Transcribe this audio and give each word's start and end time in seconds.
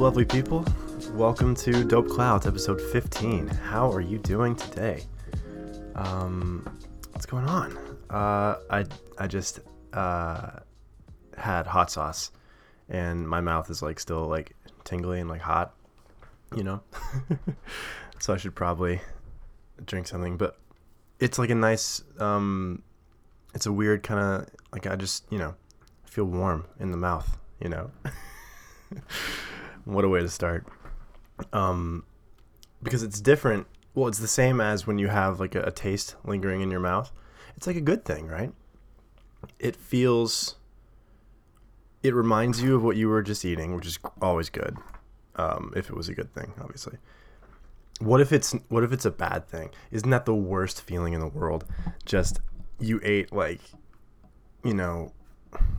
Lovely 0.00 0.24
people? 0.24 0.64
Welcome 1.12 1.54
to 1.56 1.84
Dope 1.84 2.08
Clouds, 2.08 2.46
episode 2.46 2.80
15. 2.80 3.48
How 3.48 3.92
are 3.92 4.00
you 4.00 4.16
doing 4.16 4.56
today? 4.56 5.04
Um, 5.94 6.66
what's 7.12 7.26
going 7.26 7.44
on? 7.44 7.76
Uh, 8.08 8.56
I 8.70 8.86
I 9.18 9.26
just 9.26 9.60
uh 9.92 10.52
had 11.36 11.66
hot 11.66 11.90
sauce, 11.90 12.30
and 12.88 13.28
my 13.28 13.42
mouth 13.42 13.68
is 13.68 13.82
like 13.82 14.00
still 14.00 14.24
like 14.24 14.56
tingly 14.84 15.20
and 15.20 15.28
like 15.28 15.42
hot, 15.42 15.74
you 16.56 16.64
know. 16.64 16.80
so 18.20 18.32
I 18.32 18.38
should 18.38 18.54
probably 18.54 19.02
drink 19.84 20.08
something, 20.08 20.38
but 20.38 20.56
it's 21.18 21.38
like 21.38 21.50
a 21.50 21.54
nice 21.54 22.02
um, 22.18 22.82
it's 23.54 23.66
a 23.66 23.72
weird 23.72 24.02
kind 24.02 24.18
of 24.18 24.48
like 24.72 24.86
I 24.86 24.96
just 24.96 25.30
you 25.30 25.36
know 25.36 25.56
feel 26.06 26.24
warm 26.24 26.64
in 26.78 26.90
the 26.90 26.96
mouth, 26.96 27.36
you 27.62 27.68
know. 27.68 27.90
what 29.90 30.04
a 30.04 30.08
way 30.08 30.20
to 30.20 30.28
start. 30.28 30.66
Um, 31.52 32.04
because 32.82 33.02
it's 33.02 33.20
different. 33.20 33.66
Well, 33.94 34.08
it's 34.08 34.18
the 34.18 34.28
same 34.28 34.60
as 34.60 34.86
when 34.86 34.98
you 34.98 35.08
have 35.08 35.40
like 35.40 35.54
a, 35.54 35.62
a 35.62 35.70
taste 35.70 36.16
lingering 36.24 36.60
in 36.60 36.70
your 36.70 36.80
mouth. 36.80 37.12
It's 37.56 37.66
like 37.66 37.76
a 37.76 37.80
good 37.80 38.04
thing, 38.04 38.26
right? 38.26 38.52
It 39.58 39.76
feels. 39.76 40.56
It 42.02 42.14
reminds 42.14 42.62
you 42.62 42.76
of 42.76 42.82
what 42.82 42.96
you 42.96 43.08
were 43.08 43.22
just 43.22 43.44
eating, 43.44 43.76
which 43.76 43.86
is 43.86 43.98
always 44.22 44.48
good. 44.48 44.76
Um, 45.36 45.72
if 45.76 45.90
it 45.90 45.96
was 45.96 46.08
a 46.08 46.14
good 46.14 46.32
thing, 46.34 46.52
obviously. 46.60 46.96
What 48.00 48.20
if 48.20 48.32
it's 48.32 48.52
what 48.68 48.82
if 48.82 48.92
it's 48.92 49.04
a 49.04 49.10
bad 49.10 49.46
thing? 49.48 49.70
Isn't 49.90 50.10
that 50.10 50.24
the 50.24 50.34
worst 50.34 50.80
feeling 50.80 51.12
in 51.12 51.20
the 51.20 51.28
world? 51.28 51.66
Just 52.06 52.40
you 52.78 53.00
ate 53.02 53.32
like, 53.32 53.60
you 54.64 54.72
know, 54.72 55.12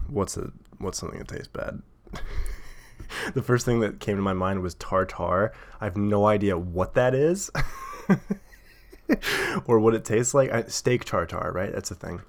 what's 0.07 0.37
a 0.37 0.51
what's 0.77 0.99
something 0.99 1.19
that 1.19 1.27
tastes 1.27 1.47
bad? 1.47 1.81
the 3.33 3.41
first 3.41 3.65
thing 3.65 3.79
that 3.81 3.99
came 3.99 4.15
to 4.15 4.21
my 4.21 4.33
mind 4.33 4.61
was 4.61 4.75
tartar. 4.75 5.51
I 5.79 5.85
have 5.85 5.97
no 5.97 6.25
idea 6.25 6.57
what 6.57 6.93
that 6.95 7.13
is 7.15 7.49
or 9.65 9.79
what 9.79 9.93
it 9.93 10.05
tastes 10.05 10.33
like. 10.33 10.51
I, 10.51 10.63
steak 10.63 11.05
tartar, 11.05 11.51
right? 11.53 11.71
That's 11.71 11.91
a 11.91 11.95
thing. 11.95 12.21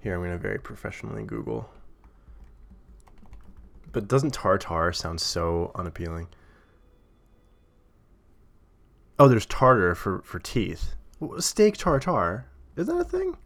Here, 0.00 0.14
I'm 0.14 0.20
going 0.20 0.32
to 0.32 0.38
very 0.38 0.58
professionally 0.58 1.22
Google. 1.22 1.70
But 3.92 4.08
doesn't 4.08 4.32
tartar 4.32 4.92
sound 4.92 5.20
so 5.20 5.70
unappealing? 5.74 6.28
Oh, 9.18 9.28
there's 9.28 9.46
tartar 9.46 9.94
for, 9.94 10.22
for 10.22 10.38
teeth. 10.38 10.94
Steak 11.38 11.76
tartar. 11.76 12.46
Is 12.76 12.86
that 12.86 12.96
a 12.96 13.04
thing? 13.04 13.36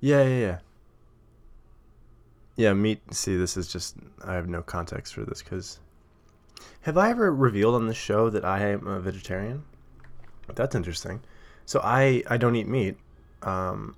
Yeah, 0.00 0.22
yeah, 0.24 0.38
yeah. 0.38 0.58
Yeah, 2.60 2.74
meat. 2.74 3.00
See, 3.10 3.38
this 3.38 3.56
is 3.56 3.72
just. 3.72 3.96
I 4.22 4.34
have 4.34 4.46
no 4.46 4.60
context 4.60 5.14
for 5.14 5.24
this 5.24 5.42
because. 5.42 5.80
Have 6.82 6.98
I 6.98 7.08
ever 7.08 7.34
revealed 7.34 7.74
on 7.74 7.86
this 7.86 7.96
show 7.96 8.28
that 8.28 8.44
I 8.44 8.68
am 8.68 8.86
a 8.86 9.00
vegetarian? 9.00 9.62
That's 10.54 10.74
interesting. 10.74 11.22
So 11.64 11.80
I 11.82 12.22
I 12.28 12.36
don't 12.36 12.54
eat 12.56 12.68
meat, 12.68 12.98
um, 13.40 13.96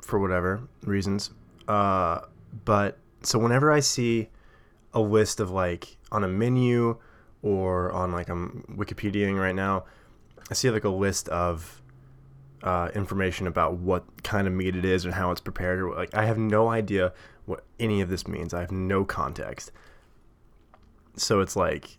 for 0.00 0.20
whatever 0.20 0.62
reasons. 0.84 1.30
Uh, 1.66 2.20
but 2.64 2.98
so 3.22 3.40
whenever 3.40 3.72
I 3.72 3.80
see 3.80 4.28
a 4.94 5.00
list 5.00 5.40
of 5.40 5.50
like 5.50 5.96
on 6.12 6.22
a 6.22 6.28
menu 6.28 6.98
or 7.42 7.90
on 7.90 8.12
like 8.12 8.28
I'm 8.28 8.64
Wikipediaing 8.76 9.36
right 9.40 9.56
now, 9.56 9.86
I 10.48 10.54
see 10.54 10.70
like 10.70 10.84
a 10.84 10.88
list 10.88 11.28
of 11.30 11.81
uh, 12.62 12.88
information 12.94 13.46
about 13.46 13.74
what 13.74 14.22
kind 14.22 14.46
of 14.46 14.52
meat 14.52 14.76
it 14.76 14.84
is 14.84 15.04
and 15.04 15.14
how 15.14 15.30
it's 15.30 15.40
prepared. 15.40 15.80
Or 15.80 15.94
like 15.94 16.14
I 16.14 16.24
have 16.24 16.38
no 16.38 16.68
idea 16.68 17.12
what 17.44 17.64
any 17.80 18.00
of 18.00 18.08
this 18.08 18.26
means. 18.26 18.54
I 18.54 18.60
have 18.60 18.70
no 18.70 19.04
context. 19.04 19.72
So 21.16 21.40
it's 21.40 21.56
like, 21.56 21.98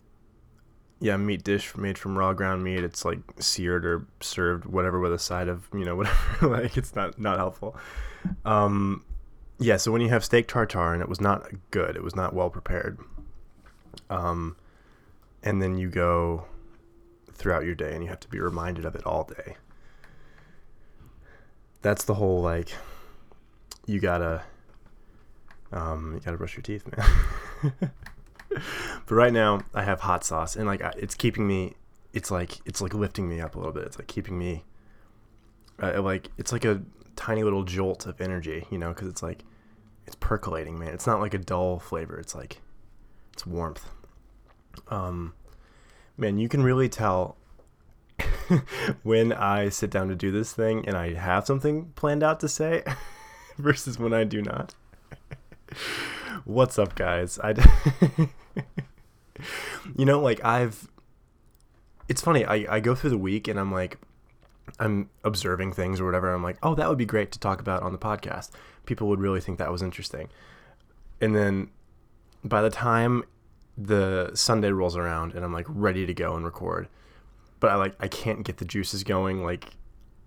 yeah, 1.00 1.16
meat 1.16 1.44
dish 1.44 1.76
made 1.76 1.98
from 1.98 2.16
raw 2.16 2.32
ground 2.32 2.64
meat. 2.64 2.82
It's 2.82 3.04
like 3.04 3.18
seared 3.38 3.84
or 3.84 4.06
served, 4.20 4.64
whatever, 4.64 4.98
with 5.00 5.12
a 5.12 5.18
side 5.18 5.48
of 5.48 5.68
you 5.72 5.84
know 5.84 5.96
whatever. 5.96 6.48
like 6.48 6.76
it's 6.76 6.94
not 6.94 7.18
not 7.18 7.38
helpful. 7.38 7.76
Um, 8.44 9.04
yeah. 9.58 9.76
So 9.76 9.92
when 9.92 10.00
you 10.00 10.08
have 10.08 10.24
steak 10.24 10.48
tartare 10.48 10.94
and 10.94 11.02
it 11.02 11.08
was 11.08 11.20
not 11.20 11.46
good, 11.70 11.96
it 11.96 12.02
was 12.02 12.16
not 12.16 12.34
well 12.34 12.50
prepared. 12.50 12.98
Um, 14.10 14.56
and 15.42 15.60
then 15.60 15.76
you 15.76 15.88
go 15.90 16.46
throughout 17.32 17.64
your 17.64 17.74
day 17.74 17.92
and 17.94 18.02
you 18.02 18.08
have 18.08 18.20
to 18.20 18.28
be 18.28 18.40
reminded 18.40 18.84
of 18.84 18.94
it 18.94 19.04
all 19.04 19.24
day. 19.24 19.56
That's 21.84 22.04
the 22.04 22.14
whole 22.14 22.40
like 22.40 22.70
you 23.84 24.00
gotta 24.00 24.42
um, 25.70 26.14
you 26.14 26.20
gotta 26.20 26.38
brush 26.38 26.56
your 26.56 26.62
teeth, 26.62 26.82
man. 26.96 27.70
but 28.48 29.14
right 29.14 29.34
now, 29.34 29.60
I 29.74 29.82
have 29.82 30.00
hot 30.00 30.24
sauce, 30.24 30.56
and 30.56 30.66
like 30.66 30.80
it's 30.96 31.14
keeping 31.14 31.46
me. 31.46 31.74
It's 32.14 32.30
like 32.30 32.58
it's 32.64 32.80
like 32.80 32.94
lifting 32.94 33.28
me 33.28 33.38
up 33.42 33.54
a 33.54 33.58
little 33.58 33.74
bit. 33.74 33.84
It's 33.84 33.98
like 33.98 34.06
keeping 34.06 34.38
me. 34.38 34.64
Uh, 35.78 36.00
like 36.00 36.30
it's 36.38 36.52
like 36.52 36.64
a 36.64 36.80
tiny 37.16 37.42
little 37.42 37.64
jolt 37.64 38.06
of 38.06 38.18
energy, 38.18 38.66
you 38.70 38.78
know, 38.78 38.88
because 38.88 39.08
it's 39.08 39.22
like 39.22 39.44
it's 40.06 40.16
percolating, 40.16 40.78
man. 40.78 40.94
It's 40.94 41.06
not 41.06 41.20
like 41.20 41.34
a 41.34 41.38
dull 41.38 41.78
flavor. 41.80 42.18
It's 42.18 42.34
like 42.34 42.62
it's 43.34 43.46
warmth. 43.46 43.90
Um, 44.88 45.34
man, 46.16 46.38
you 46.38 46.48
can 46.48 46.62
really 46.62 46.88
tell 46.88 47.36
when 49.02 49.32
I 49.32 49.68
sit 49.68 49.90
down 49.90 50.08
to 50.08 50.14
do 50.14 50.30
this 50.30 50.52
thing 50.52 50.86
and 50.86 50.96
I 50.96 51.14
have 51.14 51.46
something 51.46 51.92
planned 51.94 52.22
out 52.22 52.40
to 52.40 52.48
say 52.48 52.82
versus 53.58 53.98
when 53.98 54.12
I 54.12 54.24
do 54.24 54.42
not. 54.42 54.74
What's 56.44 56.78
up, 56.78 56.94
guys? 56.94 57.38
I, 57.42 57.54
you 59.96 60.04
know, 60.04 60.20
like 60.20 60.44
I've. 60.44 60.88
It's 62.08 62.20
funny. 62.20 62.44
I 62.44 62.66
I 62.68 62.80
go 62.80 62.94
through 62.94 63.10
the 63.10 63.18
week 63.18 63.48
and 63.48 63.58
I'm 63.58 63.72
like, 63.72 63.98
I'm 64.78 65.08
observing 65.22 65.72
things 65.72 66.00
or 66.00 66.04
whatever. 66.04 66.32
I'm 66.32 66.42
like, 66.42 66.58
oh, 66.62 66.74
that 66.74 66.88
would 66.88 66.98
be 66.98 67.06
great 67.06 67.32
to 67.32 67.38
talk 67.38 67.60
about 67.60 67.82
on 67.82 67.92
the 67.92 67.98
podcast. 67.98 68.50
People 68.86 69.08
would 69.08 69.20
really 69.20 69.40
think 69.40 69.58
that 69.58 69.72
was 69.72 69.82
interesting. 69.82 70.28
And 71.20 71.34
then 71.34 71.70
by 72.44 72.60
the 72.60 72.70
time 72.70 73.24
the 73.76 74.30
Sunday 74.34 74.70
rolls 74.70 74.96
around 74.96 75.34
and 75.34 75.44
I'm 75.44 75.52
like 75.52 75.66
ready 75.68 76.06
to 76.06 76.14
go 76.14 76.36
and 76.36 76.44
record, 76.44 76.88
but 77.64 77.72
I 77.72 77.76
like 77.76 77.94
I 77.98 78.08
can't 78.08 78.44
get 78.44 78.58
the 78.58 78.66
juices 78.66 79.04
going 79.04 79.42
like 79.42 79.70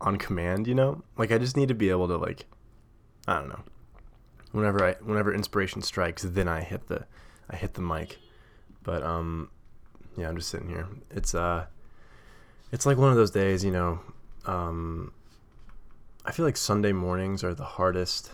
on 0.02 0.18
command, 0.18 0.66
you 0.66 0.74
know? 0.74 1.04
Like 1.18 1.32
I 1.32 1.38
just 1.38 1.56
need 1.56 1.68
to 1.68 1.76
be 1.76 1.92
able 1.92 2.08
to 2.08 2.18
like 2.18 2.48
I 3.28 3.36
don't 3.36 3.50
know 3.50 3.62
whenever 4.54 4.84
I 4.84 4.94
whenever 5.04 5.32
inspiration 5.32 5.84
strikes, 5.84 6.24
then 6.24 6.48
I 6.48 6.62
hit 6.62 6.88
the 6.88 7.06
I 7.48 7.56
hit 7.56 7.76
the 7.76 7.82
mic. 7.82 8.18
But 8.82 9.04
um, 9.04 9.52
yeah, 10.18 10.30
I'm 10.30 10.36
just 10.36 10.50
sitting 10.50 10.68
here. 10.68 10.88
It's 11.12 11.36
uh, 11.36 11.68
it's 12.72 12.88
like 12.88 12.98
one 12.98 13.12
of 13.12 13.18
those 13.18 13.30
days, 13.30 13.64
you 13.64 13.70
know. 13.70 14.00
Um, 14.48 15.12
I 16.26 16.32
feel 16.32 16.44
like 16.44 16.58
Sunday 16.58 16.92
mornings 16.92 17.44
are 17.44 17.54
the 17.54 17.66
hardest 17.66 18.32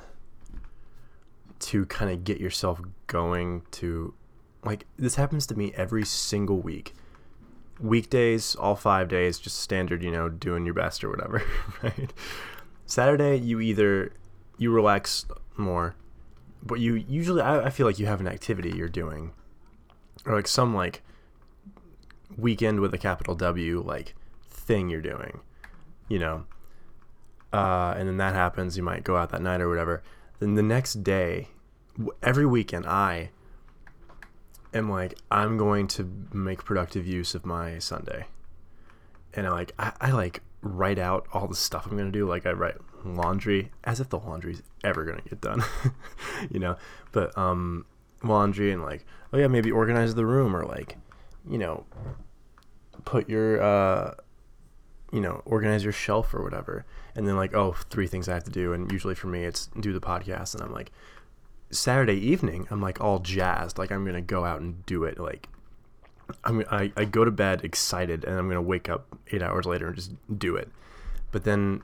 to 1.60 1.86
kind 1.88 2.10
of 2.10 2.24
get 2.24 2.40
yourself 2.40 2.80
going 3.08 3.64
to 3.72 4.14
like 4.64 4.86
this 4.98 5.16
happens 5.16 5.46
to 5.48 5.56
me 5.56 5.74
every 5.76 6.06
single 6.06 6.62
week 6.62 6.94
weekdays 7.80 8.56
all 8.56 8.76
five 8.76 9.08
days 9.08 9.40
just 9.40 9.60
standard 9.60 10.04
you 10.04 10.12
know 10.12 10.30
doing 10.30 10.66
your 10.66 10.76
best 10.76 11.04
or 11.04 11.10
whatever 11.10 11.44
right 11.84 12.14
saturday 12.86 13.36
you 13.36 13.60
either 13.60 14.14
you 14.58 14.72
relax 14.72 15.26
more 15.58 15.96
but 16.62 16.80
you 16.80 16.96
usually 16.96 17.42
I, 17.42 17.66
I 17.66 17.70
feel 17.70 17.88
like 17.88 18.00
you 18.00 18.06
have 18.06 18.20
an 18.20 18.28
activity 18.28 18.72
you're 18.76 18.88
doing 18.88 19.32
or 20.26 20.36
like 20.36 20.48
some 20.48 20.74
like 20.76 21.02
weekend 22.38 22.80
with 22.80 22.94
a 22.94 22.98
capital 22.98 23.36
W 23.36 23.84
like 23.86 24.16
thing 24.50 24.90
you're 24.90 25.02
doing, 25.02 25.42
you 26.08 26.20
know. 26.20 26.46
Uh, 27.52 27.94
and 27.98 28.08
then 28.08 28.18
that 28.18 28.34
happens, 28.34 28.78
you 28.78 28.84
might 28.84 29.04
go 29.04 29.16
out 29.16 29.30
that 29.30 29.42
night 29.42 29.62
or 29.62 29.70
whatever. 29.70 30.02
Then 30.40 30.56
the 30.56 30.64
next 30.64 31.04
day, 31.04 31.50
every 32.24 32.46
weekend, 32.46 32.88
I 32.88 33.30
am 34.74 34.90
like, 34.90 35.18
I'm 35.32 35.58
going 35.58 35.88
to 35.90 36.28
make 36.32 36.64
productive 36.64 37.06
use 37.08 37.36
of 37.36 37.46
my 37.46 37.80
Sunday. 37.80 38.26
And 39.34 39.48
I 39.48 39.52
like, 39.52 39.72
I, 39.80 39.94
I 40.00 40.12
like 40.12 40.42
write 40.64 40.98
out 40.98 41.28
all 41.34 41.48
the 41.48 41.56
stuff 41.56 41.86
I'm 41.86 41.98
gonna 41.98 42.12
do. 42.12 42.28
Like 42.28 42.46
I 42.46 42.52
write 42.52 42.76
laundry 43.04 43.72
as 43.84 44.00
if 44.00 44.10
the 44.10 44.20
laundry's 44.20 44.64
ever 44.84 45.04
gonna 45.04 45.22
get 45.22 45.42
done, 45.42 45.64
you 46.52 46.60
know. 46.60 46.78
But 47.12 47.38
um, 47.38 47.86
laundry 48.24 48.72
and 48.72 48.82
like, 48.82 49.06
oh 49.32 49.38
yeah, 49.38 49.48
maybe 49.48 49.72
organize 49.72 50.16
the 50.16 50.26
room 50.26 50.56
or 50.56 50.64
like, 50.64 50.98
you 51.48 51.58
know, 51.58 51.86
put 53.06 53.30
your 53.30 53.62
uh, 53.62 54.14
you 55.12 55.22
know, 55.22 55.42
organize 55.46 55.84
your 55.84 55.94
shelf 55.94 56.34
or 56.34 56.42
whatever. 56.42 56.86
And 57.16 57.28
then 57.28 57.36
like, 57.36 57.54
oh, 57.54 57.74
three 57.90 58.08
things 58.08 58.28
I 58.28 58.34
have 58.34 58.46
to 58.46 58.52
do. 58.52 58.74
And 58.74 58.92
usually 58.92 59.14
for 59.14 59.28
me, 59.28 59.44
it's 59.44 59.68
do 59.80 59.94
the 59.94 60.02
podcast. 60.02 60.56
And 60.56 60.64
I'm 60.64 60.74
like, 60.74 60.92
Saturday 61.74 62.16
evening, 62.16 62.68
I'm 62.70 62.82
like 62.82 63.02
all 63.02 63.20
jazzed, 63.20 63.78
like 63.78 63.92
I'm 63.92 64.06
gonna 64.06 64.22
go 64.22 64.46
out 64.46 64.62
and 64.62 64.86
do 64.86 65.04
it. 65.04 65.20
Like 65.20 65.48
I'm 66.44 66.64
I, 66.70 66.92
I 66.96 67.06
go 67.06 67.26
to 67.26 67.32
bed 67.32 67.64
excited 67.64 68.24
and 68.24 68.38
I'm 68.38 68.48
gonna 68.48 68.62
wake 68.62 68.90
up 68.90 69.18
eight 69.32 69.42
hours 69.42 69.66
later 69.66 69.88
and 69.88 69.96
just 69.96 70.12
do 70.38 70.56
it. 70.56 70.70
But 71.32 71.44
then 71.44 71.82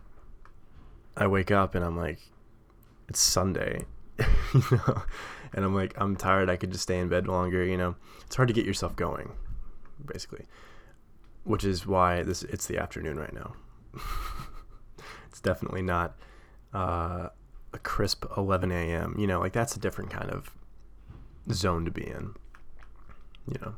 I 1.17 1.27
wake 1.27 1.51
up 1.51 1.75
and 1.75 1.83
I'm 1.83 1.97
like, 1.97 2.19
it's 3.07 3.19
Sunday, 3.19 3.85
you 4.53 4.63
know, 4.71 5.01
and 5.53 5.65
I'm 5.65 5.73
like, 5.73 5.93
I'm 5.97 6.15
tired. 6.15 6.49
I 6.49 6.55
could 6.55 6.71
just 6.71 6.83
stay 6.83 6.99
in 6.99 7.09
bed 7.09 7.27
longer. 7.27 7.63
You 7.63 7.77
know, 7.77 7.95
it's 8.25 8.35
hard 8.35 8.47
to 8.47 8.53
get 8.53 8.65
yourself 8.65 8.95
going, 8.95 9.31
basically. 10.05 10.45
Which 11.43 11.63
is 11.63 11.87
why 11.87 12.23
this 12.23 12.43
it's 12.43 12.67
the 12.67 12.77
afternoon 12.77 13.17
right 13.17 13.33
now. 13.33 13.53
it's 15.27 15.41
definitely 15.41 15.81
not 15.81 16.15
uh, 16.73 17.29
a 17.73 17.79
crisp 17.79 18.25
11 18.35 18.71
a.m. 18.71 19.15
You 19.17 19.27
know, 19.27 19.39
like 19.39 19.53
that's 19.53 19.75
a 19.75 19.79
different 19.79 20.09
kind 20.09 20.29
of 20.29 20.51
zone 21.51 21.85
to 21.85 21.91
be 21.91 22.05
in. 22.05 22.35
You 23.47 23.59
know, 23.61 23.75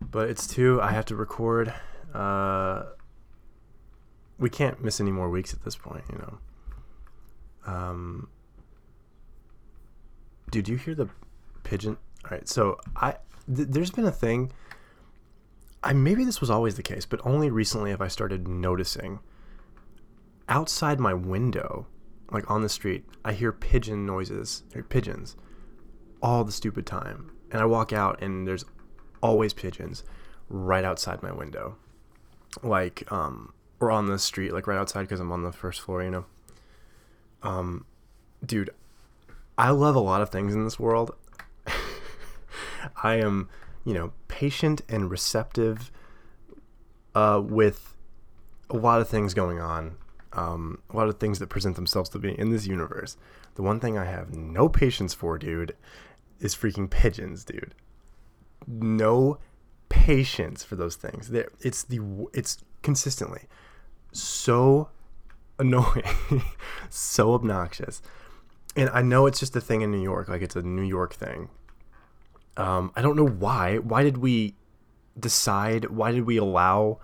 but 0.00 0.30
it's 0.30 0.46
two. 0.46 0.80
I 0.80 0.92
have 0.92 1.04
to 1.06 1.16
record. 1.16 1.72
Uh, 2.14 2.84
we 4.38 4.50
can't 4.50 4.82
miss 4.82 5.00
any 5.00 5.12
more 5.12 5.28
weeks 5.28 5.52
at 5.52 5.62
this 5.64 5.76
point. 5.76 6.04
You 6.10 6.18
know. 6.18 6.38
Um, 7.64 8.28
dude, 10.50 10.68
you 10.68 10.76
hear 10.76 10.94
the 10.94 11.08
pigeon? 11.62 11.96
All 12.24 12.30
right, 12.30 12.48
so 12.48 12.78
I 12.96 13.16
th- 13.54 13.68
there's 13.68 13.90
been 13.90 14.06
a 14.06 14.12
thing. 14.12 14.52
I 15.82 15.92
maybe 15.92 16.24
this 16.24 16.40
was 16.40 16.50
always 16.50 16.76
the 16.76 16.82
case, 16.82 17.04
but 17.04 17.20
only 17.24 17.50
recently 17.50 17.90
have 17.90 18.00
I 18.00 18.08
started 18.08 18.46
noticing. 18.46 19.20
Outside 20.48 21.00
my 21.00 21.14
window, 21.14 21.86
like 22.32 22.50
on 22.50 22.62
the 22.62 22.68
street, 22.68 23.04
I 23.24 23.32
hear 23.32 23.52
pigeon 23.52 24.06
noises, 24.06 24.62
or 24.74 24.82
pigeons, 24.82 25.36
all 26.22 26.44
the 26.44 26.52
stupid 26.52 26.86
time. 26.86 27.32
And 27.50 27.60
I 27.60 27.66
walk 27.66 27.92
out, 27.92 28.22
and 28.22 28.46
there's 28.46 28.64
always 29.22 29.52
pigeons 29.52 30.02
right 30.48 30.84
outside 30.84 31.22
my 31.22 31.32
window, 31.32 31.76
like 32.62 33.10
um, 33.12 33.52
or 33.80 33.90
on 33.90 34.06
the 34.06 34.18
street, 34.18 34.52
like 34.52 34.66
right 34.66 34.78
outside 34.78 35.02
because 35.02 35.20
I'm 35.20 35.32
on 35.32 35.42
the 35.42 35.52
first 35.52 35.80
floor, 35.80 36.02
you 36.02 36.10
know. 36.10 36.24
Um, 37.42 37.84
dude, 38.44 38.70
I 39.58 39.70
love 39.70 39.94
a 39.94 40.00
lot 40.00 40.22
of 40.22 40.30
things 40.30 40.54
in 40.54 40.64
this 40.64 40.78
world. 40.78 41.14
I 43.02 43.16
am, 43.16 43.48
you 43.84 43.94
know, 43.94 44.12
patient 44.28 44.82
and 44.88 45.10
receptive 45.10 45.90
uh, 47.14 47.42
with 47.44 47.94
a 48.70 48.76
lot 48.76 49.00
of 49.00 49.08
things 49.08 49.34
going 49.34 49.60
on, 49.60 49.96
um, 50.32 50.80
a 50.90 50.96
lot 50.96 51.08
of 51.08 51.18
things 51.18 51.38
that 51.38 51.48
present 51.48 51.76
themselves 51.76 52.08
to 52.10 52.18
me 52.18 52.34
in 52.38 52.50
this 52.50 52.66
universe. 52.66 53.16
The 53.54 53.62
one 53.62 53.80
thing 53.80 53.98
I 53.98 54.04
have 54.04 54.34
no 54.34 54.68
patience 54.68 55.14
for, 55.14 55.38
dude, 55.38 55.76
is 56.40 56.54
freaking 56.54 56.88
pigeons, 56.88 57.44
dude. 57.44 57.74
No 58.66 59.38
patience 59.88 60.64
for 60.64 60.76
those 60.76 60.96
things. 60.96 61.28
There, 61.28 61.48
it's 61.60 61.82
the 61.84 62.00
it's 62.32 62.58
consistently 62.82 63.42
so 64.12 64.88
annoying, 65.58 66.04
so 66.90 67.34
obnoxious. 67.34 68.02
And 68.76 68.88
I 68.90 69.02
know 69.02 69.26
it's 69.26 69.38
just 69.38 69.54
a 69.56 69.60
thing 69.60 69.82
in 69.82 69.90
New 69.90 70.02
York, 70.02 70.28
like 70.28 70.42
it's 70.42 70.56
a 70.56 70.62
New 70.62 70.82
York 70.82 71.14
thing. 71.14 71.48
Um, 72.56 72.92
I 72.96 73.02
don't 73.02 73.16
know 73.16 73.26
why. 73.26 73.78
Why 73.78 74.02
did 74.02 74.18
we 74.18 74.54
decide? 75.18 75.86
Why 75.86 76.12
did 76.12 76.24
we 76.24 76.36
allow? 76.36 76.98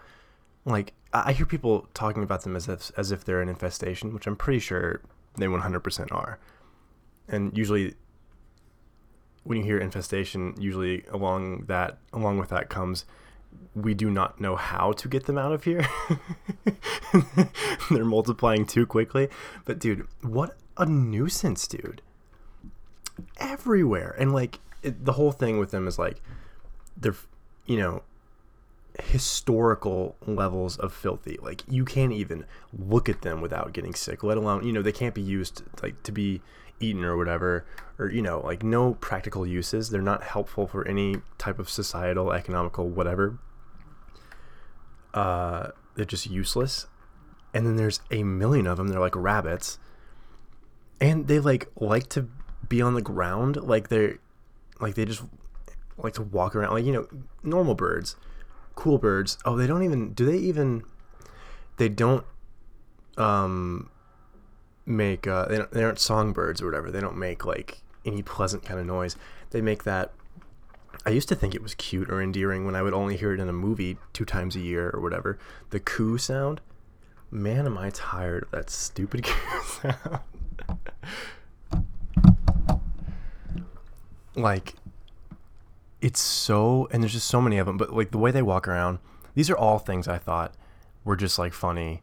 Like, 0.64 0.92
I 1.12 1.32
hear 1.32 1.46
people 1.46 1.88
talking 1.94 2.22
about 2.22 2.42
them 2.42 2.54
as 2.54 2.68
if 2.68 2.90
as 2.96 3.12
if 3.12 3.24
they're 3.24 3.40
an 3.40 3.48
infestation, 3.48 4.12
which 4.12 4.26
I'm 4.26 4.36
pretty 4.36 4.58
sure 4.58 5.00
they 5.36 5.46
100% 5.46 6.12
are. 6.12 6.38
And 7.28 7.56
usually, 7.56 7.94
when 9.44 9.58
you 9.58 9.64
hear 9.64 9.78
infestation, 9.78 10.54
usually 10.58 11.04
along 11.10 11.64
that 11.66 11.98
along 12.12 12.38
with 12.38 12.50
that 12.50 12.68
comes 12.68 13.04
we 13.74 13.94
do 13.94 14.10
not 14.10 14.40
know 14.40 14.56
how 14.56 14.92
to 14.92 15.08
get 15.08 15.26
them 15.26 15.38
out 15.38 15.52
of 15.52 15.64
here. 15.64 15.86
They're 17.90 18.04
multiplying 18.04 18.66
too 18.66 18.86
quickly. 18.86 19.28
But 19.64 19.78
dude, 19.78 20.06
what 20.22 20.56
a 20.76 20.86
nuisance, 20.86 21.66
dude. 21.66 22.02
Everywhere. 23.38 24.14
And 24.18 24.32
like 24.32 24.60
it, 24.82 25.04
the 25.04 25.12
whole 25.12 25.32
thing 25.32 25.58
with 25.58 25.70
them 25.70 25.86
is 25.86 25.98
like 25.98 26.20
they're 26.96 27.14
you 27.66 27.76
know 27.76 28.02
historical 29.02 30.16
levels 30.26 30.76
of 30.76 30.92
filthy. 30.92 31.38
Like 31.40 31.62
you 31.68 31.84
can't 31.84 32.12
even 32.12 32.44
look 32.76 33.08
at 33.08 33.22
them 33.22 33.40
without 33.40 33.72
getting 33.72 33.94
sick, 33.94 34.22
let 34.22 34.36
alone, 34.36 34.66
you 34.66 34.72
know, 34.72 34.82
they 34.82 34.92
can't 34.92 35.14
be 35.14 35.22
used 35.22 35.62
like 35.82 36.02
to 36.02 36.12
be 36.12 36.42
eaten 36.80 37.04
or 37.04 37.16
whatever 37.16 37.64
or 37.98 38.10
you 38.10 38.22
know, 38.22 38.40
like 38.40 38.62
no 38.62 38.94
practical 38.94 39.46
uses. 39.46 39.90
They're 39.90 40.02
not 40.02 40.22
helpful 40.22 40.66
for 40.66 40.86
any 40.86 41.16
type 41.38 41.58
of 41.58 41.68
societal, 41.68 42.32
economical 42.32 42.88
whatever 42.88 43.38
uh, 45.14 45.70
they're 45.94 46.04
just 46.04 46.30
useless. 46.30 46.86
And 47.54 47.66
then 47.66 47.76
there's 47.76 48.00
a 48.10 48.22
million 48.22 48.66
of 48.66 48.76
them. 48.76 48.88
They're 48.88 49.00
like 49.00 49.16
rabbits, 49.16 49.78
and 51.00 51.26
they 51.26 51.38
like 51.40 51.68
like 51.76 52.08
to 52.10 52.28
be 52.68 52.82
on 52.82 52.94
the 52.94 53.02
ground. 53.02 53.56
Like 53.56 53.88
they're 53.88 54.18
like 54.80 54.94
they 54.94 55.06
just 55.06 55.22
like 55.96 56.12
to 56.14 56.22
walk 56.22 56.54
around. 56.54 56.72
Like 56.72 56.84
you 56.84 56.92
know, 56.92 57.08
normal 57.42 57.74
birds, 57.74 58.16
cool 58.78 58.98
birds. 58.98 59.38
Oh, 59.44 59.56
they 59.56 59.66
don't 59.66 59.82
even. 59.82 60.12
Do 60.12 60.24
they 60.24 60.38
even? 60.38 60.84
They 61.76 61.88
don't. 61.88 62.24
Um. 63.16 63.90
Make 64.86 65.26
uh, 65.26 65.44
they, 65.46 65.58
don't, 65.58 65.70
they 65.70 65.84
aren't 65.84 65.98
songbirds 65.98 66.62
or 66.62 66.66
whatever. 66.66 66.90
They 66.90 67.00
don't 67.00 67.18
make 67.18 67.44
like 67.44 67.82
any 68.06 68.22
pleasant 68.22 68.64
kind 68.64 68.80
of 68.80 68.86
noise. 68.86 69.16
They 69.50 69.60
make 69.60 69.84
that 69.84 70.12
I 71.04 71.10
used 71.10 71.28
to 71.28 71.34
think 71.34 71.54
it 71.54 71.62
was 71.62 71.74
cute 71.74 72.10
or 72.10 72.22
endearing 72.22 72.64
when 72.64 72.74
I 72.74 72.82
would 72.82 72.94
only 72.94 73.16
hear 73.16 73.32
it 73.32 73.40
in 73.40 73.48
a 73.48 73.52
movie 73.52 73.98
two 74.12 74.24
times 74.24 74.56
a 74.56 74.60
year 74.60 74.90
or 74.90 75.00
whatever. 75.00 75.38
The 75.70 75.80
coo 75.80 76.18
sound. 76.18 76.60
Man, 77.30 77.66
am 77.66 77.76
I 77.76 77.90
tired 77.90 78.44
of 78.44 78.50
that 78.52 78.70
stupid 78.70 79.22
coo 79.24 79.62
sound. 79.62 80.20
like, 84.34 84.74
it's 86.00 86.20
so, 86.20 86.88
and 86.90 87.02
there's 87.02 87.12
just 87.12 87.28
so 87.28 87.40
many 87.40 87.58
of 87.58 87.66
them, 87.66 87.76
but 87.76 87.92
like 87.94 88.10
the 88.10 88.18
way 88.18 88.30
they 88.30 88.42
walk 88.42 88.68
around, 88.68 88.98
these 89.34 89.50
are 89.50 89.56
all 89.56 89.78
things 89.78 90.08
I 90.08 90.18
thought 90.18 90.54
were 91.04 91.16
just 91.16 91.38
like 91.38 91.52
funny. 91.52 92.02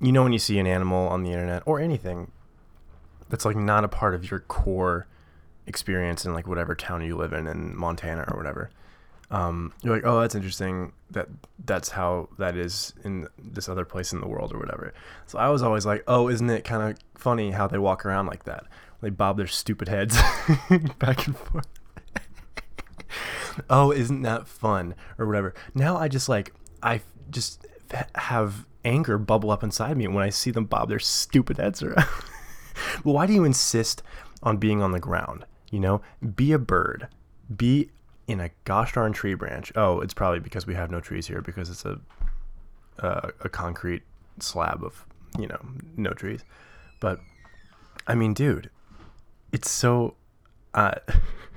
You 0.00 0.12
know, 0.12 0.22
when 0.22 0.32
you 0.32 0.38
see 0.38 0.58
an 0.58 0.66
animal 0.66 1.08
on 1.08 1.22
the 1.22 1.30
internet 1.32 1.62
or 1.66 1.80
anything 1.80 2.30
that's 3.28 3.44
like 3.44 3.56
not 3.56 3.84
a 3.84 3.88
part 3.88 4.14
of 4.14 4.30
your 4.30 4.40
core 4.40 5.06
experience 5.66 6.24
in 6.24 6.32
like 6.32 6.46
whatever 6.46 6.74
town 6.74 7.02
you 7.04 7.16
live 7.16 7.32
in 7.32 7.46
in 7.46 7.76
Montana 7.76 8.24
or 8.28 8.36
whatever. 8.36 8.70
Um, 9.28 9.72
you're 9.82 9.96
like, 9.96 10.06
oh, 10.06 10.20
that's 10.20 10.36
interesting. 10.36 10.92
That 11.10 11.28
that's 11.64 11.90
how 11.90 12.28
that 12.38 12.56
is 12.56 12.94
in 13.04 13.26
this 13.38 13.68
other 13.68 13.84
place 13.84 14.12
in 14.12 14.20
the 14.20 14.28
world 14.28 14.52
or 14.52 14.58
whatever. 14.58 14.94
So 15.26 15.38
I 15.38 15.48
was 15.48 15.62
always 15.62 15.84
like, 15.84 16.04
oh, 16.06 16.28
isn't 16.28 16.48
it 16.48 16.64
kind 16.64 16.82
of 16.82 16.98
funny 17.18 17.50
how 17.50 17.66
they 17.66 17.78
walk 17.78 18.06
around 18.06 18.26
like 18.26 18.44
that? 18.44 18.64
They 19.00 19.10
bob 19.10 19.36
their 19.36 19.46
stupid 19.46 19.88
heads 19.88 20.16
back 20.98 21.26
and 21.26 21.36
forth. 21.36 21.66
Oh, 23.70 23.90
isn't 23.90 24.22
that 24.22 24.48
fun 24.48 24.94
or 25.18 25.26
whatever? 25.26 25.54
Now 25.74 25.96
I 25.96 26.08
just 26.08 26.28
like 26.28 26.54
I 26.82 27.00
just 27.30 27.66
have 28.14 28.66
anger 28.84 29.18
bubble 29.18 29.50
up 29.50 29.62
inside 29.62 29.96
me 29.96 30.06
when 30.06 30.22
I 30.22 30.30
see 30.30 30.50
them 30.50 30.64
bob 30.64 30.88
their 30.88 30.98
stupid 30.98 31.58
heads 31.58 31.82
around. 31.82 32.06
well, 33.04 33.14
why 33.14 33.26
do 33.26 33.32
you 33.32 33.44
insist 33.44 34.02
on 34.42 34.58
being 34.58 34.82
on 34.82 34.92
the 34.92 35.00
ground? 35.00 35.44
You 35.70 35.80
know, 35.80 36.02
be 36.34 36.52
a 36.52 36.58
bird. 36.58 37.08
Be 37.54 37.90
in 38.26 38.40
a 38.40 38.50
gosh 38.64 38.92
darn 38.92 39.12
tree 39.12 39.34
branch. 39.34 39.72
Oh, 39.76 40.00
it's 40.00 40.14
probably 40.14 40.40
because 40.40 40.66
we 40.66 40.74
have 40.74 40.90
no 40.90 41.00
trees 41.00 41.26
here 41.26 41.42
because 41.42 41.70
it's 41.70 41.84
a 41.84 42.00
uh, 42.98 43.30
a 43.40 43.48
concrete 43.48 44.02
slab 44.38 44.82
of 44.82 45.04
you 45.38 45.46
know 45.46 45.60
no 45.96 46.10
trees. 46.10 46.44
But 47.00 47.20
I 48.06 48.14
mean, 48.14 48.34
dude, 48.34 48.70
it's 49.52 49.70
so. 49.70 50.14
Uh, 50.74 50.94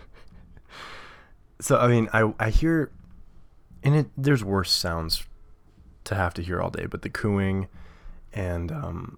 so 1.60 1.78
I 1.78 1.88
mean, 1.88 2.10
I 2.14 2.34
I 2.40 2.50
hear, 2.50 2.92
and 3.84 3.96
it 3.96 4.08
there's 4.18 4.44
worse 4.44 4.72
sounds 4.72 5.26
to 6.06 6.16
have 6.16 6.34
to 6.36 6.42
hear 6.42 6.62
all 6.62 6.70
day, 6.70 6.86
but 6.86 7.02
the 7.02 7.10
cooing, 7.10 7.68
and 8.34 8.72
um. 8.72 9.18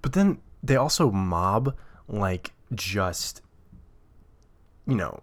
But 0.00 0.12
then 0.12 0.38
they 0.62 0.76
also 0.76 1.10
mob 1.10 1.76
like 2.08 2.52
just 2.74 3.42
you 4.86 4.94
know 4.94 5.22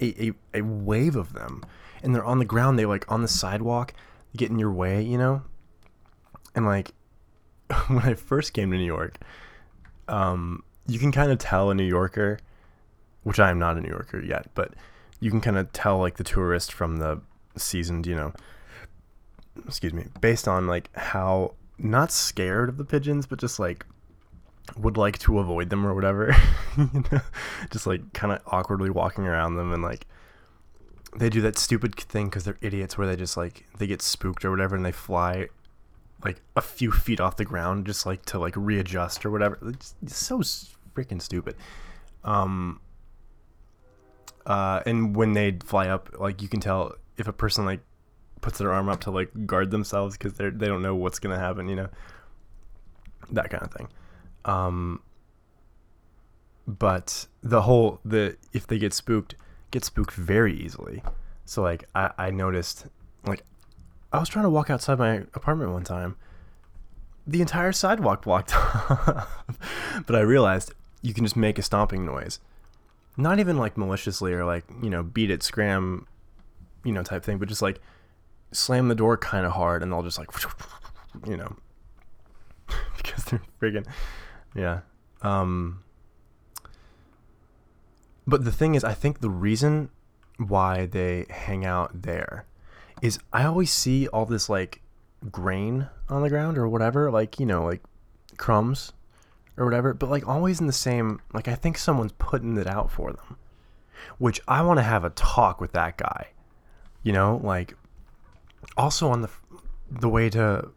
a, 0.00 0.28
a, 0.28 0.32
a 0.54 0.62
wave 0.62 1.16
of 1.16 1.32
them 1.32 1.64
and 2.02 2.14
they're 2.14 2.24
on 2.24 2.38
the 2.38 2.44
ground 2.44 2.78
they 2.78 2.86
like 2.86 3.10
on 3.10 3.22
the 3.22 3.28
sidewalk 3.28 3.92
get 4.36 4.50
in 4.50 4.58
your 4.58 4.72
way 4.72 5.02
you 5.02 5.18
know 5.18 5.42
and 6.54 6.66
like 6.66 6.92
when 7.88 8.00
i 8.00 8.14
first 8.14 8.52
came 8.52 8.70
to 8.70 8.76
new 8.76 8.84
york 8.84 9.18
um 10.08 10.62
you 10.86 10.98
can 10.98 11.12
kind 11.12 11.30
of 11.30 11.38
tell 11.38 11.70
a 11.70 11.74
new 11.74 11.84
yorker 11.84 12.38
which 13.28 13.38
i 13.38 13.50
am 13.50 13.58
not 13.58 13.76
a 13.76 13.80
new 13.80 13.88
yorker 13.88 14.20
yet 14.24 14.46
but 14.54 14.74
you 15.20 15.30
can 15.30 15.40
kind 15.40 15.58
of 15.58 15.70
tell 15.72 15.98
like 15.98 16.16
the 16.16 16.24
tourist 16.24 16.72
from 16.72 16.96
the 16.96 17.20
seasoned 17.56 18.06
you 18.06 18.14
know 18.14 18.32
excuse 19.66 19.92
me 19.92 20.04
based 20.20 20.48
on 20.48 20.66
like 20.66 20.88
how 20.96 21.54
not 21.78 22.10
scared 22.10 22.68
of 22.68 22.76
the 22.76 22.84
pigeons 22.84 23.26
but 23.26 23.38
just 23.38 23.58
like 23.58 23.84
would 24.76 24.96
like 24.96 25.18
to 25.18 25.38
avoid 25.38 25.70
them 25.70 25.86
or 25.86 25.94
whatever. 25.94 26.34
you 26.76 27.04
know, 27.10 27.20
just 27.70 27.86
like 27.86 28.12
kind 28.12 28.32
of 28.32 28.40
awkwardly 28.46 28.90
walking 28.90 29.26
around 29.26 29.56
them 29.56 29.72
and 29.72 29.82
like 29.82 30.06
they 31.16 31.30
do 31.30 31.40
that 31.40 31.58
stupid 31.58 31.94
thing 31.94 32.26
because 32.26 32.44
they're 32.44 32.58
idiots 32.60 32.98
where 32.98 33.06
they 33.06 33.16
just 33.16 33.36
like 33.36 33.64
they 33.78 33.86
get 33.86 34.02
spooked 34.02 34.44
or 34.44 34.50
whatever 34.50 34.76
and 34.76 34.84
they 34.84 34.92
fly 34.92 35.48
like 36.24 36.40
a 36.56 36.60
few 36.60 36.92
feet 36.92 37.20
off 37.20 37.36
the 37.36 37.44
ground 37.44 37.86
just 37.86 38.04
like 38.04 38.24
to 38.26 38.38
like 38.38 38.54
readjust 38.56 39.24
or 39.24 39.30
whatever. 39.30 39.58
It's 39.62 39.94
so 40.08 40.40
freaking 40.94 41.22
stupid. 41.22 41.56
Um, 42.24 42.80
uh, 44.48 44.82
and 44.86 45.14
when 45.14 45.34
they 45.34 45.58
fly 45.62 45.88
up, 45.88 46.08
like 46.18 46.40
you 46.40 46.48
can 46.48 46.58
tell 46.58 46.94
if 47.18 47.28
a 47.28 47.32
person 47.32 47.66
like 47.66 47.80
puts 48.40 48.58
their 48.58 48.72
arm 48.72 48.88
up 48.88 49.00
to 49.00 49.10
like 49.10 49.30
guard 49.46 49.70
themselves 49.70 50.16
because 50.16 50.32
they 50.34 50.48
they 50.48 50.66
don't 50.66 50.82
know 50.82 50.96
what's 50.96 51.18
gonna 51.18 51.38
happen, 51.38 51.68
you 51.68 51.76
know, 51.76 51.88
that 53.30 53.50
kind 53.50 53.62
of 53.62 53.70
thing. 53.70 53.88
Um, 54.46 55.02
but 56.66 57.26
the 57.42 57.62
whole 57.62 58.00
the 58.04 58.36
if 58.54 58.66
they 58.66 58.78
get 58.78 58.94
spooked, 58.94 59.34
get 59.70 59.84
spooked 59.84 60.14
very 60.14 60.58
easily. 60.58 61.02
So 61.44 61.60
like 61.60 61.84
I 61.94 62.10
I 62.16 62.30
noticed 62.30 62.86
like 63.26 63.42
I 64.14 64.18
was 64.18 64.30
trying 64.30 64.44
to 64.44 64.50
walk 64.50 64.70
outside 64.70 64.98
my 64.98 65.16
apartment 65.34 65.72
one 65.72 65.84
time. 65.84 66.16
The 67.26 67.42
entire 67.42 67.72
sidewalk 67.72 68.22
blocked 68.22 68.56
off. 68.56 69.44
but 70.06 70.16
I 70.16 70.20
realized 70.20 70.72
you 71.02 71.12
can 71.12 71.24
just 71.24 71.36
make 71.36 71.58
a 71.58 71.62
stomping 71.62 72.06
noise. 72.06 72.40
Not 73.18 73.40
even 73.40 73.58
like 73.58 73.76
maliciously 73.76 74.32
or 74.32 74.44
like, 74.44 74.64
you 74.80 74.88
know, 74.88 75.02
beat 75.02 75.30
it, 75.30 75.42
scram, 75.42 76.06
you 76.84 76.92
know, 76.92 77.02
type 77.02 77.24
thing, 77.24 77.38
but 77.38 77.48
just 77.48 77.60
like 77.60 77.80
slam 78.52 78.86
the 78.86 78.94
door 78.94 79.16
kind 79.16 79.44
of 79.44 79.52
hard 79.52 79.82
and 79.82 79.92
they'll 79.92 80.04
just 80.04 80.18
like, 80.18 80.30
you 81.26 81.36
know, 81.36 81.56
because 82.96 83.24
they're 83.24 83.42
friggin', 83.60 83.86
yeah. 84.54 84.80
Um, 85.20 85.82
but 88.24 88.44
the 88.44 88.52
thing 88.52 88.76
is, 88.76 88.84
I 88.84 88.94
think 88.94 89.20
the 89.20 89.30
reason 89.30 89.90
why 90.36 90.86
they 90.86 91.26
hang 91.28 91.64
out 91.64 92.02
there 92.02 92.46
is 93.02 93.18
I 93.32 93.44
always 93.44 93.72
see 93.72 94.06
all 94.06 94.26
this 94.26 94.48
like 94.48 94.80
grain 95.32 95.88
on 96.08 96.22
the 96.22 96.28
ground 96.28 96.56
or 96.56 96.68
whatever, 96.68 97.10
like, 97.10 97.40
you 97.40 97.46
know, 97.46 97.64
like 97.64 97.82
crumbs 98.36 98.92
or 99.58 99.64
whatever, 99.64 99.92
but 99.92 100.08
like 100.08 100.26
always 100.26 100.60
in 100.60 100.66
the 100.66 100.72
same, 100.72 101.20
like, 101.32 101.48
I 101.48 101.54
think 101.54 101.76
someone's 101.78 102.12
putting 102.18 102.56
it 102.56 102.66
out 102.66 102.90
for 102.90 103.12
them, 103.12 103.36
which 104.18 104.40
I 104.46 104.62
want 104.62 104.78
to 104.78 104.84
have 104.84 105.04
a 105.04 105.10
talk 105.10 105.60
with 105.60 105.72
that 105.72 105.96
guy, 105.96 106.28
you 107.02 107.12
know, 107.12 107.40
like 107.42 107.74
also 108.76 109.10
on 109.10 109.22
the, 109.22 109.30
the 109.90 110.08
way 110.08 110.30
to 110.30 110.70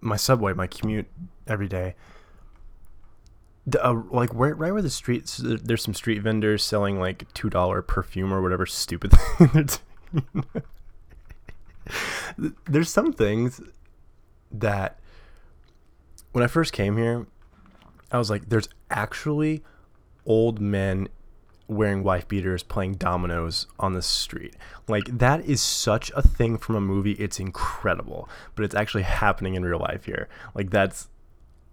my 0.00 0.16
subway, 0.16 0.52
my 0.52 0.66
commute 0.66 1.06
every 1.46 1.68
day, 1.68 1.94
uh, 3.82 4.00
like 4.10 4.32
where 4.34 4.54
right 4.54 4.72
where 4.72 4.82
the 4.82 4.90
streets 4.90 5.40
there's 5.42 5.82
some 5.82 5.94
street 5.94 6.20
vendors 6.22 6.64
selling 6.64 6.98
like 6.98 7.32
two 7.34 7.50
dollar 7.50 7.82
perfume 7.82 8.32
or 8.32 8.40
whatever 8.42 8.66
stupid 8.66 9.12
thing 9.38 9.68
there's 12.66 12.90
some 12.90 13.12
things 13.12 13.60
that 14.50 14.98
when 16.32 16.44
I 16.44 16.46
first 16.46 16.72
came 16.72 16.96
here, 16.96 17.26
I 18.10 18.18
was 18.18 18.30
like, 18.30 18.48
there's 18.48 18.68
actually 18.90 19.62
old 20.26 20.60
men 20.60 21.08
wearing 21.70 22.02
wife 22.02 22.26
beaters 22.26 22.64
playing 22.64 22.94
dominoes 22.94 23.66
on 23.78 23.94
the 23.94 24.02
street. 24.02 24.56
Like 24.88 25.04
that 25.18 25.44
is 25.44 25.62
such 25.62 26.10
a 26.16 26.22
thing 26.22 26.58
from 26.58 26.74
a 26.74 26.80
movie. 26.80 27.12
It's 27.12 27.38
incredible, 27.38 28.28
but 28.54 28.64
it's 28.64 28.74
actually 28.74 29.04
happening 29.04 29.54
in 29.54 29.64
real 29.64 29.78
life 29.78 30.04
here. 30.04 30.28
Like 30.54 30.70
that's 30.70 31.08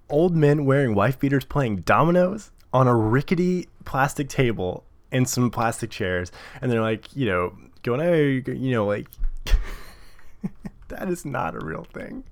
old 0.09 0.35
men 0.35 0.65
wearing 0.65 0.93
wife 0.93 1.19
beaters 1.19 1.45
playing 1.45 1.77
dominoes 1.77 2.51
on 2.71 2.87
a 2.87 2.95
rickety 2.95 3.67
plastic 3.85 4.29
table 4.29 4.83
and 5.11 5.27
some 5.27 5.49
plastic 5.49 5.89
chairs 5.89 6.31
and 6.61 6.71
they're 6.71 6.81
like, 6.81 7.15
you 7.15 7.25
know, 7.25 7.57
going, 7.81 7.99
"Hey, 7.99 8.43
you 8.53 8.71
know, 8.71 8.85
like 8.85 9.07
that 10.89 11.09
is 11.09 11.25
not 11.25 11.55
a 11.55 11.65
real 11.65 11.87
thing." 11.91 12.23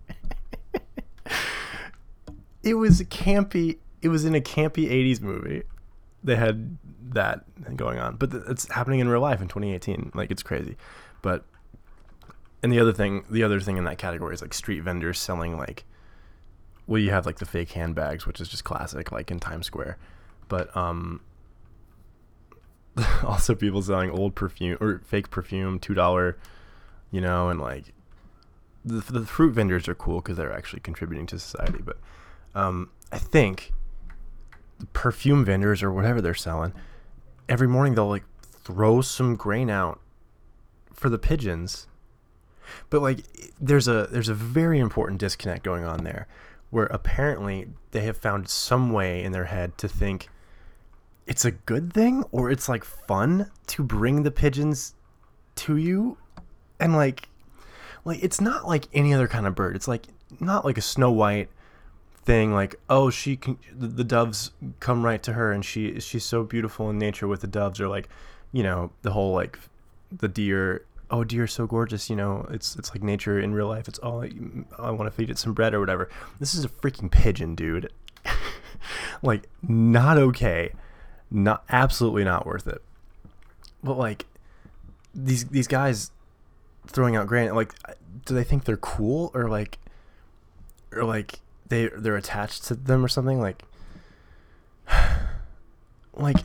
it 2.63 2.75
was 2.75 3.01
campy. 3.03 3.79
It 4.01 4.09
was 4.09 4.25
in 4.25 4.35
a 4.35 4.41
campy 4.41 4.89
80s 4.89 5.21
movie. 5.21 5.63
They 6.23 6.35
had 6.35 6.77
that 7.13 7.45
going 7.75 7.99
on, 7.99 8.15
but 8.17 8.33
it's 8.33 8.71
happening 8.71 8.99
in 8.99 9.07
real 9.07 9.21
life 9.21 9.41
in 9.41 9.47
2018. 9.47 10.11
Like 10.13 10.31
it's 10.31 10.43
crazy. 10.43 10.75
But 11.21 11.45
and 12.63 12.71
the 12.71 12.79
other 12.79 12.93
thing, 12.93 13.25
the 13.29 13.43
other 13.43 13.59
thing 13.59 13.77
in 13.77 13.83
that 13.85 13.97
category 13.97 14.33
is 14.33 14.41
like 14.41 14.53
street 14.53 14.81
vendors 14.81 15.19
selling 15.19 15.57
like 15.57 15.85
well, 16.87 17.01
you 17.01 17.11
have 17.11 17.25
like 17.25 17.39
the 17.39 17.45
fake 17.45 17.71
handbags, 17.71 18.27
which 18.27 18.39
is 18.39 18.47
just 18.47 18.63
classic, 18.63 19.11
like 19.11 19.31
in 19.31 19.39
Times 19.39 19.65
Square. 19.65 19.97
But 20.47 20.75
um, 20.77 21.21
also 23.23 23.55
people 23.55 23.81
selling 23.81 24.11
old 24.11 24.35
perfume 24.35 24.77
or 24.79 25.01
fake 25.05 25.29
perfume, 25.29 25.79
two 25.79 25.93
dollar, 25.93 26.37
you 27.11 27.21
know, 27.21 27.49
and 27.49 27.59
like 27.59 27.93
the 28.83 28.99
the 29.11 29.25
fruit 29.25 29.53
vendors 29.53 29.87
are 29.87 29.95
cool 29.95 30.21
because 30.21 30.37
they're 30.37 30.53
actually 30.53 30.81
contributing 30.81 31.25
to 31.27 31.39
society. 31.39 31.79
But 31.83 31.97
um, 32.53 32.91
I 33.11 33.17
think 33.17 33.71
perfume 34.93 35.45
vendors 35.45 35.81
or 35.81 35.91
whatever 35.91 36.21
they're 36.21 36.33
selling, 36.33 36.73
every 37.47 37.67
morning 37.67 37.95
they'll 37.95 38.09
like 38.09 38.25
throw 38.41 39.01
some 39.01 39.35
grain 39.35 39.69
out 39.69 39.99
for 40.93 41.09
the 41.09 41.17
pigeons. 41.17 41.87
But 42.89 43.01
like, 43.01 43.19
there's 43.59 43.87
a 43.87 44.07
there's 44.11 44.29
a 44.29 44.33
very 44.33 44.79
important 44.79 45.19
disconnect 45.19 45.63
going 45.63 45.83
on 45.83 46.03
there 46.03 46.27
where 46.71 46.87
apparently 46.87 47.67
they 47.91 48.01
have 48.01 48.17
found 48.17 48.49
some 48.49 48.91
way 48.91 49.23
in 49.23 49.31
their 49.31 49.45
head 49.45 49.77
to 49.77 49.87
think 49.87 50.29
it's 51.27 51.45
a 51.45 51.51
good 51.51 51.93
thing 51.93 52.23
or 52.31 52.51
it's 52.51 52.69
like 52.69 52.83
fun 52.83 53.49
to 53.67 53.83
bring 53.83 54.23
the 54.23 54.31
pigeons 54.31 54.93
to 55.55 55.77
you 55.77 56.17
and 56.79 56.95
like 56.95 57.29
like 58.03 58.21
it's 58.21 58.41
not 58.41 58.67
like 58.67 58.87
any 58.93 59.13
other 59.13 59.27
kind 59.27 59.47
of 59.47 59.55
bird 59.55 59.75
it's 59.75 59.87
like 59.87 60.07
not 60.39 60.65
like 60.65 60.77
a 60.77 60.81
snow 60.81 61.11
white 61.11 61.49
thing 62.25 62.53
like 62.53 62.75
oh 62.89 63.09
she 63.09 63.37
can 63.37 63.57
the, 63.71 64.03
doves 64.03 64.51
come 64.79 65.05
right 65.05 65.21
to 65.21 65.33
her 65.33 65.51
and 65.51 65.63
she 65.63 65.99
she's 65.99 66.25
so 66.25 66.43
beautiful 66.43 66.89
in 66.89 66.97
nature 66.97 67.27
with 67.27 67.41
the 67.41 67.47
doves 67.47 67.79
or 67.79 67.87
like 67.87 68.09
you 68.51 68.63
know 68.63 68.91
the 69.03 69.11
whole 69.11 69.33
like 69.33 69.59
the 70.11 70.27
deer 70.27 70.83
oh 71.11 71.23
deer 71.23 71.45
so 71.45 71.67
gorgeous 71.67 72.09
you 72.09 72.15
know 72.15 72.47
it's 72.49 72.75
it's 72.77 72.89
like 72.89 73.03
nature 73.03 73.39
in 73.39 73.53
real 73.53 73.67
life 73.67 73.87
it's 73.87 73.99
all 73.99 74.23
I, 74.23 74.31
I 74.79 74.89
want 74.89 75.05
to 75.05 75.11
feed 75.11 75.29
it 75.29 75.37
some 75.37 75.53
bread 75.53 75.73
or 75.73 75.79
whatever. 75.79 76.09
This 76.39 76.55
is 76.55 76.65
a 76.65 76.69
freaking 76.69 77.11
pigeon 77.11 77.55
dude. 77.55 77.91
Like 79.21 79.47
not 79.61 80.17
okay. 80.17 80.71
Not 81.31 81.63
absolutely 81.69 82.23
not 82.23 82.45
worth 82.45 82.67
it. 82.67 82.81
But 83.83 83.97
like 83.97 84.25
these 85.13 85.45
these 85.45 85.67
guys 85.67 86.11
throwing 86.87 87.15
out 87.15 87.25
grain 87.25 87.53
like 87.55 87.73
do 88.25 88.35
they 88.35 88.43
think 88.43 88.65
they're 88.65 88.77
cool 88.77 89.31
or 89.33 89.49
like 89.49 89.79
or 90.91 91.03
like 91.03 91.39
they 91.67 91.89
they're 91.95 92.15
attached 92.15 92.63
to 92.65 92.75
them 92.75 93.03
or 93.03 93.07
something 93.07 93.39
like 93.39 93.63
like 96.13 96.37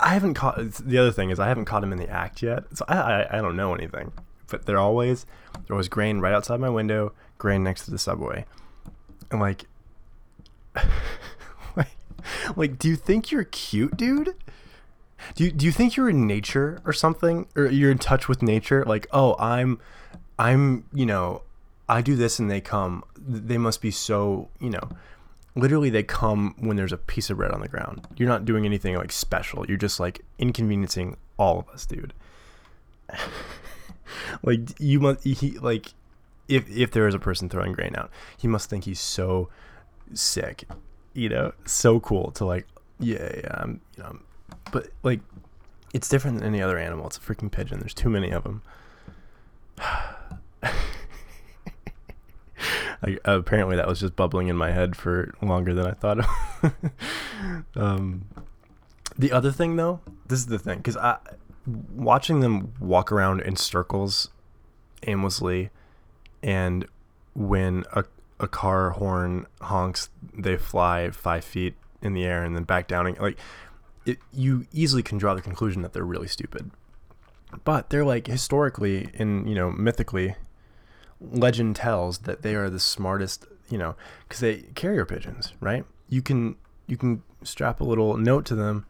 I 0.00 0.14
haven't 0.14 0.34
caught. 0.34 0.56
The 0.58 0.98
other 0.98 1.12
thing 1.12 1.30
is 1.30 1.38
I 1.38 1.48
haven't 1.48 1.66
caught 1.66 1.84
him 1.84 1.92
in 1.92 1.98
the 1.98 2.08
act 2.08 2.42
yet, 2.42 2.64
so 2.74 2.84
I, 2.88 2.96
I 2.96 3.38
I 3.38 3.42
don't 3.42 3.56
know 3.56 3.74
anything. 3.74 4.12
But 4.48 4.66
they're 4.66 4.78
always 4.78 5.26
there 5.66 5.76
was 5.76 5.88
grain 5.88 6.20
right 6.20 6.32
outside 6.34 6.60
my 6.60 6.68
window, 6.68 7.12
grain 7.38 7.62
next 7.62 7.84
to 7.84 7.90
the 7.90 7.98
subway, 7.98 8.44
and 9.30 9.40
like, 9.40 9.64
like, 11.76 11.96
like, 12.56 12.78
do 12.78 12.88
you 12.88 12.96
think 12.96 13.30
you're 13.30 13.44
cute, 13.44 13.96
dude? 13.96 14.34
Do 15.34 15.44
you 15.44 15.50
do 15.50 15.64
you 15.66 15.72
think 15.72 15.96
you're 15.96 16.10
in 16.10 16.26
nature 16.26 16.80
or 16.84 16.92
something, 16.92 17.46
or 17.56 17.66
you're 17.66 17.90
in 17.90 17.98
touch 17.98 18.28
with 18.28 18.42
nature? 18.42 18.84
Like, 18.84 19.06
oh, 19.12 19.36
I'm, 19.38 19.80
I'm, 20.38 20.84
you 20.92 21.06
know, 21.06 21.42
I 21.88 22.00
do 22.00 22.16
this 22.16 22.38
and 22.38 22.50
they 22.50 22.60
come. 22.60 23.04
They 23.18 23.58
must 23.58 23.80
be 23.80 23.90
so, 23.90 24.48
you 24.60 24.70
know 24.70 24.88
literally 25.56 25.90
they 25.90 26.02
come 26.02 26.54
when 26.58 26.76
there's 26.76 26.92
a 26.92 26.96
piece 26.96 27.30
of 27.30 27.36
bread 27.36 27.52
on 27.52 27.60
the 27.60 27.68
ground. 27.68 28.06
You're 28.16 28.28
not 28.28 28.44
doing 28.44 28.64
anything 28.64 28.96
like 28.96 29.12
special. 29.12 29.64
You're 29.66 29.76
just 29.76 30.00
like 30.00 30.24
inconveniencing 30.38 31.16
all 31.36 31.60
of 31.60 31.68
us, 31.68 31.86
dude. 31.86 32.12
like 34.42 34.80
you 34.80 35.00
must 35.00 35.24
he 35.24 35.58
like 35.58 35.94
if 36.48 36.68
if 36.70 36.90
there 36.90 37.06
is 37.06 37.14
a 37.14 37.18
person 37.18 37.48
throwing 37.48 37.72
grain 37.72 37.94
out, 37.96 38.10
he 38.36 38.48
must 38.48 38.68
think 38.68 38.84
he's 38.84 39.00
so 39.00 39.48
sick, 40.12 40.64
you 41.12 41.28
know, 41.28 41.52
so 41.64 42.00
cool 42.00 42.30
to 42.32 42.44
like 42.44 42.66
yeah, 42.98 43.30
yeah, 43.36 43.60
I'm, 43.60 43.80
you 43.96 44.02
know, 44.02 44.18
but 44.72 44.88
like 45.02 45.20
it's 45.92 46.08
different 46.08 46.38
than 46.38 46.48
any 46.48 46.62
other 46.62 46.78
animal. 46.78 47.06
It's 47.06 47.18
a 47.18 47.20
freaking 47.20 47.50
pigeon. 47.50 47.78
There's 47.80 47.94
too 47.94 48.10
many 48.10 48.30
of 48.30 48.44
them. 48.44 48.62
I, 53.04 53.18
apparently 53.24 53.76
that 53.76 53.86
was 53.86 54.00
just 54.00 54.16
bubbling 54.16 54.48
in 54.48 54.56
my 54.56 54.72
head 54.72 54.96
for 54.96 55.34
longer 55.42 55.74
than 55.74 55.86
I 55.86 55.92
thought. 55.92 56.26
um, 57.76 58.26
the 59.18 59.30
other 59.30 59.52
thing, 59.52 59.76
though, 59.76 60.00
this 60.26 60.38
is 60.38 60.46
the 60.46 60.58
thing, 60.58 60.78
because 60.78 60.96
I 60.96 61.18
watching 61.94 62.40
them 62.40 62.74
walk 62.78 63.10
around 63.10 63.40
in 63.40 63.56
circles 63.56 64.30
aimlessly, 65.06 65.70
and 66.42 66.86
when 67.34 67.84
a 67.92 68.04
a 68.40 68.48
car 68.48 68.90
horn 68.90 69.46
honks, 69.60 70.08
they 70.36 70.56
fly 70.56 71.10
five 71.10 71.44
feet 71.44 71.74
in 72.02 72.14
the 72.14 72.24
air 72.24 72.44
and 72.44 72.54
then 72.54 72.64
back 72.64 72.88
down. 72.88 73.14
Like, 73.18 73.38
it, 74.04 74.18
you 74.32 74.66
easily 74.72 75.02
can 75.02 75.18
draw 75.18 75.34
the 75.34 75.42
conclusion 75.42 75.82
that 75.82 75.92
they're 75.92 76.04
really 76.04 76.28
stupid. 76.28 76.70
But 77.64 77.90
they're 77.90 78.04
like 78.04 78.26
historically 78.26 79.08
and 79.14 79.48
you 79.48 79.54
know 79.54 79.70
mythically 79.70 80.34
legend 81.32 81.76
tells 81.76 82.18
that 82.18 82.42
they 82.42 82.54
are 82.54 82.70
the 82.70 82.80
smartest, 82.80 83.46
you 83.70 83.78
know, 83.78 83.96
because 84.28 84.40
they 84.40 84.62
carrier 84.74 85.04
pigeons, 85.04 85.52
right? 85.60 85.84
You 86.08 86.22
can 86.22 86.56
you 86.86 86.96
can 86.96 87.22
strap 87.42 87.80
a 87.80 87.84
little 87.84 88.16
note 88.16 88.44
to 88.46 88.54
them, 88.54 88.86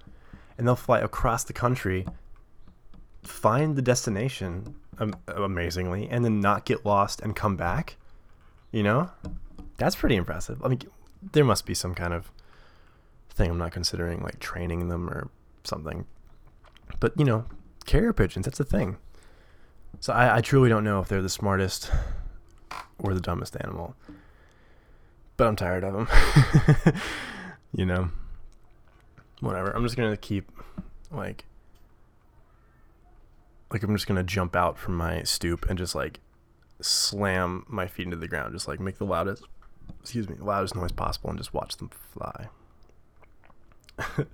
and 0.59 0.67
they'll 0.67 0.77
fly 0.77 1.01
across 1.01 1.45
the 1.45 1.53
country, 1.53 2.07
find 3.23 3.77
the 3.77 3.83
destination 3.83 4.75
um, 4.99 5.15
amazingly, 5.29 6.09
and 6.09 6.25
then 6.25 6.41
not 6.41 6.65
get 6.65 6.85
lost 6.85 7.21
and 7.21 7.37
come 7.37 7.57
back. 7.57 7.97
You 8.73 8.83
know, 8.83 9.11
that's 9.77 9.97
pretty 9.97 10.17
impressive. 10.17 10.63
I 10.65 10.69
mean, 10.69 10.81
there 11.33 11.45
must 11.45 11.67
be 11.67 11.75
some 11.75 11.95
kind 11.95 12.13
of 12.13 12.31
thing 13.31 13.51
I'm 13.51 13.59
not 13.59 13.73
considering, 13.73 14.23
like 14.23 14.39
training 14.41 14.89
them 14.89 15.09
or 15.09 15.29
something. 15.65 16.07
But 17.01 17.13
you 17.19 17.25
know, 17.25 17.45
carrier 17.87 18.13
pigeons, 18.13 18.47
that's 18.47 18.61
a 18.61 18.65
thing. 18.65 18.97
So 20.01 20.13
I, 20.13 20.37
I 20.37 20.41
truly 20.41 20.69
don't 20.69 20.85
know 20.85 21.01
if 21.01 21.09
they're 21.09 21.23
the 21.23 21.29
smartest 21.29 21.91
or 22.99 23.15
the 23.15 23.21
dumbest 23.21 23.57
animal. 23.61 23.95
But 25.37 25.49
I'm 25.49 25.57
tired 25.57 25.85
of 25.85 25.95
them. 25.95 26.09
you 27.75 27.87
know, 27.87 28.11
whatever. 29.41 29.71
I'm 29.71 29.83
just 29.83 29.97
gonna 29.97 30.17
keep 30.17 30.51
like 31.11 31.45
like 33.71 33.83
I'm 33.83 33.95
just 33.95 34.07
gonna 34.07 34.23
jump 34.23 34.55
out 34.55 34.79
from 34.79 34.97
my 34.97 35.23
stoop 35.23 35.69
and 35.69 35.79
just 35.79 35.95
like 35.95 36.21
slam 36.81 37.65
my 37.69 37.87
feet 37.87 38.07
into 38.07 38.17
the 38.17 38.29
ground, 38.29 38.53
just 38.53 38.69
like 38.69 38.81
make 38.81 38.99
the 38.99 39.07
loudest 39.07 39.43
excuse 40.01 40.29
me, 40.29 40.37
loudest 40.39 40.75
noise 40.77 40.93
possible 40.93 41.31
and 41.31 41.39
just 41.39 41.53
watch 41.53 41.77
them 41.77 41.91
fly. 42.13 42.49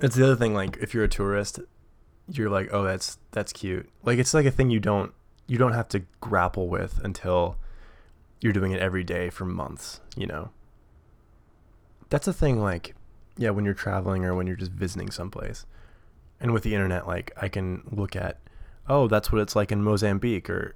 it's 0.00 0.16
the 0.16 0.24
other 0.24 0.36
thing, 0.36 0.54
like 0.54 0.76
if 0.78 0.94
you're 0.94 1.04
a 1.04 1.08
tourist, 1.08 1.60
you're 2.28 2.50
like, 2.50 2.68
oh 2.72 2.82
that's 2.82 3.18
that's 3.30 3.52
cute. 3.52 3.88
Like 4.02 4.18
it's 4.18 4.34
like 4.34 4.46
a 4.46 4.50
thing 4.50 4.70
you 4.70 4.80
don't 4.80 5.12
you 5.46 5.58
don't 5.58 5.72
have 5.72 5.88
to 5.88 6.02
grapple 6.20 6.68
with 6.68 7.00
until 7.04 7.56
you're 8.40 8.52
doing 8.52 8.72
it 8.72 8.80
every 8.80 9.04
day 9.04 9.30
for 9.30 9.44
months, 9.44 10.00
you 10.16 10.26
know. 10.26 10.50
That's 12.10 12.28
a 12.28 12.32
thing 12.32 12.60
like 12.60 12.94
yeah, 13.36 13.50
when 13.50 13.64
you're 13.64 13.74
traveling 13.74 14.24
or 14.24 14.34
when 14.34 14.46
you're 14.46 14.56
just 14.56 14.72
visiting 14.72 15.10
someplace. 15.10 15.66
And 16.40 16.52
with 16.52 16.62
the 16.62 16.74
internet, 16.74 17.06
like 17.06 17.32
I 17.40 17.48
can 17.48 17.82
look 17.90 18.16
at, 18.16 18.38
oh, 18.88 19.08
that's 19.08 19.32
what 19.32 19.40
it's 19.40 19.56
like 19.56 19.72
in 19.72 19.82
Mozambique 19.82 20.50
or 20.50 20.74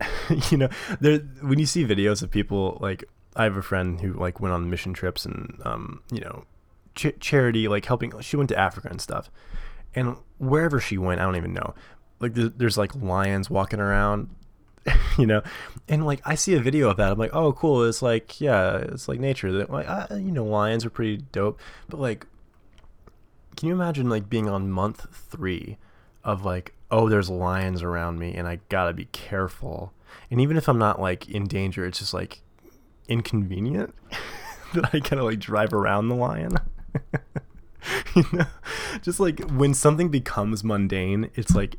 you 0.50 0.56
know, 0.56 0.68
there 1.00 1.18
when 1.42 1.58
you 1.58 1.66
see 1.66 1.84
videos 1.84 2.22
of 2.22 2.30
people 2.30 2.78
like 2.80 3.04
I 3.36 3.44
have 3.44 3.56
a 3.56 3.62
friend 3.62 4.00
who 4.00 4.12
like 4.14 4.40
went 4.40 4.54
on 4.54 4.70
mission 4.70 4.92
trips 4.92 5.26
and 5.26 5.60
um, 5.64 6.02
you 6.10 6.20
know, 6.20 6.44
ch- 6.94 7.18
charity 7.20 7.68
like 7.68 7.84
helping 7.84 8.18
she 8.20 8.36
went 8.36 8.48
to 8.50 8.58
Africa 8.58 8.88
and 8.90 9.00
stuff. 9.00 9.30
And 9.94 10.16
wherever 10.38 10.80
she 10.80 10.96
went, 10.96 11.20
I 11.20 11.24
don't 11.24 11.36
even 11.36 11.52
know. 11.52 11.74
Like 12.20 12.34
there's, 12.34 12.78
like 12.78 12.94
lions 12.94 13.48
walking 13.48 13.80
around 13.80 14.28
you 15.18 15.26
know? 15.26 15.42
And 15.88 16.06
like 16.06 16.20
i 16.24 16.34
see 16.34 16.54
a 16.54 16.60
video 16.60 16.90
of 16.90 16.96
that. 16.98 17.12
I'm 17.12 17.18
like 17.18 17.34
oh 17.34 17.52
cool. 17.52 17.84
It's 17.84 18.02
like 18.02 18.40
yeah 18.40 18.76
it's 18.76 19.08
like 19.08 19.20
nature. 19.20 19.52
That 19.52 19.70
like 19.70 19.88
I, 19.88 20.06
you 20.10 20.30
know 20.30 20.44
lions 20.44 20.84
are 20.84 20.90
pretty 20.90 21.18
dope. 21.32 21.60
But 21.88 22.00
like 22.00 22.26
can 23.56 23.68
you 23.68 23.74
imagine 23.74 24.08
like 24.08 24.28
being 24.28 24.48
on 24.48 24.70
month 24.70 25.06
three 25.12 25.76
of 26.24 26.44
like 26.44 26.74
oh 26.90 27.08
there's 27.08 27.30
lions 27.30 27.82
around 27.82 28.18
me 28.18 28.34
and 28.34 28.46
i 28.48 28.58
gotta 28.68 28.92
be 28.92 29.06
careful. 29.06 29.92
And 30.30 30.40
even 30.40 30.56
if 30.56 30.68
i'm 30.68 30.78
not 30.78 31.00
like 31.00 31.28
in 31.28 31.46
danger 31.46 31.84
it's 31.84 31.98
just 31.98 32.14
like 32.14 32.42
inconvenient 33.08 33.94
that 34.74 34.90
i 34.92 34.98
gotta 34.98 35.24
like 35.24 35.38
drive 35.38 35.72
around 35.72 36.08
the 36.08 36.16
lion. 36.16 36.56
You 38.14 38.24
know? 38.32 38.44
Just 39.00 39.20
like 39.20 39.40
when 39.52 39.72
something 39.72 40.10
becomes 40.10 40.62
mundane 40.62 41.30
it's 41.34 41.54
like 41.54 41.76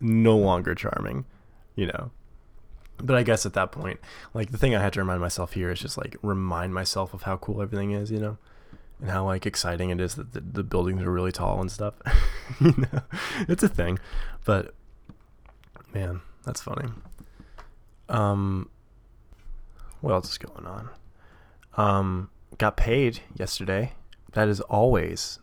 no 0.00 0.36
longer 0.36 0.74
charming 0.74 1.24
you 1.76 1.86
know 1.86 2.10
but 3.02 3.16
I 3.16 3.22
guess 3.22 3.46
at 3.46 3.54
that 3.54 3.72
point, 3.72 4.00
like 4.34 4.50
the 4.50 4.58
thing 4.58 4.74
I 4.74 4.80
had 4.80 4.92
to 4.94 5.00
remind 5.00 5.20
myself 5.20 5.52
here 5.54 5.70
is 5.70 5.80
just 5.80 5.96
like 5.96 6.16
remind 6.22 6.74
myself 6.74 7.14
of 7.14 7.22
how 7.22 7.36
cool 7.36 7.62
everything 7.62 7.92
is, 7.92 8.10
you 8.10 8.18
know, 8.18 8.38
and 9.00 9.10
how 9.10 9.24
like 9.24 9.46
exciting 9.46 9.90
it 9.90 10.00
is 10.00 10.14
that 10.14 10.32
the, 10.32 10.40
the 10.40 10.62
buildings 10.62 11.02
are 11.02 11.10
really 11.10 11.32
tall 11.32 11.60
and 11.60 11.70
stuff. 11.70 11.94
you 12.60 12.74
know, 12.76 13.02
it's 13.48 13.62
a 13.62 13.68
thing. 13.68 13.98
But 14.44 14.74
man, 15.92 16.20
that's 16.44 16.60
funny. 16.60 16.90
Um, 18.08 18.68
what 20.00 20.12
else 20.12 20.30
is 20.30 20.38
going 20.38 20.66
on? 20.66 20.90
Um, 21.76 22.30
got 22.58 22.76
paid 22.76 23.20
yesterday. 23.34 23.92
That 24.32 24.48
is 24.48 24.60
always 24.62 25.38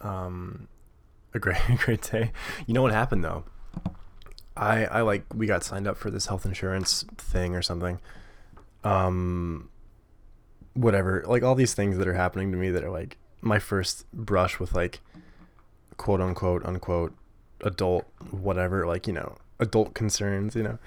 um, 0.00 0.68
a 1.34 1.38
great 1.38 1.60
great 1.78 2.02
day. 2.02 2.32
You 2.66 2.74
know 2.74 2.82
what 2.82 2.92
happened 2.92 3.24
though? 3.24 3.44
I 4.60 4.84
I 4.84 5.00
like 5.00 5.24
we 5.34 5.46
got 5.46 5.64
signed 5.64 5.88
up 5.88 5.96
for 5.96 6.10
this 6.10 6.26
health 6.26 6.44
insurance 6.44 7.04
thing 7.16 7.56
or 7.56 7.62
something. 7.62 7.98
Um 8.84 9.70
whatever, 10.74 11.24
like 11.26 11.42
all 11.42 11.54
these 11.54 11.74
things 11.74 11.96
that 11.96 12.06
are 12.06 12.14
happening 12.14 12.52
to 12.52 12.58
me 12.58 12.70
that 12.70 12.84
are 12.84 12.90
like 12.90 13.16
my 13.40 13.58
first 13.58 14.04
brush 14.12 14.60
with 14.60 14.74
like 14.74 15.00
quote 15.96 16.20
unquote 16.20 16.64
unquote 16.64 17.14
adult 17.62 18.04
whatever, 18.30 18.86
like, 18.86 19.06
you 19.06 19.14
know, 19.14 19.36
adult 19.58 19.94
concerns, 19.94 20.54
you 20.54 20.62
know. 20.62 20.78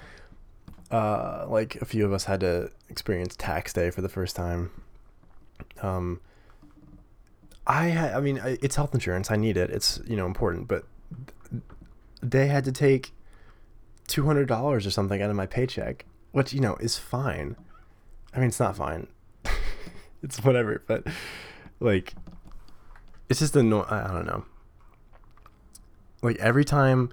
Uh 0.90 1.46
like 1.48 1.74
a 1.76 1.84
few 1.84 2.06
of 2.06 2.12
us 2.12 2.24
had 2.24 2.40
to 2.40 2.70
experience 2.88 3.34
tax 3.36 3.72
day 3.72 3.90
for 3.90 4.02
the 4.02 4.08
first 4.08 4.36
time. 4.36 4.70
Um 5.82 6.20
I 7.66 7.90
I 8.12 8.20
mean 8.20 8.40
it's 8.44 8.76
health 8.76 8.94
insurance. 8.94 9.32
I 9.32 9.36
need 9.36 9.56
it. 9.56 9.70
It's, 9.70 10.00
you 10.06 10.16
know, 10.16 10.26
important, 10.26 10.68
but 10.68 10.84
they 12.22 12.46
had 12.46 12.64
to 12.66 12.72
take 12.72 13.12
two 14.06 14.26
hundred 14.26 14.48
dollars 14.48 14.86
or 14.86 14.90
something 14.90 15.22
out 15.22 15.30
of 15.30 15.36
my 15.36 15.46
paycheck, 15.46 16.04
which 16.32 16.52
you 16.52 16.60
know 16.60 16.76
is 16.76 16.98
fine. 16.98 17.56
I 18.34 18.38
mean, 18.38 18.48
it's 18.48 18.60
not 18.60 18.76
fine. 18.76 19.06
it's 20.22 20.42
whatever, 20.42 20.82
but 20.86 21.06
like, 21.80 22.14
it's 23.28 23.40
just 23.40 23.56
annoying. 23.56 23.86
I 23.88 24.08
don't 24.08 24.26
know. 24.26 24.44
Like 26.22 26.36
every 26.38 26.64
time 26.64 27.10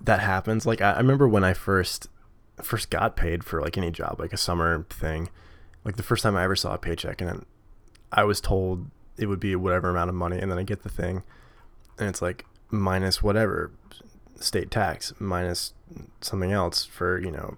that 0.00 0.20
happens, 0.20 0.66
like 0.66 0.80
I, 0.80 0.92
I 0.92 0.98
remember 0.98 1.26
when 1.26 1.44
I 1.44 1.54
first 1.54 2.08
first 2.62 2.90
got 2.90 3.16
paid 3.16 3.44
for 3.44 3.60
like 3.60 3.76
any 3.76 3.90
job, 3.90 4.20
like 4.20 4.32
a 4.32 4.38
summer 4.38 4.86
thing. 4.90 5.28
Like 5.84 5.96
the 5.96 6.02
first 6.02 6.22
time 6.22 6.36
I 6.36 6.44
ever 6.44 6.56
saw 6.56 6.74
a 6.74 6.78
paycheck, 6.78 7.20
and 7.20 7.28
then 7.28 7.46
I 8.12 8.24
was 8.24 8.40
told 8.40 8.90
it 9.16 9.26
would 9.26 9.40
be 9.40 9.54
whatever 9.54 9.90
amount 9.90 10.08
of 10.08 10.16
money, 10.16 10.38
and 10.38 10.50
then 10.50 10.58
I 10.58 10.62
get 10.62 10.82
the 10.82 10.88
thing, 10.88 11.22
and 11.98 12.08
it's 12.08 12.22
like 12.22 12.46
minus 12.70 13.22
whatever 13.22 13.70
state 14.40 14.70
tax 14.70 15.12
minus 15.18 15.74
something 16.20 16.52
else 16.52 16.84
for 16.84 17.20
you 17.20 17.30
know 17.30 17.56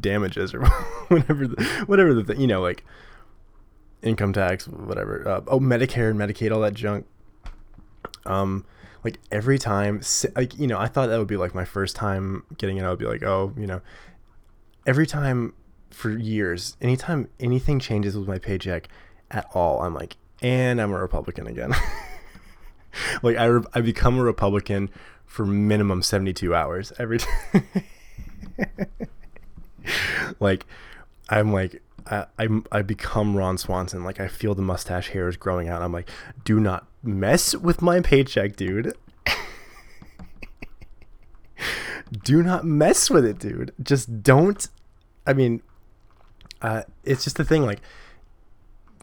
damages 0.00 0.54
or 0.54 0.64
whatever 1.08 1.46
the, 1.46 1.84
whatever 1.86 2.14
the 2.14 2.24
thing 2.24 2.40
you 2.40 2.46
know 2.46 2.60
like 2.60 2.84
income 4.02 4.32
tax 4.32 4.66
whatever 4.66 5.26
uh, 5.28 5.40
oh 5.46 5.60
medicare 5.60 6.10
and 6.10 6.18
medicaid 6.18 6.52
all 6.52 6.60
that 6.60 6.74
junk. 6.74 7.06
Um 8.26 8.64
like 9.04 9.18
every 9.30 9.58
time 9.58 10.00
like 10.36 10.56
you 10.58 10.66
know 10.66 10.78
i 10.78 10.86
thought 10.86 11.08
that 11.08 11.18
would 11.18 11.26
be 11.26 11.36
like 11.36 11.54
my 11.54 11.64
first 11.64 11.96
time 11.96 12.44
getting 12.56 12.76
it. 12.76 12.84
I 12.84 12.90
would 12.90 12.98
be 12.98 13.06
like 13.06 13.22
oh 13.22 13.52
you 13.56 13.66
know 13.66 13.80
every 14.86 15.06
time 15.06 15.54
for 15.90 16.10
years 16.10 16.76
anytime 16.80 17.28
anything 17.38 17.78
changes 17.78 18.16
with 18.16 18.26
my 18.26 18.38
paycheck 18.38 18.88
at 19.30 19.46
all 19.54 19.82
i'm 19.82 19.94
like 19.94 20.16
and 20.40 20.80
i'm 20.80 20.92
a 20.92 20.98
republican 20.98 21.46
again 21.46 21.72
like 23.22 23.36
I, 23.36 23.58
I 23.74 23.80
become 23.80 24.18
a 24.18 24.22
Republican 24.22 24.90
for 25.26 25.46
minimum 25.46 26.02
72 26.02 26.54
hours 26.54 26.92
every 26.98 27.18
time. 27.52 27.66
like 30.40 30.66
I'm 31.28 31.52
like 31.52 31.82
I, 32.06 32.26
I 32.38 32.48
I 32.70 32.82
become 32.82 33.36
Ron 33.36 33.58
Swanson. 33.58 34.04
Like 34.04 34.20
I 34.20 34.28
feel 34.28 34.54
the 34.54 34.62
mustache 34.62 35.10
hairs 35.10 35.36
growing 35.36 35.68
out. 35.68 35.82
I'm 35.82 35.92
like, 35.92 36.10
do 36.44 36.60
not 36.60 36.86
mess 37.02 37.54
with 37.54 37.82
my 37.82 38.00
paycheck, 38.00 38.56
dude. 38.56 38.94
do 42.24 42.42
not 42.42 42.64
mess 42.64 43.08
with 43.08 43.24
it, 43.24 43.38
dude. 43.38 43.72
Just 43.82 44.22
don't. 44.22 44.68
I 45.26 45.32
mean, 45.32 45.62
uh, 46.60 46.82
it's 47.04 47.24
just 47.24 47.38
a 47.38 47.44
thing. 47.44 47.64
Like 47.64 47.80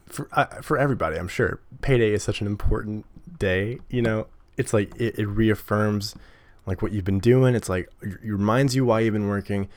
for 0.06 0.28
uh, 0.34 0.62
for 0.62 0.78
everybody, 0.78 1.18
I'm 1.18 1.28
sure 1.28 1.60
payday 1.82 2.14
is 2.14 2.24
such 2.24 2.42
an 2.42 2.48
important 2.48 3.06
day, 3.38 3.80
you 3.90 4.02
know, 4.02 4.28
it's 4.58 4.74
like 4.74 4.94
it, 5.00 5.20
it 5.20 5.26
reaffirms 5.26 6.16
like 6.66 6.82
what 6.82 6.92
you've 6.92 7.06
been 7.06 7.20
doing. 7.20 7.56
It's 7.56 7.70
like 7.70 7.90
it 8.02 8.18
reminds 8.24 8.76
you 8.76 8.86
why 8.86 9.02
you've 9.02 9.14
been 9.14 9.28
working. 9.28 9.70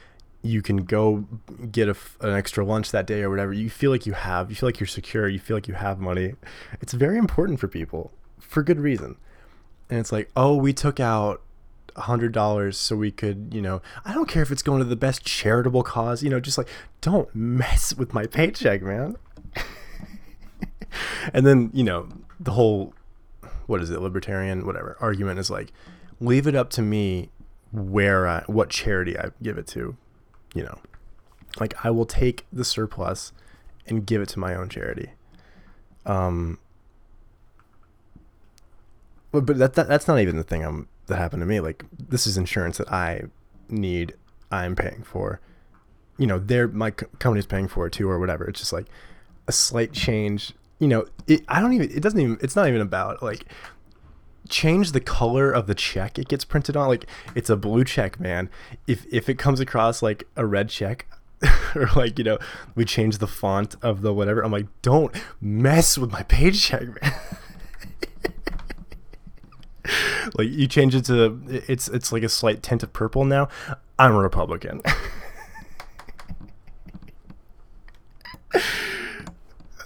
You 0.42 0.60
can 0.60 0.78
go 0.78 1.24
get 1.70 1.88
a, 1.88 1.96
an 2.20 2.34
extra 2.34 2.64
lunch 2.64 2.90
that 2.90 3.06
day 3.06 3.22
or 3.22 3.30
whatever. 3.30 3.52
You 3.52 3.70
feel 3.70 3.90
like 3.90 4.06
you 4.06 4.12
have. 4.12 4.50
You 4.50 4.56
feel 4.56 4.68
like 4.68 4.80
you're 4.80 4.86
secure. 4.86 5.28
You 5.28 5.38
feel 5.38 5.56
like 5.56 5.68
you 5.68 5.74
have 5.74 6.00
money. 6.00 6.34
It's 6.80 6.92
very 6.92 7.16
important 7.16 7.60
for 7.60 7.68
people 7.68 8.12
for 8.38 8.62
good 8.62 8.80
reason. 8.80 9.16
And 9.88 9.98
it's 9.98 10.12
like, 10.12 10.30
oh, 10.36 10.56
we 10.56 10.72
took 10.72 11.00
out 11.00 11.42
hundred 11.96 12.32
dollars 12.32 12.78
so 12.78 12.96
we 12.96 13.10
could, 13.10 13.52
you 13.52 13.60
know, 13.60 13.82
I 14.04 14.14
don't 14.14 14.28
care 14.28 14.42
if 14.42 14.50
it's 14.50 14.62
going 14.62 14.78
to 14.78 14.84
the 14.84 14.96
best 14.96 15.24
charitable 15.24 15.82
cause, 15.82 16.22
you 16.22 16.30
know, 16.30 16.40
just 16.40 16.56
like 16.58 16.68
don't 17.00 17.32
mess 17.34 17.94
with 17.94 18.14
my 18.14 18.26
paycheck, 18.26 18.82
man. 18.82 19.16
and 21.34 21.46
then, 21.46 21.70
you 21.74 21.84
know, 21.84 22.08
the 22.40 22.52
whole 22.52 22.94
what 23.66 23.80
is 23.80 23.90
it, 23.90 24.00
libertarian, 24.00 24.66
whatever 24.66 24.96
argument 25.00 25.38
is 25.38 25.50
like, 25.50 25.72
leave 26.20 26.46
it 26.46 26.54
up 26.54 26.70
to 26.70 26.82
me 26.82 27.30
where 27.72 28.26
I, 28.26 28.42
what 28.46 28.70
charity 28.70 29.18
I 29.18 29.30
give 29.42 29.58
it 29.58 29.66
to, 29.68 29.96
you 30.54 30.62
know, 30.62 30.78
like 31.58 31.74
I 31.84 31.90
will 31.90 32.06
take 32.06 32.46
the 32.52 32.64
surplus 32.64 33.32
and 33.86 34.06
give 34.06 34.20
it 34.22 34.28
to 34.30 34.38
my 34.38 34.54
own 34.54 34.68
charity. 34.68 35.10
Um, 36.06 36.58
but, 39.30 39.46
but 39.46 39.58
that, 39.58 39.74
that 39.74 39.88
that's 39.88 40.06
not 40.08 40.18
even 40.18 40.36
the 40.36 40.44
thing 40.44 40.62
I'm 40.64 40.88
that 41.06 41.16
happened 41.16 41.40
to 41.40 41.46
me. 41.46 41.60
Like 41.60 41.84
this 41.98 42.26
is 42.26 42.36
insurance 42.36 42.78
that 42.78 42.90
I 42.92 43.24
need. 43.68 44.14
I'm 44.50 44.76
paying 44.76 45.02
for. 45.02 45.40
You 46.18 46.26
know, 46.26 46.38
they're 46.38 46.68
my 46.68 46.90
co- 46.90 47.06
company's 47.18 47.46
paying 47.46 47.68
for 47.68 47.86
it 47.86 47.92
too, 47.94 48.08
or 48.08 48.18
whatever. 48.18 48.44
It's 48.44 48.60
just 48.60 48.72
like 48.72 48.86
a 49.48 49.52
slight 49.52 49.92
change. 49.92 50.52
You 50.82 50.88
know, 50.88 51.06
it, 51.28 51.44
I 51.46 51.60
don't 51.60 51.74
even. 51.74 51.96
It 51.96 52.02
doesn't 52.02 52.18
even. 52.18 52.38
It's 52.40 52.56
not 52.56 52.66
even 52.66 52.80
about 52.80 53.22
like 53.22 53.44
change 54.48 54.90
the 54.90 55.00
color 55.00 55.52
of 55.52 55.68
the 55.68 55.76
check 55.76 56.18
it 56.18 56.26
gets 56.26 56.44
printed 56.44 56.76
on. 56.76 56.88
Like 56.88 57.06
it's 57.36 57.48
a 57.48 57.56
blue 57.56 57.84
check, 57.84 58.18
man. 58.18 58.50
If 58.88 59.06
if 59.08 59.28
it 59.28 59.38
comes 59.38 59.60
across 59.60 60.02
like 60.02 60.24
a 60.34 60.44
red 60.44 60.70
check, 60.70 61.06
or 61.76 61.88
like 61.94 62.18
you 62.18 62.24
know, 62.24 62.36
we 62.74 62.84
change 62.84 63.18
the 63.18 63.28
font 63.28 63.76
of 63.80 64.02
the 64.02 64.12
whatever. 64.12 64.42
I'm 64.42 64.50
like, 64.50 64.66
don't 64.82 65.14
mess 65.40 65.96
with 65.96 66.10
my 66.10 66.24
paycheck, 66.24 67.00
man. 67.00 67.14
like 70.34 70.48
you 70.48 70.66
change 70.66 70.96
it 70.96 71.04
to 71.04 71.40
it's 71.68 71.86
it's 71.86 72.10
like 72.10 72.24
a 72.24 72.28
slight 72.28 72.60
tint 72.60 72.82
of 72.82 72.92
purple 72.92 73.24
now. 73.24 73.48
I'm 74.00 74.16
a 74.16 74.18
Republican. 74.18 74.82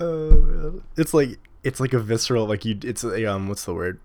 uh, 0.01 0.73
it's 0.97 1.15
like 1.15 1.39
it's 1.63 1.81
like 1.81 1.93
a 1.93 1.99
visceral 1.99 2.47
like 2.47 2.65
you 2.65 2.79
it's 2.83 3.05
a 3.05 3.27
um 3.27 3.49
what's 3.49 3.65
the 3.65 3.75
word? 3.75 4.01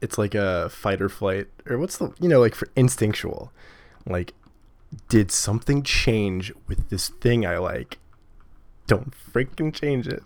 It's 0.00 0.18
like 0.18 0.34
a 0.34 0.68
fight 0.70 1.00
or 1.00 1.08
flight 1.08 1.48
or 1.66 1.78
what's 1.78 1.98
the 1.98 2.12
you 2.20 2.28
know 2.28 2.40
like 2.40 2.54
for 2.54 2.68
instinctual. 2.76 3.52
Like 4.06 4.34
did 5.08 5.30
something 5.30 5.82
change 5.82 6.52
with 6.68 6.88
this 6.88 7.08
thing 7.08 7.46
i 7.46 7.58
like? 7.58 7.98
Don't 8.86 9.12
freaking 9.12 9.72
change 9.72 10.06
it. 10.06 10.22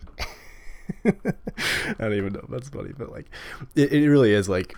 I 1.05 1.93
don't 1.99 2.13
even 2.13 2.33
know 2.33 2.41
if 2.43 2.49
that's 2.49 2.69
funny 2.69 2.93
but 2.97 3.11
like 3.11 3.27
it, 3.75 3.93
it 3.93 4.09
really 4.09 4.33
is 4.33 4.49
like 4.49 4.75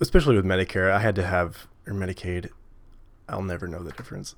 especially 0.00 0.34
with 0.34 0.46
medicare 0.46 0.90
i 0.90 0.98
had 0.98 1.14
to 1.14 1.22
have 1.22 1.66
or 1.86 1.92
medicaid 1.92 2.48
i'll 3.28 3.42
never 3.42 3.68
know 3.68 3.82
the 3.82 3.92
difference. 3.92 4.34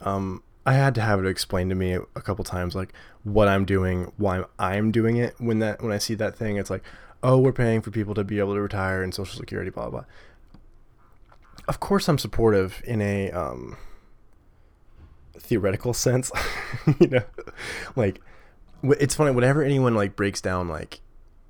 Um 0.00 0.42
i 0.68 0.72
had 0.74 0.94
to 0.94 1.00
have 1.00 1.18
it 1.18 1.26
explained 1.26 1.70
to 1.70 1.76
me 1.76 1.94
a 1.94 2.22
couple 2.22 2.44
times 2.44 2.74
like 2.74 2.92
what 3.24 3.48
i'm 3.48 3.64
doing 3.64 4.12
why 4.16 4.44
i'm 4.58 4.90
doing 4.90 5.16
it 5.16 5.34
when 5.38 5.58
that 5.58 5.82
when 5.82 5.92
i 5.92 5.98
see 5.98 6.14
that 6.14 6.36
thing 6.36 6.56
it's 6.56 6.70
like 6.70 6.82
oh, 7.22 7.38
we're 7.38 7.52
paying 7.52 7.80
for 7.80 7.90
people 7.90 8.14
to 8.14 8.24
be 8.24 8.38
able 8.38 8.54
to 8.54 8.60
retire 8.60 9.02
and 9.02 9.14
Social 9.14 9.38
Security, 9.38 9.70
blah 9.70 9.90
blah. 9.90 10.04
Of 11.66 11.80
course, 11.80 12.08
I'm 12.08 12.18
supportive 12.18 12.82
in 12.86 13.00
a 13.02 13.30
um, 13.30 13.76
theoretical 15.38 15.92
sense. 15.94 16.30
you 17.00 17.08
know, 17.08 17.22
like 17.96 18.20
it's 18.82 19.14
funny. 19.14 19.32
Whenever 19.32 19.62
anyone 19.62 19.94
like 19.94 20.16
breaks 20.16 20.40
down, 20.40 20.68
like 20.68 21.00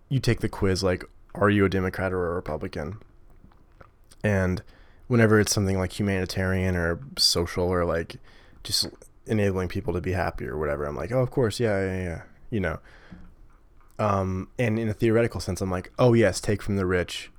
you 0.08 0.20
take 0.20 0.40
the 0.40 0.48
quiz, 0.48 0.82
like, 0.82 1.04
are 1.34 1.50
you 1.50 1.64
a 1.64 1.68
Democrat 1.68 2.12
or 2.12 2.32
a 2.32 2.34
Republican? 2.34 2.98
And 4.24 4.62
whenever 5.06 5.38
it's 5.38 5.52
something 5.52 5.78
like 5.78 5.98
humanitarian 5.98 6.74
or 6.74 7.00
social 7.16 7.68
or 7.68 7.84
like 7.84 8.16
just 8.64 8.88
enabling 9.28 9.68
people 9.68 9.92
to 9.94 10.00
be 10.00 10.12
happy 10.12 10.46
or 10.46 10.58
whatever, 10.58 10.84
I'm 10.84 10.96
like, 10.96 11.12
oh, 11.12 11.20
of 11.20 11.30
course, 11.30 11.60
yeah, 11.60 11.80
yeah, 11.80 12.02
yeah. 12.02 12.22
You 12.50 12.60
know, 12.60 12.78
um, 13.98 14.48
and 14.58 14.78
in 14.78 14.88
a 14.88 14.94
theoretical 14.94 15.40
sense, 15.40 15.60
I'm 15.60 15.70
like, 15.70 15.92
oh 15.98 16.14
yes, 16.14 16.40
take 16.40 16.62
from 16.62 16.76
the 16.76 16.86
rich 16.86 17.30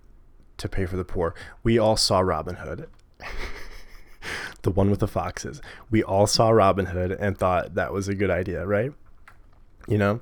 to 0.58 0.68
pay 0.68 0.86
for 0.86 0.98
the 0.98 1.06
poor. 1.06 1.34
We 1.64 1.80
all 1.80 1.96
saw 1.96 2.20
Robin 2.20 2.56
Hood, 2.56 2.90
the 4.62 4.72
one 4.72 4.90
with 4.90 5.00
the 5.00 5.08
foxes. 5.08 5.62
We 5.90 6.04
all 6.04 6.28
saw 6.28 6.50
Robin 6.50 6.88
Hood 6.88 7.12
and 7.12 7.38
thought 7.38 7.76
that 7.76 7.94
was 7.94 8.08
a 8.08 8.16
good 8.16 8.30
idea, 8.30 8.66
right? 8.66 8.92
You 9.88 9.98
know. 9.98 10.20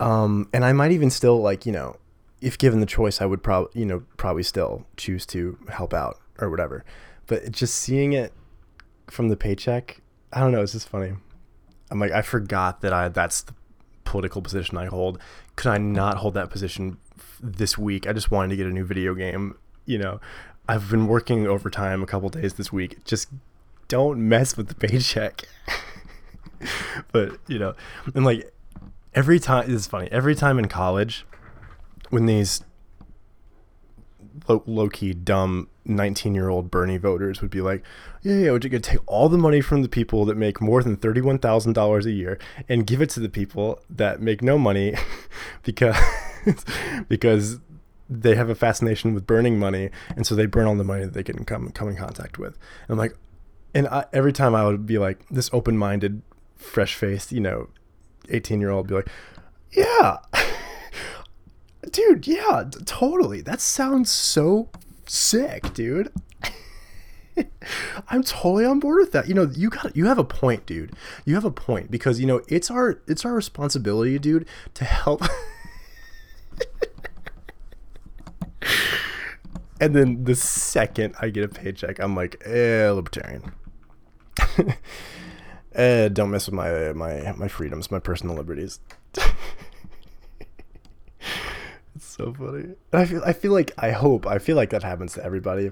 Um, 0.00 0.48
and 0.52 0.64
I 0.64 0.72
might 0.72 0.92
even 0.92 1.10
still 1.10 1.40
like, 1.40 1.66
you 1.66 1.72
know, 1.72 1.96
if 2.40 2.58
given 2.58 2.80
the 2.80 2.86
choice, 2.86 3.20
I 3.20 3.26
would 3.26 3.42
probably, 3.42 3.80
you 3.80 3.86
know, 3.86 4.04
probably 4.16 4.42
still 4.42 4.86
choose 4.96 5.24
to 5.26 5.58
help 5.68 5.94
out 5.94 6.18
or 6.38 6.50
whatever. 6.50 6.84
But 7.26 7.50
just 7.52 7.74
seeing 7.76 8.12
it 8.12 8.32
from 9.08 9.28
the 9.28 9.36
paycheck, 9.36 10.00
I 10.34 10.40
don't 10.40 10.52
know. 10.52 10.62
It's 10.62 10.72
just 10.72 10.88
funny. 10.88 11.12
I'm 11.90 12.00
like, 12.00 12.12
I 12.12 12.22
forgot 12.22 12.80
that 12.80 12.92
I 12.92 13.08
that's 13.08 13.42
the 13.42 13.54
political 14.04 14.42
position 14.42 14.76
I 14.76 14.86
hold. 14.86 15.18
Could 15.56 15.70
I 15.70 15.78
not 15.78 16.18
hold 16.18 16.34
that 16.34 16.50
position 16.50 16.98
this 17.40 17.78
week? 17.78 18.06
I 18.08 18.12
just 18.12 18.30
wanted 18.30 18.48
to 18.48 18.56
get 18.56 18.66
a 18.66 18.70
new 18.70 18.84
video 18.84 19.14
game. 19.14 19.56
You 19.86 19.98
know, 19.98 20.20
I've 20.68 20.90
been 20.90 21.06
working 21.06 21.46
overtime 21.46 22.02
a 22.02 22.06
couple 22.06 22.28
days 22.30 22.54
this 22.54 22.72
week. 22.72 23.04
Just 23.04 23.28
don't 23.86 24.28
mess 24.28 24.56
with 24.56 24.68
the 24.68 24.74
paycheck. 24.74 25.42
but 27.12 27.38
you 27.46 27.60
know, 27.60 27.74
and 28.14 28.24
like 28.24 28.52
every 29.14 29.38
time 29.38 29.70
is 29.70 29.86
funny. 29.86 30.08
Every 30.10 30.34
time 30.34 30.58
in 30.58 30.66
college, 30.66 31.24
when 32.10 32.26
these 32.26 32.64
low, 34.48 34.88
key 34.88 35.12
dumb 35.12 35.68
19 35.84 36.34
year 36.34 36.48
old 36.48 36.70
Bernie 36.70 36.96
voters 36.96 37.40
would 37.40 37.50
be 37.50 37.60
like, 37.60 37.84
yeah, 38.22 38.34
yeah, 38.34 38.50
we're 38.50 38.58
going 38.58 38.70
to 38.70 38.80
take 38.80 39.00
all 39.06 39.28
the 39.28 39.38
money 39.38 39.60
from 39.60 39.82
the 39.82 39.88
people 39.88 40.24
that 40.24 40.36
make 40.36 40.60
more 40.60 40.82
than 40.82 40.96
$31,000 40.96 42.04
a 42.04 42.10
year 42.10 42.38
and 42.68 42.86
give 42.86 43.02
it 43.02 43.10
to 43.10 43.20
the 43.20 43.28
people 43.28 43.80
that 43.90 44.20
make 44.20 44.42
no 44.42 44.58
money 44.58 44.94
because, 45.62 45.96
because 47.08 47.58
they 48.08 48.34
have 48.34 48.48
a 48.48 48.54
fascination 48.54 49.14
with 49.14 49.26
burning 49.26 49.58
money. 49.58 49.90
And 50.16 50.26
so 50.26 50.34
they 50.34 50.46
burn 50.46 50.66
all 50.66 50.76
the 50.76 50.84
money 50.84 51.04
that 51.04 51.14
they 51.14 51.22
can 51.22 51.44
come, 51.44 51.70
come 51.70 51.88
in 51.88 51.96
contact 51.96 52.38
with. 52.38 52.58
And 52.88 52.90
I'm 52.90 52.98
like, 52.98 53.16
and 53.74 53.88
I, 53.88 54.04
every 54.12 54.32
time 54.32 54.54
I 54.54 54.64
would 54.64 54.86
be 54.86 54.98
like 54.98 55.26
this 55.28 55.50
open 55.52 55.76
minded, 55.76 56.22
fresh 56.56 56.94
faced, 56.94 57.32
you 57.32 57.40
know, 57.40 57.68
18 58.28 58.60
year 58.60 58.70
old 58.70 58.86
be 58.86 58.94
like, 58.94 59.08
yeah, 59.72 60.18
dude, 61.90 62.26
yeah, 62.26 62.64
totally. 62.84 63.40
That 63.40 63.60
sounds 63.60 64.10
so 64.10 64.68
sick, 65.06 65.72
dude. 65.74 66.12
I'm 68.08 68.22
totally 68.22 68.64
on 68.64 68.80
board 68.80 69.00
with 69.00 69.12
that. 69.12 69.28
You 69.28 69.34
know, 69.34 69.50
you 69.54 69.70
got 69.70 69.96
you 69.96 70.06
have 70.06 70.18
a 70.18 70.24
point, 70.24 70.66
dude. 70.66 70.92
You 71.24 71.34
have 71.34 71.44
a 71.44 71.50
point 71.50 71.90
because 71.90 72.20
you 72.20 72.26
know 72.26 72.42
it's 72.48 72.70
our 72.70 73.00
it's 73.06 73.24
our 73.24 73.32
responsibility, 73.34 74.18
dude, 74.18 74.46
to 74.74 74.84
help. 74.84 75.22
and 79.80 79.94
then 79.94 80.24
the 80.24 80.34
second 80.34 81.14
I 81.20 81.30
get 81.30 81.44
a 81.44 81.48
paycheck, 81.48 81.98
I'm 81.98 82.14
like, 82.14 82.42
eh, 82.46 82.90
libertarian. 82.90 83.52
eh, 85.74 86.08
don't 86.08 86.30
mess 86.30 86.46
with 86.46 86.54
my 86.54 86.92
my 86.92 87.32
my 87.36 87.48
freedoms, 87.48 87.90
my 87.90 87.98
personal 87.98 88.36
liberties. 88.36 88.80
It's 91.94 92.06
so 92.06 92.32
funny. 92.32 92.74
I 92.92 93.04
feel 93.04 93.22
I 93.24 93.32
feel 93.32 93.52
like 93.52 93.72
I 93.78 93.92
hope 93.92 94.26
I 94.26 94.38
feel 94.38 94.56
like 94.56 94.70
that 94.70 94.82
happens 94.82 95.14
to 95.14 95.24
everybody. 95.24 95.70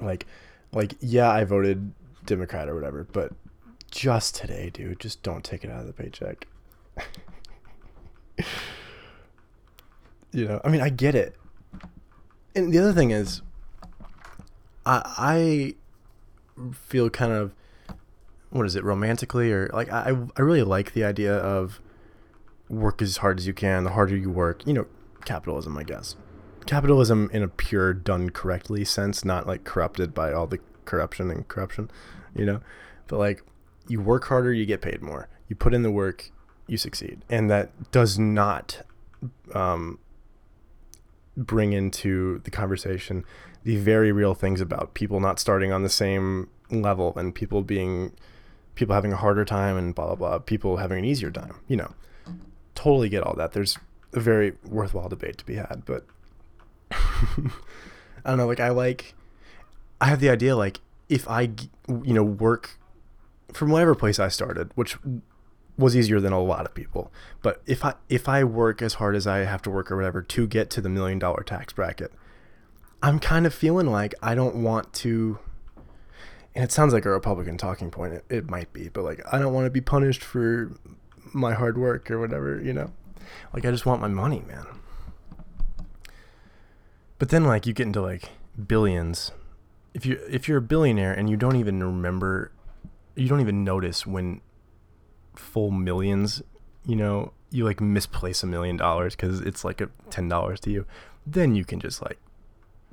Like 0.00 0.26
like 0.72 0.94
yeah, 1.00 1.30
I 1.30 1.44
voted 1.44 1.92
Democrat 2.24 2.68
or 2.68 2.74
whatever, 2.74 3.04
but 3.12 3.32
just 3.90 4.36
today, 4.36 4.70
dude, 4.70 5.00
just 5.00 5.22
don't 5.22 5.44
take 5.44 5.64
it 5.64 5.70
out 5.70 5.80
of 5.80 5.86
the 5.86 5.92
paycheck. 5.92 6.46
you 10.32 10.46
know, 10.46 10.60
I 10.64 10.68
mean, 10.68 10.80
I 10.80 10.90
get 10.90 11.14
it. 11.14 11.34
And 12.54 12.72
the 12.72 12.78
other 12.78 12.92
thing 12.92 13.10
is 13.10 13.42
I 14.84 15.74
I 16.56 16.70
feel 16.72 17.10
kind 17.10 17.32
of 17.32 17.52
what 18.50 18.64
is 18.64 18.76
it 18.76 18.84
romantically 18.84 19.52
or 19.52 19.68
like 19.72 19.90
I 19.92 20.16
I 20.36 20.40
really 20.40 20.62
like 20.62 20.92
the 20.92 21.04
idea 21.04 21.34
of 21.36 21.80
work 22.68 23.02
as 23.02 23.18
hard 23.18 23.38
as 23.38 23.46
you 23.46 23.52
can 23.52 23.84
the 23.84 23.90
harder 23.90 24.16
you 24.16 24.30
work 24.30 24.66
you 24.66 24.72
know 24.72 24.86
capitalism, 25.26 25.76
I 25.76 25.82
guess. 25.82 26.16
Capitalism 26.64 27.30
in 27.32 27.42
a 27.42 27.48
pure 27.48 27.92
done 27.92 28.30
correctly 28.30 28.84
sense, 28.84 29.24
not 29.24 29.46
like 29.46 29.64
corrupted 29.64 30.14
by 30.14 30.32
all 30.32 30.46
the 30.46 30.60
corruption 30.86 31.30
and 31.30 31.46
corruption, 31.46 31.90
you 32.34 32.46
know? 32.46 32.60
But 33.06 33.18
like 33.18 33.42
you 33.86 34.00
work 34.00 34.24
harder, 34.24 34.52
you 34.52 34.64
get 34.64 34.80
paid 34.80 35.02
more. 35.02 35.28
You 35.48 35.56
put 35.56 35.74
in 35.74 35.82
the 35.82 35.90
work, 35.90 36.30
you 36.66 36.76
succeed. 36.76 37.22
And 37.28 37.50
that 37.50 37.92
does 37.92 38.18
not 38.18 38.82
um, 39.54 39.98
bring 41.36 41.72
into 41.72 42.40
the 42.44 42.50
conversation 42.50 43.24
the 43.64 43.76
very 43.76 44.12
real 44.12 44.34
things 44.34 44.60
about 44.60 44.94
people 44.94 45.20
not 45.20 45.38
starting 45.38 45.72
on 45.72 45.82
the 45.82 45.88
same 45.88 46.48
level 46.70 47.12
and 47.16 47.34
people 47.34 47.62
being 47.62 48.12
people 48.74 48.94
having 48.94 49.12
a 49.12 49.16
harder 49.16 49.44
time 49.44 49.76
and 49.76 49.94
blah 49.94 50.06
blah 50.06 50.14
blah 50.14 50.38
people 50.38 50.78
having 50.78 50.98
an 50.98 51.04
easier 51.04 51.30
time 51.30 51.56
you 51.68 51.76
know 51.76 51.94
totally 52.74 53.08
get 53.08 53.22
all 53.22 53.34
that 53.34 53.52
there's 53.52 53.78
a 54.12 54.20
very 54.20 54.54
worthwhile 54.64 55.08
debate 55.08 55.38
to 55.38 55.46
be 55.46 55.56
had. 55.56 55.82
But 55.84 56.06
I 56.90 57.50
don't 58.24 58.38
know. 58.38 58.46
Like 58.46 58.60
I 58.60 58.70
like, 58.70 59.14
I 60.00 60.06
have 60.06 60.20
the 60.20 60.30
idea 60.30 60.56
like 60.56 60.80
if 61.08 61.28
I 61.28 61.50
you 61.88 62.14
know 62.14 62.24
work 62.24 62.78
from 63.52 63.70
whatever 63.70 63.94
place 63.94 64.18
I 64.18 64.28
started, 64.28 64.70
which 64.74 64.96
was 65.78 65.94
easier 65.94 66.20
than 66.20 66.32
a 66.32 66.40
lot 66.40 66.64
of 66.66 66.74
people. 66.74 67.12
But 67.42 67.62
if 67.66 67.84
I 67.84 67.94
if 68.08 68.28
I 68.28 68.44
work 68.44 68.82
as 68.82 68.94
hard 68.94 69.14
as 69.14 69.26
I 69.26 69.38
have 69.38 69.62
to 69.62 69.70
work 69.70 69.90
or 69.90 69.96
whatever 69.96 70.22
to 70.22 70.46
get 70.46 70.70
to 70.70 70.80
the 70.80 70.88
million 70.88 71.18
dollar 71.18 71.42
tax 71.42 71.72
bracket, 71.72 72.12
I'm 73.02 73.18
kind 73.18 73.46
of 73.46 73.54
feeling 73.54 73.86
like 73.86 74.14
I 74.22 74.34
don't 74.34 74.56
want 74.56 74.92
to 74.94 75.38
and 76.56 76.64
it 76.64 76.72
sounds 76.72 76.94
like 76.94 77.04
a 77.04 77.10
Republican 77.10 77.58
talking 77.58 77.90
point. 77.90 78.14
It, 78.14 78.24
it 78.30 78.50
might 78.50 78.72
be, 78.72 78.88
but 78.88 79.04
like 79.04 79.20
I 79.30 79.38
don't 79.38 79.52
want 79.52 79.66
to 79.66 79.70
be 79.70 79.82
punished 79.82 80.24
for 80.24 80.72
my 81.34 81.52
hard 81.52 81.76
work 81.76 82.10
or 82.10 82.18
whatever, 82.18 82.60
you 82.60 82.72
know. 82.72 82.90
Like 83.52 83.64
I 83.64 83.70
just 83.70 83.86
want 83.86 84.00
my 84.00 84.08
money, 84.08 84.42
man. 84.46 84.66
But 87.18 87.30
then 87.30 87.44
like 87.44 87.66
you 87.66 87.72
get 87.72 87.86
into 87.86 88.02
like 88.02 88.30
billions. 88.66 89.32
If 89.94 90.04
you 90.04 90.20
if 90.28 90.48
you're 90.48 90.58
a 90.58 90.62
billionaire 90.62 91.12
and 91.12 91.30
you 91.30 91.36
don't 91.36 91.56
even 91.56 91.82
remember 91.82 92.52
you 93.14 93.28
don't 93.28 93.40
even 93.40 93.64
notice 93.64 94.06
when 94.06 94.42
full 95.34 95.70
millions, 95.70 96.42
you 96.84 96.96
know, 96.96 97.32
you 97.50 97.64
like 97.64 97.80
misplace 97.80 98.42
a 98.42 98.46
million 98.46 98.76
dollars 98.76 99.16
cuz 99.16 99.40
it's 99.40 99.64
like 99.64 99.80
a 99.80 99.86
$10 100.10 100.60
to 100.60 100.70
you, 100.70 100.86
then 101.26 101.54
you 101.54 101.64
can 101.64 101.80
just 101.80 102.02
like 102.02 102.18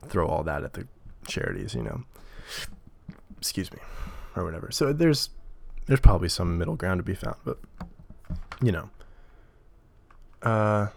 throw 0.07 0.27
all 0.27 0.43
that 0.43 0.63
at 0.63 0.73
the 0.73 0.87
charities, 1.27 1.75
you 1.75 1.83
know. 1.83 2.03
Excuse 3.37 3.71
me 3.71 3.79
or 4.35 4.43
whatever. 4.43 4.71
So 4.71 4.93
there's 4.93 5.29
there's 5.85 5.99
probably 5.99 6.29
some 6.29 6.57
middle 6.57 6.75
ground 6.75 6.99
to 6.99 7.03
be 7.03 7.15
found, 7.15 7.35
but 7.43 7.59
you 8.61 8.71
know. 8.71 8.89
Uh 10.43 10.87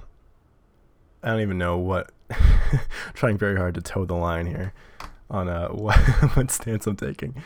I 1.23 1.31
don't 1.31 1.41
even 1.41 1.59
know 1.59 1.79
what 1.79 2.11
trying 3.15 3.39
very 3.39 3.57
hard 3.57 3.75
to 3.77 3.81
toe 3.81 4.05
the 4.05 4.15
line 4.15 4.47
here 4.47 4.73
on 5.31 5.49
uh 5.49 5.69
what, 5.73 5.99
what 6.35 6.51
stance 6.51 6.87
I'm 6.87 6.97
taking. 6.97 7.43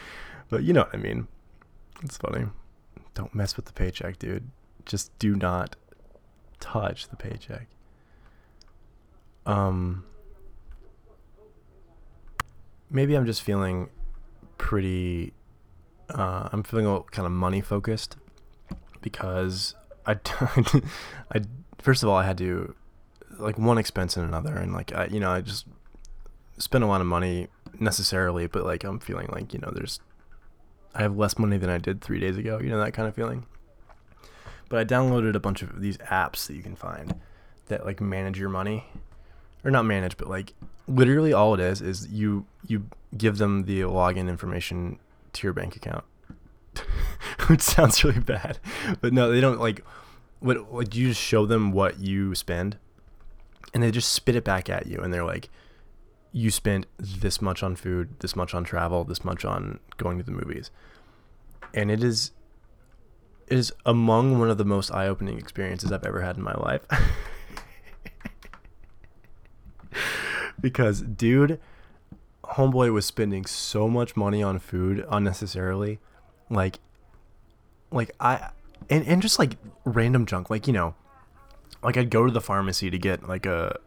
But 0.49 0.65
you 0.65 0.73
know 0.73 0.83
what 0.83 0.95
I 0.95 0.99
mean. 0.99 1.29
It's 2.03 2.17
funny. 2.17 2.47
Don't 3.15 3.35
mess 3.35 3.57
with 3.57 3.67
the 3.67 3.73
paycheck, 3.73 4.19
dude. 4.19 4.51
Just 4.87 5.17
do 5.19 5.37
not 5.37 5.77
touch 6.59 7.09
the 7.09 7.17
paycheck. 7.17 7.69
Um 9.47 10.05
maybe 12.91 13.15
I'm 13.15 13.27
just 13.27 13.43
feeling 13.43 13.89
pretty 14.59 15.33
uh, 16.11 16.49
I'm 16.53 16.63
feeling 16.63 16.87
a 16.87 16.91
little 16.91 17.07
kind 17.11 17.25
of 17.25 17.33
money 17.33 17.61
focused 17.61 18.17
because 19.01 19.75
I, 20.07 20.17
I 21.33 21.43
first 21.83 22.03
of 22.03 22.09
all 22.09 22.16
I 22.16 22.25
had 22.25 22.38
to 22.38 22.75
like 23.38 23.59
one 23.59 23.79
expense 23.79 24.16
and 24.16 24.27
another 24.27 24.57
and 24.57 24.73
like 24.73 24.95
I, 24.95 25.07
you 25.07 25.21
know 25.21 25.31
I 25.31 25.40
just 25.40 25.66
spent 26.59 26.85
a 26.85 26.87
lot 26.87 27.01
of 27.01 27.07
money 27.07 27.49
necessarily 27.79 28.47
but 28.47 28.64
like 28.64 28.85
I'm 28.85 28.99
feeling 28.99 29.29
like 29.33 29.53
you 29.55 29.61
know 29.61 29.71
there's 29.75 30.01
I 30.95 31.03
have 31.03 31.16
less 31.16 31.38
money 31.38 31.57
than 31.57 31.71
I 31.71 31.79
did 31.79 32.01
three 32.01 32.21
days 32.21 32.37
ago 32.37 32.59
you 32.61 32.69
know 32.69 32.81
that 32.81 32.93
kind 32.93 33.09
of 33.09 33.14
feeling 33.14 33.47
but 34.69 34.79
I 34.79 34.85
downloaded 34.85 35.35
a 35.35 35.40
bunch 35.40 35.62
of 35.62 35.81
these 35.81 35.97
apps 35.99 36.47
that 36.47 36.55
you 36.55 36.62
can 36.62 36.77
find 36.77 37.14
that 37.69 37.85
like 37.87 38.01
manage 38.01 38.38
your 38.38 38.51
money 38.51 38.85
or 39.64 39.71
not 39.71 39.85
manage 39.85 40.16
but 40.16 40.29
like 40.29 40.55
literally 40.87 41.33
all 41.33 41.55
it 41.55 41.61
is 41.61 41.81
is 41.81 42.09
you 42.09 42.47
you 42.66 42.85
give 43.16 43.38
them 43.38 43.64
the 43.64 43.81
login 43.81 44.29
information 44.29 44.99
to 45.33 45.47
your 45.47 45.53
bank 45.53 45.77
account, 45.77 46.05
which 47.47 47.61
sounds 47.61 48.03
really 48.05 48.21
bad, 48.21 48.59
but 49.01 49.12
no, 49.12 49.31
they 49.31 49.40
don't 49.40 49.61
like. 49.61 49.85
Like 50.42 50.94
you 50.94 51.09
just 51.09 51.20
show 51.20 51.46
them 51.46 51.72
what 51.72 52.00
you 52.00 52.35
spend, 52.35 52.79
and 53.74 53.83
they 53.83 53.90
just 53.90 54.12
spit 54.12 54.37
it 54.37 54.44
back 54.44 54.70
at 54.70 54.87
you, 54.87 55.00
and 55.00 55.12
they're 55.12 55.24
like, 55.24 55.50
"You 56.33 56.50
spent 56.50 56.87
this 56.98 57.42
much 57.42 57.62
on 57.62 57.76
food, 57.76 58.18
this 58.20 58.35
much 58.35 58.55
on 58.55 58.64
travel, 58.64 59.05
this 59.05 59.24
much 59.24 59.44
on 59.44 59.81
going 59.98 60.18
to 60.18 60.24
the 60.24 60.31
movies," 60.31 60.70
and 61.74 61.90
it 61.90 62.03
is 62.03 62.33
it 63.48 63.59
is 63.59 63.72
among 63.85 64.38
one 64.38 64.48
of 64.48 64.59
the 64.59 64.64
most 64.64 64.90
eye-opening 64.92 65.37
experiences 65.37 65.92
I've 65.92 66.07
ever 66.07 66.22
had 66.22 66.37
in 66.37 66.42
my 66.42 66.55
life. 66.55 66.83
because 70.61 71.00
dude 71.03 71.59
homeboy 72.44 72.92
was 72.92 73.07
spending 73.07 73.46
so 73.46 73.88
much 73.88 74.16
money 74.16 74.42
on 74.42 74.59
food 74.59 75.05
unnecessarily. 75.11 75.98
Like 76.48 76.79
like 77.92 78.12
i 78.20 78.50
and, 78.88 79.07
and 79.07 79.23
just 79.23 79.38
like 79.38 79.57
random 79.85 80.27
junk 80.27 80.51
like 80.51 80.66
you 80.66 80.73
know 80.73 80.95
like 81.83 81.97
i'd 81.97 82.11
go 82.11 82.27
to 82.27 82.33
the 82.33 82.40
pharmacy 82.40 82.90
to 82.90 82.99
get 82.99 83.29
like 83.29 83.47
a 83.47 83.79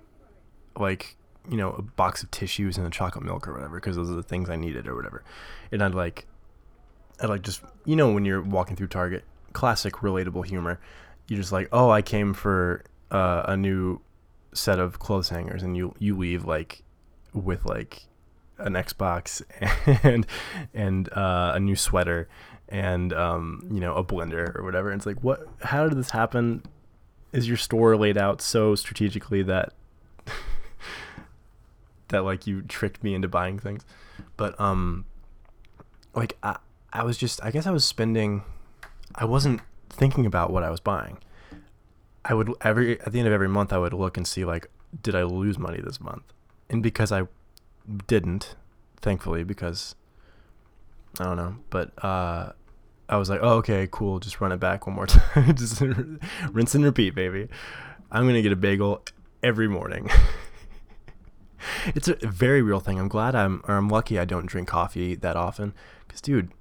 like 0.78 1.16
you 1.50 1.58
know 1.58 1.72
a 1.72 1.82
box 1.82 2.24
of 2.24 2.32
tissues 2.32 2.78
and 2.78 2.88
a 2.88 2.90
chocolate 2.90 3.24
milk 3.24 3.48
or 3.48 3.54
whatever 3.54 3.76
because 3.76 3.96
those 3.96 4.10
are 4.10 4.16
the 4.16 4.24
things 4.24 4.50
i 4.50 4.56
needed 4.56 4.88
or 4.88 4.96
whatever. 4.96 5.24
And 5.72 5.84
i'd 5.84 5.94
like 5.94 6.26
i'd 7.20 7.30
like 7.30 7.42
just 7.42 7.62
you 7.86 7.96
know 7.96 8.12
when 8.12 8.26
you're 8.26 8.42
walking 8.42 8.76
through 8.76 8.88
target 8.88 9.24
classic 9.52 9.96
relatable 9.96 10.46
humor 10.46 10.80
you're 11.28 11.40
just 11.40 11.52
like 11.52 11.70
oh 11.72 11.90
i 11.90 12.02
came 12.02 12.34
for 12.34 12.84
uh, 13.12 13.44
a 13.48 13.56
new 13.56 14.02
set 14.54 14.80
of 14.80 15.00
clothes 15.00 15.30
hangers 15.30 15.62
and 15.62 15.78
you 15.78 15.94
you 16.00 16.18
leave 16.18 16.46
like 16.46 16.84
with 17.34 17.66
like 17.66 18.08
an 18.58 18.74
Xbox 18.74 19.42
and 20.04 20.26
and 20.74 21.12
uh, 21.14 21.54
a 21.56 21.60
new 21.60 21.76
sweater 21.76 22.28
and 22.70 23.14
um, 23.14 23.68
you 23.72 23.80
know 23.80 23.96
a 23.96 24.04
blender 24.04 24.56
or 24.56 24.64
whatever. 24.64 24.92
And 24.92 25.00
it's 25.00 25.06
like, 25.06 25.24
what? 25.24 25.48
How 25.62 25.88
did 25.88 25.98
this 25.98 26.12
happen? 26.12 26.64
Is 27.32 27.48
your 27.48 27.58
store 27.58 27.96
laid 27.98 28.18
out 28.18 28.42
so 28.42 28.76
strategically 28.76 29.42
that 29.44 29.74
that 32.10 32.24
like 32.24 32.46
you 32.46 32.62
tricked 32.62 33.04
me 33.04 33.16
into 33.16 33.28
buying 33.28 33.60
things? 33.60 33.86
But 34.38 34.60
um, 34.60 35.06
like 36.14 36.38
I 36.44 36.58
I 36.92 37.04
was 37.04 37.18
just 37.18 37.44
I 37.44 37.52
guess 37.52 37.66
I 37.66 37.72
was 37.72 37.86
spending. 37.86 38.44
I 39.16 39.26
wasn't 39.26 39.62
thinking 39.90 40.26
about 40.26 40.52
what 40.52 40.64
I 40.64 40.70
was 40.70 40.80
buying. 40.80 41.20
I 42.26 42.34
would 42.34 42.54
every 42.62 43.00
at 43.02 43.12
the 43.12 43.20
end 43.20 43.28
of 43.28 43.34
every 43.34 43.50
month 43.50 43.74
I 43.74 43.78
would 43.78 43.94
look 43.94 44.18
and 44.18 44.28
see 44.28 44.46
like 44.46 44.68
did 45.02 45.16
I 45.16 45.24
lose 45.24 45.58
money 45.58 45.82
this 45.82 46.00
month? 46.00 46.24
And 46.70 46.84
because 46.84 47.12
I 47.12 47.28
didn't, 48.08 48.56
thankfully, 49.02 49.44
because 49.44 49.96
I 51.20 51.26
don't 51.26 51.38
know, 51.38 51.56
but 51.70 51.92
uh, 52.04 52.54
I 53.08 53.18
was 53.18 53.30
like, 53.30 53.40
oh, 53.44 53.58
okay, 53.58 53.88
cool, 53.92 54.20
just 54.20 54.42
run 54.42 54.52
it 54.52 54.60
back 54.60 54.88
one 54.88 54.96
more 54.96 55.08
time, 55.08 55.56
just 55.56 55.82
rinse 56.52 56.76
and 56.76 56.84
repeat, 56.84 57.16
baby. 57.16 57.48
I'm 58.12 58.26
gonna 58.28 58.42
get 58.42 58.52
a 58.52 58.58
bagel 58.58 59.04
every 59.42 59.68
morning. 59.68 60.10
it's 61.88 62.08
a 62.08 62.16
very 62.16 62.62
real 62.62 62.80
thing. 62.80 63.00
I'm 63.00 63.08
glad 63.08 63.36
I'm, 63.36 63.62
or 63.68 63.76
I'm 63.76 63.90
lucky 63.90 64.18
I 64.20 64.26
don't 64.26 64.46
drink 64.46 64.68
coffee 64.68 65.16
that 65.16 65.36
often, 65.36 65.74
because 66.08 66.22
dude, 66.22 66.52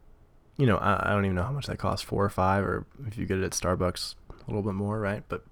you 0.56 0.66
know, 0.66 0.76
I, 0.76 1.10
I 1.10 1.12
don't 1.12 1.24
even 1.24 1.36
know 1.36 1.44
how 1.44 1.52
much 1.52 1.66
that 1.66 1.78
costs, 1.78 2.04
four 2.04 2.24
or 2.24 2.30
five, 2.30 2.64
or 2.64 2.86
if 3.06 3.16
you 3.16 3.26
get 3.26 3.38
it 3.38 3.44
at 3.44 3.52
Starbucks, 3.52 4.14
a 4.30 4.46
little 4.46 4.62
bit 4.62 4.74
more, 4.74 5.00
right? 5.00 5.22
But 5.28 5.44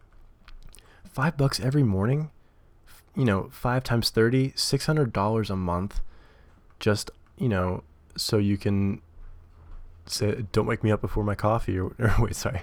five 1.04 1.36
bucks 1.36 1.58
every 1.60 1.82
morning 1.82 2.30
you 3.14 3.24
know, 3.24 3.48
five 3.50 3.84
times 3.84 4.10
30, 4.10 4.52
$600 4.52 5.50
a 5.50 5.56
month 5.56 6.00
just, 6.78 7.10
you 7.36 7.48
know, 7.48 7.82
so 8.16 8.38
you 8.38 8.56
can 8.56 9.00
say, 10.06 10.44
don't 10.52 10.66
wake 10.66 10.82
me 10.82 10.90
up 10.90 11.00
before 11.00 11.24
my 11.24 11.34
coffee 11.34 11.78
or, 11.78 11.92
or 11.98 12.14
wait, 12.18 12.36
sorry, 12.36 12.62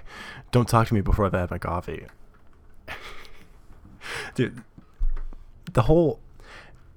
don't 0.50 0.68
talk 0.68 0.88
to 0.88 0.94
me 0.94 1.00
before 1.00 1.26
I've 1.26 1.32
had 1.32 1.50
my 1.50 1.58
coffee. 1.58 2.06
Dude, 4.34 4.62
the 5.72 5.82
whole, 5.82 6.20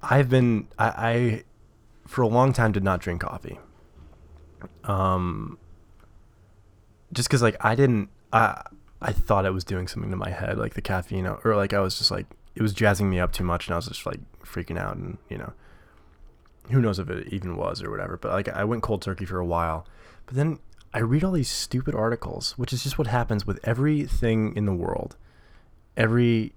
I've 0.01 0.29
been, 0.29 0.67
I, 0.77 0.87
I, 0.87 1.43
for 2.07 2.21
a 2.21 2.27
long 2.27 2.53
time 2.53 2.71
did 2.71 2.83
not 2.83 2.99
drink 3.01 3.21
coffee. 3.21 3.59
Um, 4.83 5.57
just 7.13 7.29
cause 7.29 7.41
like 7.41 7.57
I 7.61 7.75
didn't, 7.75 8.09
I, 8.31 8.61
I 9.01 9.11
thought 9.11 9.45
I 9.45 9.49
was 9.49 9.63
doing 9.63 9.87
something 9.87 10.11
to 10.11 10.17
my 10.17 10.29
head, 10.29 10.57
like 10.57 10.75
the 10.75 10.81
caffeine, 10.81 11.25
or 11.25 11.55
like 11.55 11.73
I 11.73 11.79
was 11.79 11.97
just 11.97 12.11
like 12.11 12.27
it 12.55 12.61
was 12.61 12.73
jazzing 12.73 13.09
me 13.09 13.19
up 13.19 13.31
too 13.31 13.43
much 13.43 13.67
and 13.67 13.73
I 13.73 13.77
was 13.77 13.87
just 13.87 14.05
like 14.05 14.19
freaking 14.43 14.77
out 14.77 14.95
and 14.95 15.17
you 15.29 15.37
know 15.37 15.53
who 16.69 16.81
knows 16.81 16.99
if 16.99 17.09
it 17.09 17.27
even 17.33 17.57
was 17.57 17.81
or 17.81 17.89
whatever 17.89 18.17
but 18.17 18.31
like 18.31 18.47
I 18.49 18.63
went 18.63 18.83
cold 18.83 19.01
turkey 19.01 19.25
for 19.25 19.39
a 19.39 19.45
while. 19.45 19.85
But 20.25 20.35
then 20.35 20.59
I 20.93 20.99
read 20.99 21.23
all 21.23 21.31
these 21.31 21.49
stupid 21.49 21.95
articles 21.95 22.53
which 22.57 22.73
is 22.73 22.83
just 22.83 22.97
what 22.97 23.07
happens 23.07 23.45
with 23.45 23.59
everything 23.63 24.55
in 24.55 24.65
the 24.65 24.73
world. 24.73 25.15
Every 25.97 26.53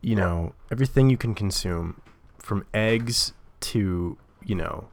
you 0.00 0.14
know 0.14 0.54
everything 0.70 1.10
you 1.10 1.16
can 1.16 1.34
consume 1.34 2.00
from 2.38 2.66
eggs 2.74 3.32
to 3.60 4.18
you 4.44 4.54
know 4.54 4.88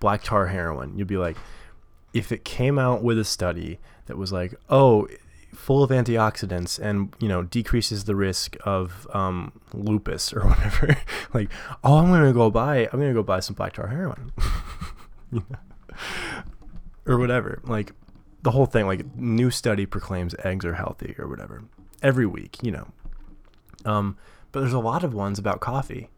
black 0.00 0.22
tar 0.22 0.48
heroin. 0.48 0.96
You'd 0.96 1.06
be 1.06 1.16
like 1.16 1.36
if 2.12 2.32
it 2.32 2.44
came 2.44 2.78
out 2.78 3.02
with 3.02 3.18
a 3.18 3.24
study 3.24 3.78
that 4.06 4.16
was 4.16 4.32
like 4.32 4.54
oh 4.68 5.06
full 5.60 5.82
of 5.82 5.90
antioxidants 5.90 6.78
and 6.78 7.14
you 7.20 7.28
know 7.28 7.42
decreases 7.42 8.04
the 8.04 8.16
risk 8.16 8.56
of 8.64 9.06
um, 9.12 9.52
lupus 9.74 10.32
or 10.32 10.40
whatever. 10.48 10.96
like, 11.34 11.50
oh, 11.84 11.98
I'm 11.98 12.08
gonna 12.08 12.32
go 12.32 12.50
buy. 12.50 12.88
I'm 12.92 12.98
gonna 12.98 13.12
go 13.12 13.22
buy 13.22 13.40
some 13.40 13.54
black 13.54 13.74
tar 13.74 13.88
heroin, 13.88 14.32
or 17.06 17.18
whatever. 17.18 17.60
Like 17.64 17.92
the 18.42 18.52
whole 18.52 18.66
thing. 18.66 18.86
Like 18.86 19.14
new 19.14 19.50
study 19.50 19.84
proclaims 19.84 20.34
eggs 20.42 20.64
are 20.64 20.74
healthy 20.74 21.14
or 21.18 21.28
whatever 21.28 21.62
every 22.02 22.26
week. 22.26 22.56
You 22.62 22.72
know. 22.72 22.88
Um, 23.84 24.16
but 24.52 24.60
there's 24.60 24.72
a 24.72 24.80
lot 24.80 25.04
of 25.04 25.14
ones 25.14 25.38
about 25.38 25.60
coffee. 25.60 26.10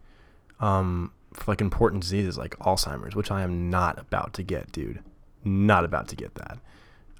Um, 0.60 1.12
for 1.32 1.50
like 1.50 1.60
important 1.60 2.02
diseases 2.02 2.38
like 2.38 2.56
Alzheimer's, 2.58 3.16
which 3.16 3.30
I 3.30 3.42
am 3.42 3.70
not 3.70 3.98
about 3.98 4.34
to 4.34 4.42
get, 4.42 4.70
dude. 4.70 5.00
Not 5.44 5.84
about 5.84 6.06
to 6.08 6.16
get 6.16 6.34
that. 6.36 6.58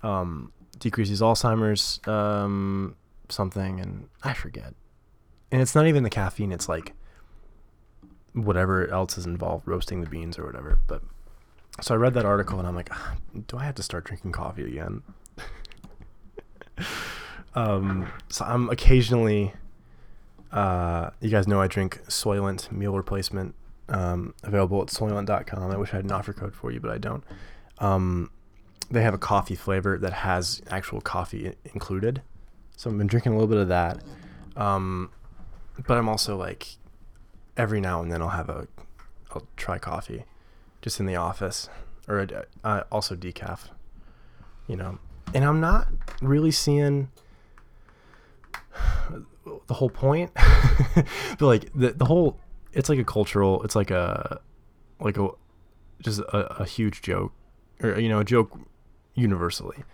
Um, 0.03 0.53
decreases 0.83 1.21
Alzheimer's 1.23 2.07
um, 2.09 2.97
something, 3.29 3.81
and 3.81 4.09
I 4.23 4.35
forget. 4.35 4.75
And 5.51 5.63
it's 5.63 5.75
not 5.75 5.87
even 5.87 6.03
the 6.03 6.11
caffeine; 6.11 6.53
it's 6.53 6.69
like 6.69 6.93
whatever 8.35 8.89
else 8.91 9.17
is 9.17 9.25
involved, 9.25 9.67
roasting 9.67 10.01
the 10.03 10.11
beans 10.11 10.39
or 10.39 10.45
whatever. 10.45 10.79
But 10.87 11.03
so 11.81 11.95
I 11.95 11.99
read 11.99 12.15
that 12.15 12.25
article, 12.27 12.59
and 12.59 12.67
I'm 12.69 12.75
like, 12.75 12.89
ah, 12.93 13.15
do 13.47 13.57
I 13.59 13.65
have 13.65 13.77
to 13.77 13.83
start 13.83 14.05
drinking 14.05 14.33
coffee 14.33 14.65
again? 14.65 15.03
um, 17.55 18.09
so 18.29 18.45
I'm 18.45 18.69
occasionally 18.71 19.55
Uh, 20.51 21.09
you 21.21 21.31
guys 21.31 21.49
know 21.49 21.63
I 21.63 21.67
drink 21.67 22.03
Soylent 22.09 22.71
meal 22.71 22.95
replacement, 22.95 23.55
um, 23.89 24.35
available 24.43 24.83
at 24.83 24.89
soylent.com. 24.89 25.71
I 25.71 25.79
wish 25.79 25.95
I 25.95 25.97
had 25.97 26.05
an 26.05 26.13
offer 26.13 26.35
code 26.35 26.55
for 26.55 26.71
you, 26.71 26.79
but 26.79 26.91
I 26.91 26.99
don't. 26.99 27.25
Um, 27.79 28.31
they 28.93 29.03
have 29.03 29.15
a 29.15 29.19
coffee 29.19 29.55
flavor 29.55 29.97
that 29.99 30.13
has 30.13 30.61
actual 30.69 31.01
coffee 31.01 31.55
included. 31.73 32.23
So 32.77 32.91
I've 32.91 32.99
been 32.99 33.07
drinking 33.07 33.33
a 33.33 33.37
little 33.37 33.49
bit 33.49 33.59
of 33.59 33.69
that. 33.69 34.03
Um, 34.55 35.11
but 35.87 35.97
I'm 35.97 36.09
also 36.09 36.37
like, 36.37 36.77
every 37.57 37.81
now 37.81 38.03
and 38.03 38.13
then 38.13 38.21
I'll 38.21 38.29
have 38.29 38.51
a, 38.51 38.69
I'll 39.31 39.47
try 39.57 39.79
coffee 39.79 40.25
just 40.83 41.01
in 41.01 41.07
the 41.07 41.17
office 41.17 41.71
or 42.07 42.21
a, 42.21 42.45
uh, 42.65 42.83
also 42.93 43.15
decaf, 43.17 43.71
you 44.67 44.77
know, 44.77 44.99
and 45.35 45.45
I'm 45.45 45.61
not 45.61 45.89
really 46.21 46.51
seeing 46.51 47.09
the 49.67 49.75
whole 49.75 49.91
point, 49.91 50.33
but 50.95 51.41
like 51.41 51.73
the, 51.75 51.93
the 51.93 52.05
whole, 52.05 52.41
it's 52.73 52.91
like 52.91 52.99
a 52.99 53.05
cultural, 53.05 53.63
it's 53.63 53.77
like 53.77 53.91
a, 53.91 54.41
like 55.01 55.17
a, 55.17 55.29
just 56.03 56.21
a, 56.21 56.61
a 56.61 56.65
huge 56.67 57.01
joke 57.01 57.33
or, 57.83 57.99
you 57.99 58.11
know, 58.11 58.19
a 58.19 58.25
joke 58.25 58.59
universally. 59.15 59.85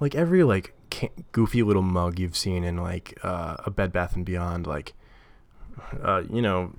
Like 0.00 0.14
every 0.14 0.42
like 0.44 0.74
goofy 1.32 1.62
little 1.62 1.82
mug 1.82 2.18
you've 2.18 2.36
seen 2.36 2.64
in 2.64 2.76
like 2.76 3.18
uh, 3.22 3.56
a 3.64 3.70
Bed 3.70 3.92
Bath 3.92 4.16
and 4.16 4.26
Beyond, 4.26 4.66
like 4.66 4.94
uh, 6.02 6.22
you 6.30 6.42
know, 6.42 6.72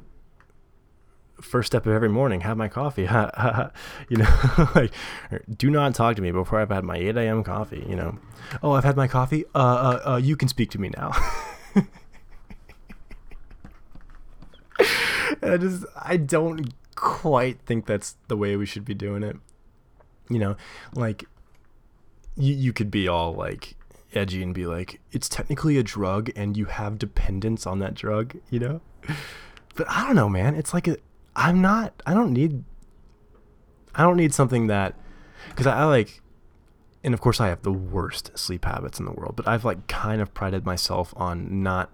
first 1.41 1.67
step 1.67 1.85
of 1.85 1.93
every 1.93 2.09
morning, 2.09 2.41
have 2.41 2.57
my 2.57 2.67
coffee. 2.67 3.03
you 4.09 4.17
know, 4.17 4.69
like 4.75 4.91
do 5.55 5.69
not 5.69 5.95
talk 5.95 6.15
to 6.15 6.21
me 6.21 6.31
before 6.31 6.59
I've 6.59 6.69
had 6.69 6.83
my 6.83 6.97
8 6.97 7.17
a.m. 7.17 7.43
coffee. 7.43 7.85
You 7.87 7.95
know, 7.95 8.19
oh, 8.61 8.71
I've 8.71 8.83
had 8.83 8.97
my 8.97 9.07
coffee. 9.07 9.45
Uh, 9.55 9.57
uh, 9.57 10.01
uh 10.13 10.17
you 10.17 10.35
can 10.35 10.47
speak 10.47 10.71
to 10.71 10.79
me 10.79 10.89
now. 10.89 11.11
I 15.41 15.57
just 15.57 15.85
I 15.95 16.17
don't 16.17 16.73
quite 16.95 17.59
think 17.61 17.85
that's 17.85 18.15
the 18.27 18.37
way 18.37 18.55
we 18.55 18.65
should 18.65 18.85
be 18.85 18.93
doing 18.93 19.23
it. 19.23 19.37
You 20.29 20.39
know, 20.39 20.55
like 20.93 21.25
you 22.35 22.53
you 22.53 22.73
could 22.73 22.91
be 22.91 23.07
all 23.07 23.33
like 23.33 23.75
edgy 24.15 24.43
and 24.43 24.53
be 24.53 24.65
like, 24.65 24.99
it's 25.11 25.27
technically 25.27 25.77
a 25.77 25.83
drug 25.83 26.29
and 26.35 26.55
you 26.55 26.65
have 26.65 26.99
dependence 26.99 27.65
on 27.65 27.79
that 27.79 27.93
drug, 27.93 28.35
you 28.49 28.59
know? 28.59 28.81
But 29.75 29.89
I 29.89 30.05
don't 30.05 30.15
know, 30.15 30.29
man. 30.29 30.55
It's 30.55 30.73
like 30.73 30.87
a, 30.87 30.97
I'm 31.35 31.61
not, 31.61 31.93
I 32.05 32.13
don't 32.13 32.31
need, 32.31 32.63
I 33.95 34.03
don't 34.03 34.17
need 34.17 34.33
something 34.33 34.67
that, 34.67 34.95
because 35.49 35.67
I, 35.67 35.79
I 35.79 35.83
like, 35.85 36.21
and 37.03 37.13
of 37.13 37.21
course 37.21 37.41
I 37.41 37.47
have 37.47 37.63
the 37.63 37.71
worst 37.71 38.37
sleep 38.37 38.65
habits 38.65 38.99
in 38.99 39.05
the 39.05 39.11
world, 39.11 39.35
but 39.35 39.47
I've 39.47 39.65
like 39.65 39.87
kind 39.87 40.21
of 40.21 40.33
prided 40.33 40.65
myself 40.65 41.13
on 41.17 41.63
not 41.63 41.89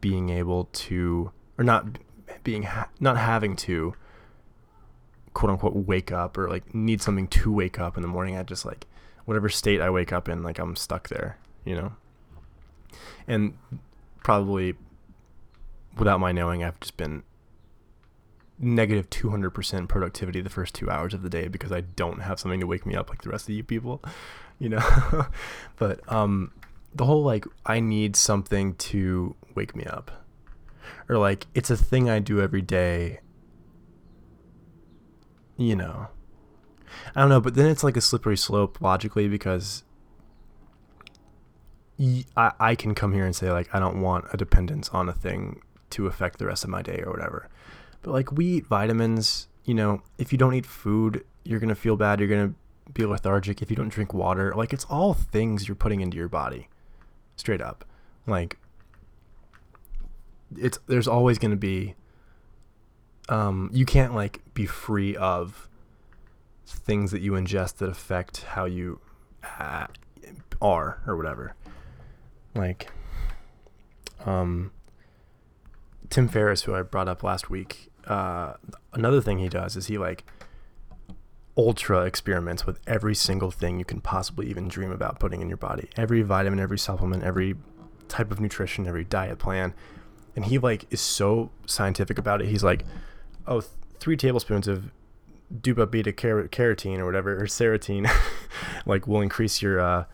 being 0.00 0.30
able 0.30 0.68
to, 0.72 1.32
or 1.58 1.64
not 1.64 1.98
being, 2.44 2.64
ha- 2.64 2.88
not 3.00 3.16
having 3.16 3.56
to, 3.56 3.94
quote 5.34 5.50
unquote, 5.50 5.74
wake 5.74 6.12
up 6.12 6.38
or 6.38 6.48
like 6.48 6.74
need 6.74 7.02
something 7.02 7.28
to 7.28 7.52
wake 7.52 7.78
up 7.78 7.96
in 7.96 8.02
the 8.02 8.08
morning. 8.08 8.36
I 8.36 8.42
just 8.42 8.64
like, 8.64 8.86
whatever 9.28 9.50
state 9.50 9.82
I 9.82 9.90
wake 9.90 10.10
up 10.10 10.26
in, 10.26 10.42
like 10.42 10.58
I'm 10.58 10.74
stuck 10.74 11.10
there, 11.10 11.36
you 11.62 11.76
know? 11.76 11.92
And 13.26 13.58
probably 14.24 14.74
without 15.98 16.18
my 16.18 16.32
knowing, 16.32 16.64
I've 16.64 16.80
just 16.80 16.96
been 16.96 17.24
negative 18.58 19.10
200% 19.10 19.86
productivity 19.86 20.40
the 20.40 20.48
first 20.48 20.74
two 20.74 20.88
hours 20.88 21.12
of 21.12 21.22
the 21.22 21.28
day 21.28 21.46
because 21.46 21.70
I 21.70 21.82
don't 21.82 22.20
have 22.22 22.40
something 22.40 22.58
to 22.60 22.66
wake 22.66 22.86
me 22.86 22.94
up 22.94 23.10
like 23.10 23.20
the 23.20 23.28
rest 23.28 23.50
of 23.50 23.54
you 23.54 23.62
people, 23.62 24.02
you 24.58 24.70
know? 24.70 25.26
but 25.76 26.00
um, 26.10 26.50
the 26.94 27.04
whole 27.04 27.22
like, 27.22 27.44
I 27.66 27.80
need 27.80 28.16
something 28.16 28.76
to 28.76 29.36
wake 29.54 29.76
me 29.76 29.84
up. 29.84 30.24
Or 31.06 31.18
like, 31.18 31.48
it's 31.54 31.68
a 31.68 31.76
thing 31.76 32.08
I 32.08 32.18
do 32.18 32.40
every 32.40 32.62
day, 32.62 33.20
you 35.58 35.76
know? 35.76 36.08
I 37.14 37.20
don't 37.20 37.28
know, 37.28 37.40
but 37.40 37.54
then 37.54 37.66
it's 37.66 37.84
like 37.84 37.96
a 37.96 38.00
slippery 38.00 38.36
slope 38.36 38.80
logically 38.80 39.28
because 39.28 39.82
I, 42.36 42.52
I 42.60 42.74
can 42.74 42.94
come 42.94 43.12
here 43.12 43.26
and 43.26 43.34
say 43.34 43.50
like 43.50 43.68
I 43.74 43.80
don't 43.80 44.00
want 44.00 44.26
a 44.32 44.36
dependence 44.36 44.88
on 44.90 45.08
a 45.08 45.12
thing 45.12 45.62
to 45.90 46.06
affect 46.06 46.38
the 46.38 46.46
rest 46.46 46.64
of 46.64 46.70
my 46.70 46.82
day 46.82 47.02
or 47.04 47.10
whatever. 47.10 47.48
But 48.02 48.12
like 48.12 48.32
we 48.32 48.46
eat 48.46 48.66
vitamins, 48.66 49.48
you 49.64 49.74
know, 49.74 50.02
if 50.16 50.32
you 50.32 50.38
don't 50.38 50.54
eat 50.54 50.66
food, 50.66 51.24
you're 51.44 51.60
gonna 51.60 51.74
feel 51.74 51.96
bad, 51.96 52.20
you're 52.20 52.28
gonna 52.28 52.54
be 52.92 53.04
lethargic 53.04 53.62
if 53.62 53.70
you 53.70 53.76
don't 53.76 53.88
drink 53.88 54.14
water. 54.14 54.52
Like 54.54 54.72
it's 54.72 54.84
all 54.84 55.12
things 55.14 55.66
you're 55.66 55.74
putting 55.74 56.00
into 56.00 56.16
your 56.16 56.28
body. 56.28 56.68
Straight 57.36 57.60
up. 57.60 57.84
Like 58.26 58.58
it's 60.56 60.78
there's 60.86 61.08
always 61.08 61.38
gonna 61.38 61.56
be 61.56 61.94
um 63.28 63.70
you 63.72 63.84
can't 63.84 64.14
like 64.14 64.40
be 64.54 64.66
free 64.66 65.16
of 65.16 65.67
things 66.72 67.10
that 67.10 67.20
you 67.20 67.32
ingest 67.32 67.76
that 67.78 67.88
affect 67.88 68.42
how 68.42 68.64
you 68.64 69.00
uh, 69.60 69.86
are 70.60 71.00
or 71.06 71.16
whatever. 71.16 71.54
Like, 72.54 72.90
um, 74.24 74.72
Tim 76.10 76.28
Ferriss, 76.28 76.62
who 76.62 76.74
I 76.74 76.82
brought 76.82 77.08
up 77.08 77.22
last 77.22 77.50
week, 77.50 77.90
uh, 78.06 78.54
another 78.92 79.20
thing 79.20 79.38
he 79.38 79.48
does 79.48 79.76
is 79.76 79.86
he 79.86 79.98
like 79.98 80.24
ultra 81.56 82.04
experiments 82.04 82.64
with 82.66 82.80
every 82.86 83.14
single 83.14 83.50
thing 83.50 83.78
you 83.78 83.84
can 83.84 84.00
possibly 84.00 84.48
even 84.48 84.68
dream 84.68 84.92
about 84.92 85.18
putting 85.18 85.42
in 85.42 85.48
your 85.48 85.56
body. 85.56 85.88
Every 85.96 86.22
vitamin, 86.22 86.60
every 86.60 86.78
supplement, 86.78 87.24
every 87.24 87.56
type 88.06 88.30
of 88.30 88.40
nutrition, 88.40 88.86
every 88.86 89.04
diet 89.04 89.38
plan. 89.38 89.74
And 90.36 90.44
he 90.44 90.58
like 90.58 90.86
is 90.90 91.00
so 91.00 91.50
scientific 91.66 92.16
about 92.16 92.40
it. 92.40 92.48
He's 92.48 92.62
like, 92.62 92.84
oh, 93.46 93.60
th- 93.60 93.72
three 93.98 94.16
tablespoons 94.16 94.68
of 94.68 94.90
dupa 95.54 95.90
beta 95.90 96.12
car- 96.12 96.48
carotene 96.48 96.98
or 96.98 97.06
whatever 97.06 97.36
or 97.36 97.46
serotonin 97.46 98.10
like 98.86 99.06
will 99.06 99.20
increase 99.20 99.62
your 99.62 99.80
uh, 99.80 100.04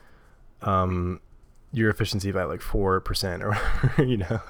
um, 0.63 1.21
your 1.73 1.91
efficiency 1.91 2.31
by 2.33 2.45
like 2.45 2.61
four 2.61 3.01
percent 3.01 3.43
or 3.43 3.55
whatever, 3.55 4.05
you 4.05 4.17
know, 4.19 4.41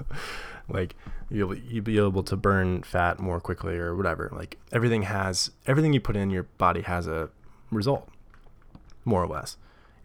like 0.68 0.94
you'll 1.30 1.54
you'll 1.54 1.84
be 1.84 1.98
able 1.98 2.22
to 2.22 2.36
burn 2.36 2.82
fat 2.82 3.18
more 3.18 3.40
quickly 3.40 3.76
or 3.76 3.96
whatever. 3.96 4.30
Like 4.32 4.58
everything 4.72 5.02
has 5.02 5.50
everything 5.66 5.92
you 5.92 6.00
put 6.00 6.16
in 6.16 6.30
your 6.30 6.44
body 6.44 6.82
has 6.82 7.06
a 7.06 7.30
result, 7.70 8.08
more 9.04 9.22
or 9.22 9.26
less, 9.26 9.56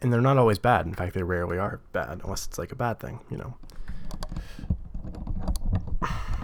and 0.01 0.11
they're 0.11 0.21
not 0.21 0.37
always 0.37 0.59
bad. 0.59 0.85
In 0.85 0.93
fact, 0.93 1.13
they 1.13 1.23
rarely 1.23 1.57
are 1.57 1.81
bad 1.91 2.21
unless 2.23 2.47
it's 2.47 2.57
like 2.57 2.71
a 2.71 2.75
bad 2.75 2.99
thing, 2.99 3.19
you 3.29 3.37
know. 3.37 3.55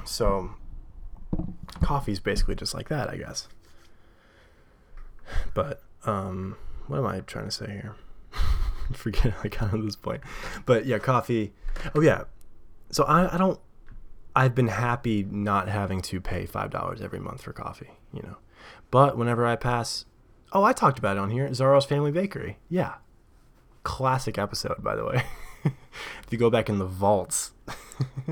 So, 0.06 0.52
coffee's 1.82 2.20
basically 2.20 2.56
just 2.56 2.74
like 2.74 2.90
that, 2.90 3.10
I 3.10 3.18
guess. 3.18 3.48
But 5.54 5.82
um, 6.06 6.58
what 6.88 6.98
am 7.00 7.06
I 7.06 7.20
trying 7.22 7.46
to 7.46 7.52
say 7.52 7.68
here? 7.68 7.96
Forget 8.94 9.34
I 9.44 9.48
got 9.48 9.74
on 9.74 9.86
this 9.86 9.96
point. 9.96 10.22
But 10.66 10.86
yeah, 10.86 11.00
coffee. 11.00 11.54
Oh 11.94 12.02
yeah. 12.02 12.24
So 12.92 13.04
I, 13.04 13.34
I 13.34 13.38
don't. 13.38 13.60
I've 14.36 14.54
been 14.54 14.68
happy 14.68 15.24
not 15.24 15.70
having 15.70 16.02
to 16.02 16.20
pay 16.20 16.46
five 16.46 16.70
dollars 16.70 17.02
every 17.02 17.20
month 17.20 17.42
for 17.42 17.54
coffee. 17.54 17.92
You 18.14 18.22
know, 18.24 18.38
but 18.92 19.18
whenever 19.18 19.46
I 19.46 19.56
pass, 19.56 20.06
oh, 20.52 20.64
I 20.64 20.74
talked 20.74 21.00
about 21.00 21.18
it 21.18 21.20
on 21.20 21.32
here. 21.32 21.52
Zaro's 21.54 21.86
Family 21.86 22.12
Bakery. 22.12 22.58
Yeah, 22.70 22.96
classic 23.84 24.38
episode 24.38 24.84
by 24.84 24.96
the 24.96 25.06
way. 25.06 25.24
if 25.64 26.32
you 26.32 26.38
go 26.38 26.50
back 26.50 26.70
in 26.70 26.78
the 26.78 26.86
vaults, 26.86 27.52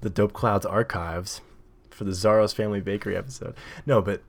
the 0.00 0.10
Dope 0.10 0.32
Clouds 0.32 0.66
archives 0.66 1.40
for 1.90 2.04
the 2.04 2.12
Zaro's 2.12 2.52
Family 2.52 2.80
Bakery 2.80 3.16
episode. 3.16 3.54
No, 3.86 4.02
but 4.02 4.22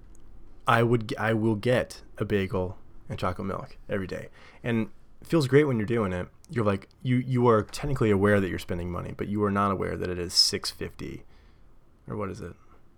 I 0.68 0.84
would 0.84 1.14
I 1.18 1.34
will 1.34 1.56
get 1.56 2.02
a 2.18 2.26
bagel 2.26 2.78
and 3.10 3.20
chocolate 3.20 3.48
milk 3.48 3.78
every 3.90 4.08
day, 4.08 4.30
and 4.64 4.90
it 5.22 5.28
feels 5.28 5.48
great 5.48 5.66
when 5.66 5.78
you're 5.78 5.86
doing 5.86 6.14
it. 6.14 6.28
You're 6.50 6.66
like 6.66 6.90
you 7.02 7.18
you 7.18 7.48
are 7.48 7.64
technically 7.64 8.12
aware 8.12 8.40
that 8.40 8.50
you're 8.50 8.60
spending 8.60 8.92
money, 8.92 9.14
but 9.16 9.28
you 9.28 9.44
are 9.44 9.52
not 9.52 9.72
aware 9.72 9.96
that 9.96 10.10
it 10.10 10.18
is 10.18 10.34
six 10.34 10.72
fifty, 10.72 11.24
or 12.08 12.18
what 12.18 12.30
is 12.30 12.42
it? 12.42 12.54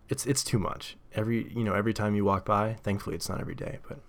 It's 0.10 0.26
it's 0.26 0.44
too 0.44 0.60
much. 0.60 0.98
Every 1.14 1.52
you 1.54 1.64
know 1.64 1.74
every 1.74 1.94
time 1.94 2.16
you 2.16 2.24
walk 2.26 2.46
by. 2.46 2.76
Thankfully, 2.84 3.16
it's 3.16 3.30
not 3.30 3.42
every 3.42 3.56
day, 3.56 3.80
but 3.88 4.00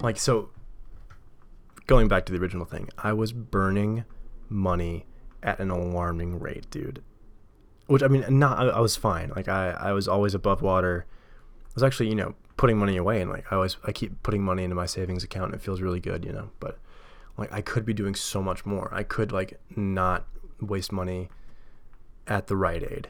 like 0.00 0.18
so. 0.18 0.50
Going 1.86 2.08
back 2.08 2.26
to 2.26 2.32
the 2.32 2.40
original 2.40 2.64
thing, 2.64 2.88
I 2.98 3.12
was 3.12 3.32
burning 3.32 4.04
money 4.48 5.06
at 5.40 5.60
an 5.60 5.70
alarming 5.70 6.40
rate, 6.40 6.68
dude. 6.68 7.00
Which 7.86 8.02
I 8.02 8.08
mean, 8.08 8.24
not 8.28 8.58
I, 8.58 8.64
I 8.64 8.80
was 8.80 8.96
fine. 8.96 9.32
Like 9.36 9.46
I 9.46 9.70
I 9.70 9.92
was 9.92 10.08
always 10.08 10.34
above 10.34 10.62
water 10.62 11.06
was 11.76 11.84
actually, 11.84 12.08
you 12.08 12.16
know, 12.16 12.34
putting 12.56 12.78
money 12.78 12.96
away 12.96 13.20
and 13.20 13.30
like 13.30 13.44
I 13.52 13.56
always 13.56 13.76
I 13.84 13.92
keep 13.92 14.22
putting 14.22 14.42
money 14.42 14.64
into 14.64 14.74
my 14.74 14.86
savings 14.86 15.22
account 15.22 15.52
and 15.52 15.54
it 15.54 15.60
feels 15.60 15.80
really 15.80 16.00
good, 16.00 16.24
you 16.24 16.32
know. 16.32 16.50
But 16.58 16.78
like 17.36 17.52
I 17.52 17.60
could 17.60 17.84
be 17.84 17.94
doing 17.94 18.14
so 18.14 18.42
much 18.42 18.66
more. 18.66 18.92
I 18.92 19.02
could 19.02 19.30
like 19.30 19.60
not 19.76 20.26
waste 20.60 20.90
money 20.90 21.28
at 22.26 22.46
the 22.46 22.56
Rite 22.56 22.82
Aid 22.82 23.08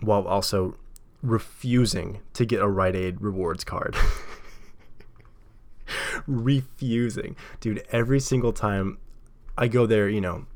while 0.00 0.26
also 0.26 0.76
refusing 1.22 2.20
to 2.32 2.44
get 2.44 2.60
a 2.60 2.68
Rite 2.68 2.96
Aid 2.96 3.20
rewards 3.20 3.62
card. 3.62 3.94
refusing. 6.26 7.36
Dude, 7.60 7.84
every 7.92 8.20
single 8.20 8.52
time 8.52 8.98
I 9.56 9.68
go 9.68 9.86
there, 9.86 10.08
you 10.08 10.20
know, 10.20 10.46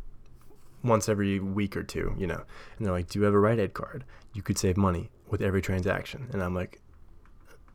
once 0.82 1.09
every 1.09 1.39
week 1.39 1.76
or 1.76 1.82
two, 1.82 2.14
you 2.18 2.26
know. 2.26 2.43
And 2.78 2.87
they're 2.87 2.95
like, 2.95 3.09
"Do 3.09 3.18
you 3.18 3.24
have 3.26 3.34
a 3.34 3.39
Rite 3.39 3.59
Aid 3.59 3.74
card? 3.74 4.05
You 4.32 4.41
could 4.41 4.57
save 4.57 4.78
money 4.78 5.11
with 5.28 5.43
every 5.43 5.61
transaction." 5.61 6.28
And 6.32 6.43
I'm 6.43 6.55
like, 6.55 6.80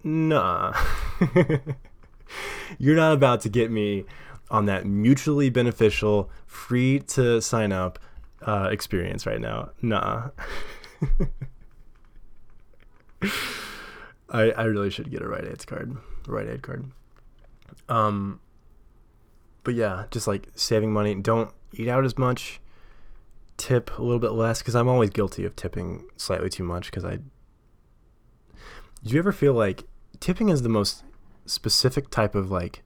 "Nah." 0.04 0.74
You're 2.78 2.96
not 2.96 3.14
about 3.14 3.42
to 3.42 3.50
get 3.50 3.70
me 3.72 4.06
on 4.50 4.66
that 4.66 4.86
mutually 4.86 5.50
beneficial, 5.50 6.30
free 6.46 7.00
to 7.00 7.42
sign 7.42 7.72
up 7.72 8.00
uh, 8.42 8.70
experience 8.72 9.26
right 9.26 9.40
now. 9.40 9.72
Nah. 9.82 10.30
I 14.30 14.52
I 14.52 14.64
really 14.64 14.90
should 14.90 15.12
get 15.12 15.22
a 15.22 15.28
Rite 15.28 15.46
Aid 15.46 15.66
card. 15.68 15.98
Rite 16.28 16.48
Aid 16.48 16.62
card. 16.62 16.92
Um. 17.90 18.40
But 19.64 19.76
yeah, 19.76 20.06
just 20.10 20.28
like 20.28 20.48
saving 20.56 20.92
money. 20.92 21.14
Don't 21.16 21.52
eat 21.74 21.88
out 21.88 22.04
as 22.04 22.18
much. 22.18 22.60
Tip 23.58 23.96
a 24.00 24.02
little 24.02 24.20
bit 24.20 24.32
less 24.32 24.60
because 24.60 24.76
I'm 24.76 24.88
always 24.88 25.12
guilty 25.12 25.46
of 25.46 25.56
tipping 25.56 26.08
slightly 26.18 26.50
too 26.50 26.64
much 26.64 26.90
because 26.90 27.06
I. 27.06 27.18
Do 29.04 29.14
you 29.14 29.20
ever 29.20 29.32
feel 29.32 29.54
like 29.54 29.84
tipping 30.22 30.48
is 30.48 30.62
the 30.62 30.70
most 30.70 31.04
specific 31.46 32.10
type 32.10 32.36
of 32.36 32.50
like 32.50 32.84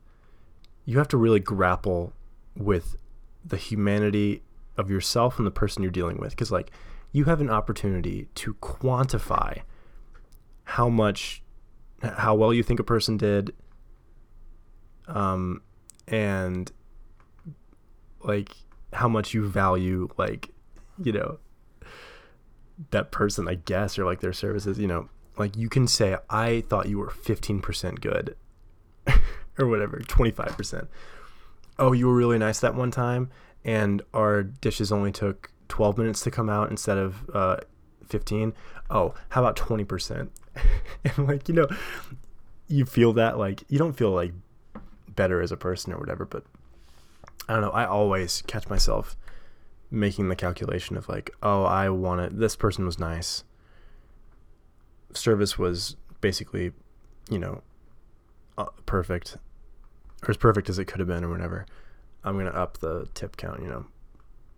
you 0.86 0.98
have 0.98 1.08
to 1.10 1.18
really 1.18 1.40
grapple 1.40 2.14
with 2.56 2.96
the 3.44 3.58
humanity 3.58 4.42
of 4.78 4.90
yourself 4.90 5.38
and 5.38 5.46
the 5.46 5.52
person 5.52 5.84
you're 5.84 5.92
dealing 5.92 6.18
with. 6.18 6.32
Because 6.32 6.52
like 6.52 6.72
you 7.12 7.26
have 7.26 7.42
an 7.42 7.50
opportunity 7.50 8.28
to 8.36 8.56
quantify 8.56 9.62
how 10.64 10.90
much 10.90 11.44
how 12.02 12.36
well 12.36 12.54
you 12.54 12.64
think 12.64 12.80
a 12.80 12.84
person 12.84 13.18
did 13.18 13.54
um 15.08 15.62
and 16.08 16.72
like 18.24 18.52
how 18.94 19.08
much 19.08 19.34
you 19.34 19.48
value 19.48 20.10
like 20.18 20.50
you 21.02 21.12
know 21.12 21.38
that 22.92 23.12
person 23.12 23.48
i 23.48 23.56
guess 23.56 23.98
or 23.98 24.06
like 24.06 24.20
their 24.20 24.34
services 24.34 24.78
you 24.78 24.88
know 24.88 25.08
like 25.38 25.56
you 25.56 25.70
can 25.70 25.88
say 25.88 26.18
i 26.30 26.62
thought 26.62 26.88
you 26.88 26.98
were 26.98 27.10
15% 27.10 28.02
good 28.02 28.36
or 29.60 29.68
whatever 29.68 30.00
25% 30.00 30.88
oh 31.80 31.92
you 31.92 32.08
were 32.08 32.16
really 32.16 32.38
nice 32.38 32.60
that 32.60 32.76
one 32.76 32.92
time 32.92 33.30
and 33.64 34.02
our 34.14 34.44
dishes 34.44 34.92
only 34.92 35.12
took 35.12 35.52
12 35.68 35.98
minutes 35.98 36.22
to 36.22 36.32
come 36.32 36.50
out 36.50 36.70
instead 36.70 36.98
of 36.98 37.30
uh, 37.34 37.58
15 38.08 38.54
oh 38.90 39.14
how 39.30 39.42
about 39.42 39.56
20% 39.56 40.30
and 41.04 41.28
like 41.28 41.48
you 41.50 41.56
know 41.56 41.68
you 42.68 42.86
feel 42.86 43.14
that 43.14 43.38
like 43.38 43.64
you 43.70 43.78
don't 43.78 43.94
feel 43.94 44.12
like 44.12 44.34
better 45.10 45.42
as 45.42 45.52
a 45.52 45.58
person 45.58 45.94
or 45.94 45.98
whatever 45.98 46.26
but 46.26 46.44
i 47.48 47.54
don't 47.54 47.62
know 47.62 47.70
i 47.72 47.86
always 47.86 48.42
catch 48.44 48.70
myself 48.70 49.16
making 49.92 50.30
the 50.30 50.36
calculation 50.36 50.98
of 50.98 51.08
like 51.08 51.32
oh 51.42 51.64
i 51.64 51.90
want 51.90 52.38
this 52.38 52.56
person 52.56 52.86
was 52.86 53.00
nice 53.00 53.44
service 55.16 55.58
was 55.58 55.96
basically 56.22 56.72
you 57.30 57.40
know 57.40 57.62
uh, 58.58 58.66
perfect 58.86 59.38
or 60.24 60.32
as 60.32 60.38
perfect 60.38 60.70
as 60.70 60.80
it 60.80 60.86
could 60.86 61.00
have 61.00 61.08
been 61.08 61.24
or 61.24 61.30
whatever. 61.30 61.66
I'm 62.24 62.38
gonna 62.38 62.50
up 62.50 62.80
the 62.80 63.08
tip 63.14 63.38
count 63.38 63.62
you 63.62 63.68
know. 63.68 63.86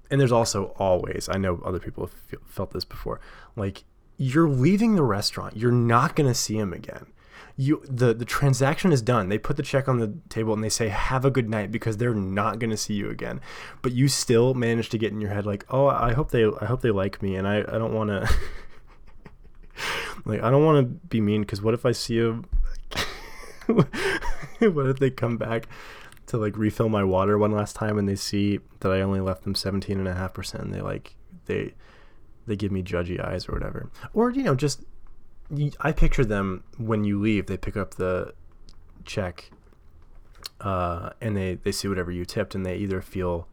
And 0.09 0.21
there's 0.21 0.31
also 0.31 0.73
always 0.77 1.27
i 1.29 1.37
know 1.37 1.61
other 1.65 1.79
people 1.79 2.05
have 2.05 2.41
felt 2.45 2.71
this 2.71 2.85
before 2.85 3.19
like 3.57 3.83
you're 4.15 4.47
leaving 4.47 4.95
the 4.95 5.03
restaurant 5.03 5.57
you're 5.57 5.71
not 5.71 6.15
gonna 6.15 6.33
see 6.33 6.57
him 6.57 6.71
again. 6.73 7.07
You 7.57 7.81
the 7.89 8.13
the 8.13 8.23
transaction 8.23 8.91
is 8.93 9.01
done 9.01 9.29
they 9.29 9.37
put 9.37 9.57
the 9.57 9.63
check 9.63 9.87
on 9.89 9.97
the 9.97 10.13
table 10.29 10.53
and 10.53 10.63
they 10.63 10.69
say 10.69 10.89
have 10.89 11.25
a 11.25 11.31
good 11.31 11.49
night 11.49 11.71
because 11.71 11.97
they're 11.97 12.13
not 12.13 12.59
going 12.59 12.69
to 12.69 12.77
see 12.77 12.93
you 12.93 13.09
again. 13.09 13.41
But 13.81 13.93
you 13.93 14.07
still 14.07 14.53
manage 14.53 14.89
to 14.89 14.97
get 14.99 15.11
in 15.11 15.19
your 15.19 15.31
head 15.31 15.45
like 15.45 15.65
oh 15.69 15.87
i 15.87 16.13
hope 16.13 16.31
they 16.31 16.45
i 16.45 16.65
hope 16.65 16.81
they 16.81 16.91
like 16.91 17.21
me 17.21 17.35
and 17.35 17.47
i 17.47 17.57
i 17.59 17.77
don't 17.77 17.93
want 17.93 18.09
to 18.11 18.29
like 20.27 20.41
i 20.41 20.49
don't 20.49 20.65
want 20.65 20.77
to 20.77 21.07
be 21.07 21.21
mean 21.21 21.41
because 21.41 21.61
what 21.61 21.73
if 21.73 21.85
i 21.85 21.91
see 21.91 22.15
you 22.15 22.43
what 23.67 24.87
if 24.87 24.99
they 24.99 25.09
come 25.09 25.37
back 25.37 25.67
to 26.27 26.37
like 26.37 26.57
refill 26.57 26.89
my 26.89 27.03
water 27.03 27.37
one 27.37 27.51
last 27.51 27.75
time 27.75 27.97
and 27.97 28.07
they 28.07 28.15
see 28.15 28.59
that 28.81 28.91
I 28.91 29.01
only 29.01 29.21
left 29.21 29.43
them 29.43 29.55
17 29.55 29.97
and 29.97 30.07
a 30.07 30.13
half 30.13 30.33
percent 30.33 30.63
and 30.63 30.73
they 30.73 30.81
like 30.81 31.15
they 31.45 31.73
they 32.45 32.55
give 32.55 32.71
me 32.71 32.83
judgy 32.83 33.23
eyes 33.23 33.47
or 33.49 33.53
whatever. 33.53 33.89
Or 34.13 34.29
you 34.29 34.43
know 34.43 34.55
just 34.55 34.83
I 35.79 35.91
picture 35.93 36.25
them 36.25 36.63
when 36.77 37.05
you 37.05 37.19
leave 37.19 37.47
they 37.47 37.57
pick 37.57 37.77
up 37.77 37.95
the 37.95 38.33
check 39.05 39.51
uh, 40.59 41.11
and 41.21 41.35
they 41.35 41.55
they 41.55 41.71
see 41.71 41.87
whatever 41.87 42.11
you 42.11 42.25
tipped 42.25 42.55
and 42.55 42.65
they 42.65 42.75
either 42.75 43.01
feel 43.01 43.47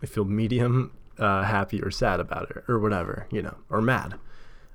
they 0.00 0.06
feel 0.06 0.24
medium 0.24 0.92
uh, 1.18 1.42
happy 1.42 1.82
or 1.82 1.90
sad 1.90 2.20
about 2.20 2.50
it 2.50 2.64
or 2.68 2.78
whatever 2.78 3.26
you 3.30 3.42
know 3.42 3.56
or 3.68 3.82
mad. 3.82 4.14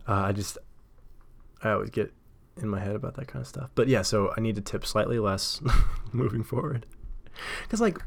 Uh, 0.08 0.26
I 0.26 0.32
just 0.32 0.60
I 1.64 1.72
always 1.72 1.90
get 1.90 2.14
in 2.62 2.70
my 2.70 2.80
head 2.80 2.96
about 2.96 3.16
that 3.16 3.28
kind 3.28 3.42
of 3.42 3.48
stuff. 3.48 3.70
But 3.76 3.88
yeah, 3.88 4.02
so 4.02 4.34
I 4.38 4.42
need 4.42 4.56
to 4.56 4.62
tip 4.62 4.86
slightly 4.86 5.20
less 5.20 5.62
moving 6.12 6.44
forward. 6.44 6.86
Because, 7.64 7.82
like, 7.82 8.00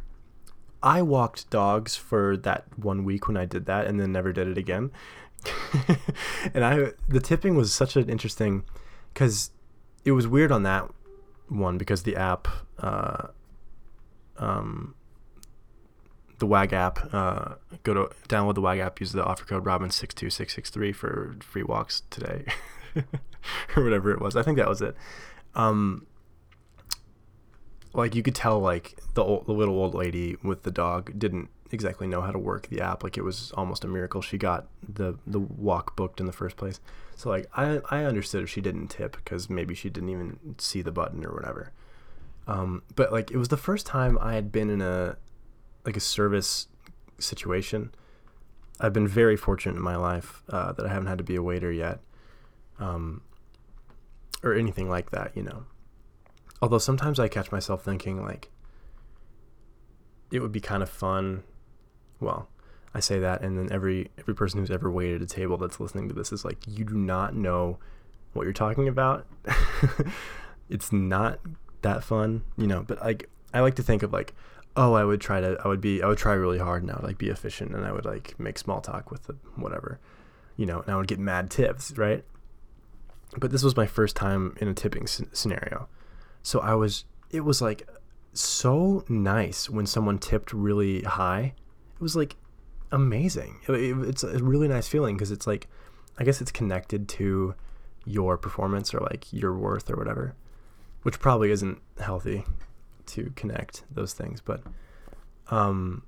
I 0.83 1.03
walked 1.03 1.51
dogs 1.51 1.97
for 1.97 2.37
that 2.39 2.65
one 2.77 3.05
week 3.05 3.27
when 3.27 3.37
I 3.37 3.45
did 3.45 3.67
that 3.67 3.87
and 3.87 3.99
then 3.99 4.13
never 4.13 4.33
did 4.33 4.47
it 4.47 4.59
again. 4.59 4.93
and 6.55 6.65
I, 6.65 6.93
the 7.09 7.21
tipping 7.21 7.57
was 7.57 7.73
such 7.73 7.97
an 7.97 8.09
interesting, 8.09 8.65
because 9.13 9.51
it 10.05 10.13
was 10.13 10.29
weird 10.29 10.53
on 10.53 10.63
that 10.63 10.89
one 11.49 11.79
because 11.79 12.03
the 12.03 12.17
app, 12.17 12.49
uh, 12.79 13.29
um, 14.39 14.95
the 16.39 16.47
WAG 16.47 16.73
app, 16.73 17.13
uh, 17.13 17.55
go 17.83 17.95
to 17.95 18.15
download 18.29 18.55
the 18.55 18.61
WAG 18.61 18.79
app, 18.79 19.01
use 19.01 19.13
the 19.13 19.25
offer 19.25 19.45
code 19.45 19.65
Robin62663 19.65 20.95
for 20.95 21.37
free 21.41 21.63
walks 21.63 22.03
today. 22.11 22.45
or 23.77 23.85
whatever 23.85 24.11
it 24.11 24.21
was. 24.21 24.37
I 24.37 24.43
think 24.43 24.59
that 24.59 24.69
was 24.69 24.83
it. 24.83 24.97
Um, 25.55 26.07
like 27.93 28.15
you 28.15 28.23
could 28.23 28.35
tell, 28.35 28.61
like 28.61 28.99
the 29.15 29.25
old, 29.25 29.47
the 29.47 29.53
little 29.53 29.79
old 29.79 29.95
lady 29.95 30.37
with 30.43 30.63
the 30.63 30.71
dog 30.71 31.19
didn't 31.19 31.49
exactly 31.73 32.07
know 32.07 32.21
how 32.21 32.31
to 32.31 32.39
work 32.39 32.69
the 32.69 32.81
app. 32.81 33.03
Like 33.03 33.17
it 33.17 33.23
was 33.23 33.53
almost 33.53 33.85
a 33.85 33.89
miracle 33.89 34.21
she 34.21 34.39
got 34.39 34.67
the 34.87 35.19
the 35.27 35.41
walk 35.41 35.97
booked 35.97 36.21
in 36.21 36.27
the 36.27 36.33
first 36.33 36.57
place. 36.57 36.81
So 37.17 37.31
like 37.31 37.49
I 37.57 37.81
I 37.91 38.05
understood 38.05 38.43
if 38.45 38.51
she 38.51 38.61
didn't 38.61 38.89
tip 38.89 39.17
because 39.17 39.49
maybe 39.49 39.75
she 39.75 39.89
didn't 39.89 40.11
even 40.11 40.39
see 40.59 40.83
the 40.83 40.93
button 40.93 41.25
or 41.25 41.33
whatever. 41.33 41.73
Um, 42.47 42.83
but 42.95 43.13
like 43.13 43.31
it 43.31 43.39
was 43.39 43.49
the 43.49 43.57
first 43.57 43.87
time 43.87 44.19
I 44.21 44.35
had 44.35 44.53
been 44.53 44.71
in 44.71 44.83
a 44.83 45.17
like 45.85 45.97
a 45.97 46.01
service 46.01 46.69
situation. 47.19 47.95
I've 48.79 48.93
been 48.93 49.09
very 49.09 49.39
fortunate 49.39 49.77
in 49.77 49.83
my 49.83 49.97
life 49.97 50.43
uh, 50.51 50.73
that 50.73 50.85
I 50.85 50.91
haven't 50.91 51.07
had 51.07 51.17
to 51.17 51.25
be 51.25 51.35
a 51.35 51.43
waiter 51.43 51.73
yet 51.73 52.01
um, 52.79 53.23
or 54.43 54.55
anything 54.55 54.89
like 54.89 55.11
that, 55.11 55.33
you 55.35 55.43
know. 55.43 55.65
Although 56.63 56.79
sometimes 56.79 57.21
I 57.21 57.29
catch 57.29 57.53
myself 57.53 57.85
thinking 57.85 58.23
like 58.23 58.51
it 60.31 60.41
would 60.41 60.53
be 60.53 60.61
kind 60.61 60.83
of 60.83 60.91
fun. 60.91 61.43
Well, 62.21 62.49
I 62.95 63.01
say 63.01 63.19
that, 63.19 63.43
and 63.43 63.59
then 63.59 63.71
every 63.71 64.11
every 64.19 64.35
person 64.35 64.61
who's 64.61 64.71
ever 64.71 64.91
waited 64.91 65.23
at 65.23 65.31
a 65.31 65.35
table 65.35 65.57
that's 65.57 65.81
listening 65.81 66.09
to 66.09 66.15
this 66.15 66.33
is 66.33 66.45
like, 66.45 66.59
you 66.67 66.85
do 66.85 66.95
not 66.95 67.35
know 67.35 67.79
what 68.33 68.45
you're 68.45 68.53
talking 68.53 68.89
about. 68.89 69.27
it's 70.69 70.93
not 70.93 71.41
that 71.83 72.03
fun, 72.03 72.43
you 72.57 72.67
know. 72.67 72.83
But 72.83 73.01
like, 73.01 73.29
I 73.53 73.61
like 73.61 73.75
to 73.77 73.83
think 73.83 74.03
of 74.03 74.13
like, 74.13 74.35
oh, 74.77 74.95
I 74.95 75.05
would 75.05 75.21
try 75.21 75.41
to, 75.41 75.59
I 75.65 75.69
would 75.69 75.81
be, 75.81 76.03
I 76.03 76.07
would 76.07 76.19
try 76.19 76.35
really 76.35 76.59
hard, 76.59 76.83
and 76.83 76.91
I 76.91 76.97
would 76.97 77.05
like 77.05 77.19
be 77.19 77.29
efficient, 77.29 77.75
and 77.75 77.85
I 77.85 77.93
would 77.93 78.05
like 78.05 78.39
make 78.39 78.59
small 78.59 78.81
talk 78.81 79.11
with 79.11 79.25
the 79.25 79.35
whatever, 79.57 80.01
you 80.57 80.67
know, 80.67 80.81
and 80.81 80.91
I 80.91 80.97
would 80.97 81.09
get 81.09 81.19
mad 81.19 81.51
tips, 81.51 81.93
right? 81.97 82.25
But 83.39 83.51
this 83.51 83.63
was 83.63 83.77
my 83.77 83.87
first 83.87 84.17
time 84.17 84.57
in 84.61 84.69
a 84.69 84.75
tipping 84.75 85.07
scenario. 85.07 85.89
So 86.43 86.61
I 86.61 86.75
was, 86.75 87.05
it 87.31 87.41
was 87.41 87.61
like 87.61 87.89
so 88.33 89.05
nice 89.09 89.69
when 89.69 89.87
someone 89.87 90.19
tipped 90.19 90.53
really 90.53 91.03
high. 91.03 91.55
It 91.95 92.01
was 92.01 92.17
like 92.17 92.37
amazing. 92.93 93.61
It, 93.69 93.73
it, 93.73 94.09
it's 94.09 94.23
a 94.23 94.43
really 94.43 94.69
nice 94.69 94.89
feeling 94.89 95.17
because 95.17 95.31
it's 95.31 95.47
like, 95.47 95.69
I 96.19 96.25
guess 96.25 96.41
it's 96.41 96.53
connected 96.53 97.09
to 97.11 97.55
your 98.05 98.39
performance 98.39 98.95
or 98.95 99.01
like 99.01 99.33
your 99.33 99.57
worth 99.57 99.91
or 99.91 99.97
whatever, 99.97 100.35
which 101.03 101.19
probably 101.19 101.51
isn't 101.51 101.81
healthy 102.01 102.45
to 103.07 103.33
connect 103.37 103.83
those 103.91 104.13
things. 104.13 104.41
But, 104.41 104.63
um, 105.49 106.05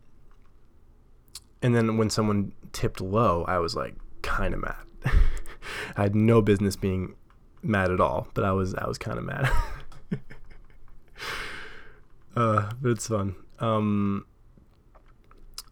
and 1.63 1.75
then 1.75 1.97
when 1.97 2.09
someone 2.09 2.53
tipped 2.73 3.01
low, 3.01 3.45
I 3.45 3.59
was 3.59 3.75
like 3.75 3.95
kind 4.23 4.55
of 4.55 4.61
mad. 4.61 4.77
I 5.97 6.03
had 6.03 6.15
no 6.15 6.41
business 6.41 6.77
being 6.77 7.17
mad 7.63 7.91
at 7.91 8.01
all, 8.01 8.29
but 8.35 8.45
I 8.45 8.53
was 8.53 8.75
I 8.75 8.87
was 8.87 8.99
kind 8.99 9.19
of 9.19 9.25
mad. 9.25 9.51
uh, 12.37 12.71
but 12.81 12.91
it's 12.91 13.09
fun. 13.09 13.35
Um, 13.59 14.27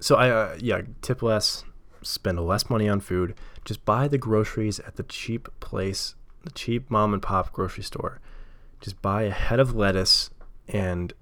so 0.00 0.16
I 0.16 0.30
uh, 0.30 0.56
yeah 0.60 0.82
tip 1.02 1.22
less, 1.22 1.64
spend 2.02 2.40
less 2.40 2.68
money 2.68 2.88
on 2.88 3.00
food. 3.00 3.34
Just 3.64 3.84
buy 3.84 4.08
the 4.08 4.18
groceries 4.18 4.78
at 4.80 4.96
the 4.96 5.02
cheap 5.02 5.48
place, 5.60 6.14
the 6.44 6.50
cheap 6.50 6.90
mom 6.90 7.12
and 7.12 7.22
pop 7.22 7.52
grocery 7.52 7.82
store. 7.82 8.20
Just 8.80 9.00
buy 9.02 9.22
a 9.22 9.30
head 9.30 9.58
of 9.58 9.74
lettuce, 9.74 10.30
and 10.68 11.12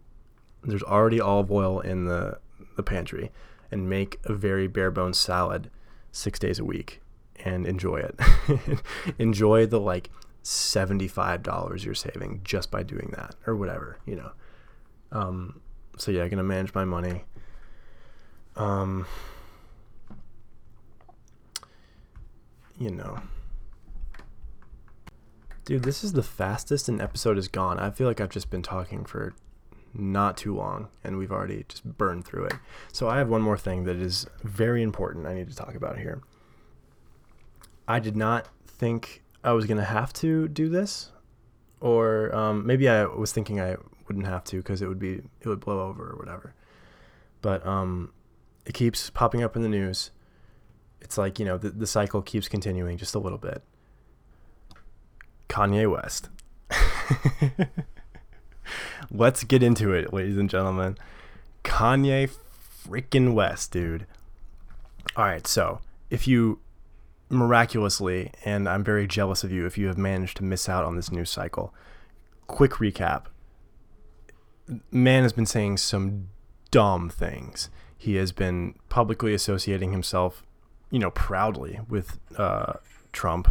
there's 0.63 0.83
already 0.83 1.21
olive 1.21 1.51
oil 1.51 1.81
in 1.81 2.07
the 2.07 2.39
the 2.77 2.83
pantry. 2.83 3.31
and 3.71 3.89
make 3.89 4.21
a 4.25 4.33
very 4.33 4.69
bare 4.69 4.91
bones 4.91 5.19
salad 5.19 5.69
six 6.13 6.39
days 6.39 6.61
a 6.61 6.65
week 6.65 7.01
and 7.45 7.67
enjoy 7.67 7.97
it. 7.97 8.81
enjoy 9.19 9.67
the 9.67 9.81
like 9.81 10.11
$75 10.45 11.85
you're 11.85 11.95
saving 11.95 12.43
just 12.45 12.71
by 12.71 12.83
doing 12.83 13.13
that 13.17 13.35
or 13.47 13.57
whatever, 13.57 13.99
you 14.07 14.15
know. 14.15 14.33
Um, 15.11 15.61
so 15.97 16.11
yeah, 16.11 16.23
I'm 16.23 16.29
gonna 16.29 16.43
manage 16.43 16.75
my 16.75 16.85
money. 16.85 17.25
Um, 18.57 19.07
you 22.79 22.91
know. 22.91 23.21
Dude, 25.65 25.83
this 25.83 26.05
is 26.05 26.13
the 26.13 26.23
fastest 26.23 26.91
an 26.91 27.01
episode 27.01 27.37
has 27.37 27.49
gone. 27.49 27.79
I 27.79 27.91
feel 27.91 28.07
like 28.07 28.21
I've 28.21 28.29
just 28.29 28.51
been 28.51 28.63
talking 28.63 29.07
for 29.07 29.35
not 29.95 30.37
too 30.37 30.55
long 30.55 30.89
and 31.03 31.17
we've 31.17 31.33
already 31.33 31.65
just 31.69 31.85
burned 31.85 32.27
through 32.27 32.45
it. 32.47 32.55
So 32.93 33.09
I 33.09 33.17
have 33.17 33.31
one 33.31 33.41
more 33.41 33.57
thing 33.57 33.85
that 33.85 33.97
is 33.97 34.27
very 34.43 34.83
important 34.83 35.27
I 35.27 35.33
need 35.33 35.49
to 35.49 35.57
talk 35.57 35.75
about 35.75 35.99
here. 35.99 36.21
I 37.89 37.99
did 37.99 38.17
not 38.17 38.49
think 38.67 39.24
I 39.45 39.53
was 39.53 39.67
to 39.67 39.85
have 39.85 40.13
to 40.15 40.49
do 40.49 40.69
this 40.69 41.13
or 41.85 42.35
um, 42.35 42.67
maybe 42.67 42.89
I 42.89 43.05
was 43.05 43.31
thinking 43.31 43.61
I 43.61 43.77
wouldn't 44.09 44.27
have 44.27 44.43
to 44.45 44.57
because 44.57 44.81
it 44.81 44.89
would 44.89 44.99
be 44.99 45.21
it 45.41 45.47
would 45.47 45.61
blow 45.61 45.81
over 45.81 46.13
or 46.13 46.17
whatever. 46.17 46.55
But 47.43 47.65
um, 47.67 48.11
it 48.65 48.73
keeps 48.73 49.11
popping 49.11 49.43
up 49.43 49.55
in 49.55 49.61
the 49.61 49.69
news. 49.69 50.11
It's 51.03 51.19
like, 51.19 51.39
you 51.39 51.45
know, 51.45 51.59
the, 51.59 51.69
the 51.69 51.87
cycle 51.87 52.23
keeps 52.23 52.49
continuing 52.49 52.97
just 52.97 53.15
a 53.15 53.19
little 53.19 53.37
bit. 53.37 53.63
Kanye 55.51 55.91
West. 55.91 56.31
Let's 59.11 59.45
get 59.45 59.63
into 59.63 59.93
it, 59.93 60.11
ladies 60.11 60.39
and 60.39 60.49
gentlemen. 60.49 60.97
Kanye 61.63 62.35
freaking 62.89 63.35
West, 63.35 63.73
dude. 63.73 64.07
All 65.17 65.27
right, 65.27 65.47
so 65.47 65.81
if 66.09 66.27
you 66.27 66.61
miraculously, 67.35 68.33
and 68.45 68.69
I'm 68.69 68.85
very 68.85 69.07
jealous 69.07 69.45
of 69.45 69.53
you 69.53 69.67
if 69.67 69.77
you 69.77 69.87
have 69.87 69.99
managed 69.99 70.37
to 70.39 70.45
miss 70.45 70.69
out 70.69 70.85
on 70.85 70.97
this 70.97 71.11
news 71.11 71.31
cycle, 71.31 71.75
quick 72.47 72.73
recap. 72.73 73.25
Man 74.91 75.23
has 75.23 75.33
been 75.33 75.47
saying 75.47 75.79
some 75.79 76.29
dumb 76.71 77.09
things. 77.11 77.71
He 77.97 78.17
has 78.17 78.33
been 78.33 78.75
publicly 78.89 79.35
associating 79.35 79.93
himself, 79.93 80.43
you 80.91 80.99
know, 80.99 81.11
proudly 81.11 81.81
with 81.89 82.19
uh, 82.37 82.75
Trump. 83.13 83.49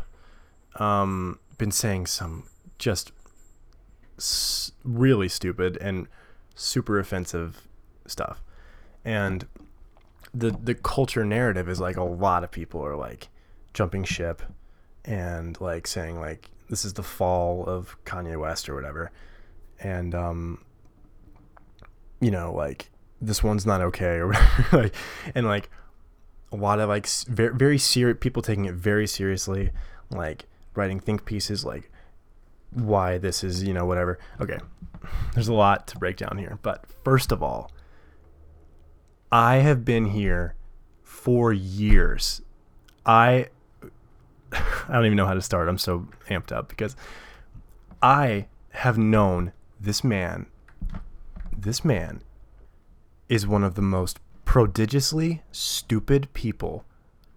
Um, 0.76 1.40
been 1.58 1.72
saying 1.72 2.08
some 2.08 2.48
just 2.80 3.12
s- 4.18 4.72
really 4.84 5.30
stupid 5.30 5.78
and 5.78 6.08
super 6.56 7.00
offensive 7.00 7.68
stuff. 8.08 8.42
And 9.06 9.48
the 10.34 10.52
the 10.52 10.74
culture 10.74 11.24
narrative 11.24 11.70
is 11.70 11.80
like 11.80 11.96
a 11.96 12.04
lot 12.04 12.44
of 12.44 12.52
people 12.52 12.84
are 12.84 12.96
like 12.96 13.30
jumping 13.74 14.04
ship 14.04 14.42
and 15.06 15.60
like 15.60 15.88
saying 15.88 16.20
like 16.20 16.50
this 16.70 16.86
is 16.86 16.94
the 16.94 17.04
fall 17.04 17.66
of 17.66 17.98
Kanye 18.06 18.40
West 18.40 18.70
or 18.70 18.76
whatever. 18.76 19.12
And 19.80 20.16
um 20.16 20.64
you 22.20 22.32
know 22.32 22.54
like 22.54 22.90
this 23.22 23.44
one's 23.44 23.66
not 23.66 23.82
okay 23.82 24.20
or 24.20 24.34
like 24.72 24.94
and 25.36 25.46
like 25.46 25.70
a 26.52 26.56
lot 26.56 26.80
of 26.80 26.90
like 26.90 27.08
very 27.08 27.56
very 27.56 27.78
serious 27.78 28.18
people 28.20 28.42
taking 28.42 28.66
it 28.66 28.76
very 28.76 29.08
seriously 29.08 29.72
like 30.12 30.46
writing 30.76 31.00
think 31.00 31.26
pieces 31.26 31.66
like 31.66 31.90
why 32.74 33.18
this 33.18 33.44
is, 33.44 33.64
you 33.64 33.74
know, 33.74 33.86
whatever. 33.86 34.20
Okay. 34.40 34.58
There's 35.34 35.48
a 35.48 35.54
lot 35.54 35.88
to 35.88 35.98
break 35.98 36.18
down 36.18 36.38
here. 36.38 36.60
But 36.62 36.86
first 37.04 37.32
of 37.32 37.44
all, 37.44 37.72
I 39.32 39.58
have 39.58 39.84
been 39.84 40.08
here 40.08 40.56
for 41.02 41.54
years. 41.54 42.42
I 43.06 43.48
I 44.88 44.94
don't 44.94 45.06
even 45.06 45.18
know 45.18 45.26
how 45.26 45.34
to 45.34 45.42
start. 45.42 45.68
I'm 45.68 45.78
so 45.78 46.08
amped 46.30 46.52
up 46.52 46.70
because 46.70 46.96
I 48.02 48.48
have 48.72 48.98
known 48.98 49.54
this 49.80 50.04
man. 50.04 50.48
This 51.58 51.86
man 51.86 52.22
is 53.30 53.48
one 53.48 53.64
of 53.64 53.76
the 53.76 53.82
most 53.82 54.20
prodigiously 54.46 55.42
stupid 55.52 56.28
people 56.34 56.86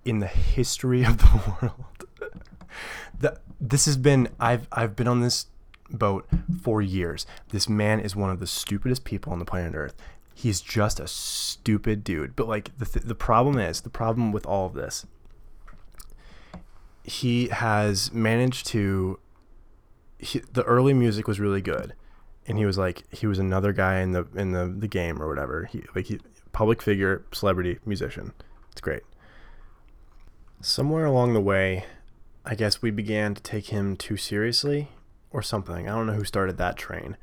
in 0.04 0.18
the 0.18 0.26
history 0.26 1.04
of 1.04 1.18
the 1.18 1.54
world. 1.62 2.06
the, 3.18 3.38
this 3.60 3.86
has 3.86 3.96
been 3.96 4.28
I've 4.38 4.66
I've 4.72 4.96
been 4.96 5.08
on 5.08 5.20
this 5.20 5.46
boat 5.90 6.26
for 6.62 6.82
years. 6.82 7.26
This 7.50 7.68
man 7.68 8.00
is 8.00 8.16
one 8.16 8.30
of 8.30 8.40
the 8.40 8.46
stupidest 8.46 9.04
people 9.04 9.32
on 9.32 9.38
the 9.38 9.44
planet 9.44 9.74
Earth. 9.74 9.94
He's 10.34 10.60
just 10.60 11.00
a 11.00 11.08
stupid 11.08 12.04
dude. 12.04 12.36
But 12.36 12.48
like 12.48 12.76
the 12.78 12.84
th- 12.84 13.06
the 13.06 13.14
problem 13.14 13.58
is, 13.58 13.80
the 13.80 13.90
problem 13.90 14.32
with 14.32 14.46
all 14.46 14.66
of 14.66 14.74
this 14.74 15.06
he 17.06 17.48
has 17.48 18.12
managed 18.12 18.66
to 18.66 19.18
he, 20.18 20.40
the 20.52 20.62
early 20.64 20.94
music 20.94 21.28
was 21.28 21.38
really 21.38 21.60
good 21.60 21.94
and 22.46 22.58
he 22.58 22.64
was 22.64 22.76
like 22.78 23.04
he 23.12 23.26
was 23.26 23.38
another 23.38 23.72
guy 23.72 24.00
in 24.00 24.12
the 24.12 24.26
in 24.34 24.52
the, 24.52 24.66
the 24.66 24.88
game 24.88 25.22
or 25.22 25.28
whatever 25.28 25.64
he 25.64 25.84
like 25.94 26.06
he 26.06 26.18
public 26.52 26.82
figure 26.82 27.24
celebrity 27.32 27.78
musician 27.84 28.32
it's 28.72 28.80
great 28.80 29.02
somewhere 30.60 31.04
along 31.04 31.34
the 31.34 31.40
way 31.40 31.84
I 32.46 32.54
guess 32.54 32.80
we 32.80 32.92
began 32.92 33.34
to 33.34 33.42
take 33.42 33.66
him 33.66 33.96
too 33.96 34.16
seriously 34.16 34.88
or 35.32 35.42
something. 35.42 35.88
I 35.88 35.94
don't 35.96 36.06
know 36.06 36.12
who 36.12 36.24
started 36.24 36.58
that 36.58 36.76
train. 36.76 37.16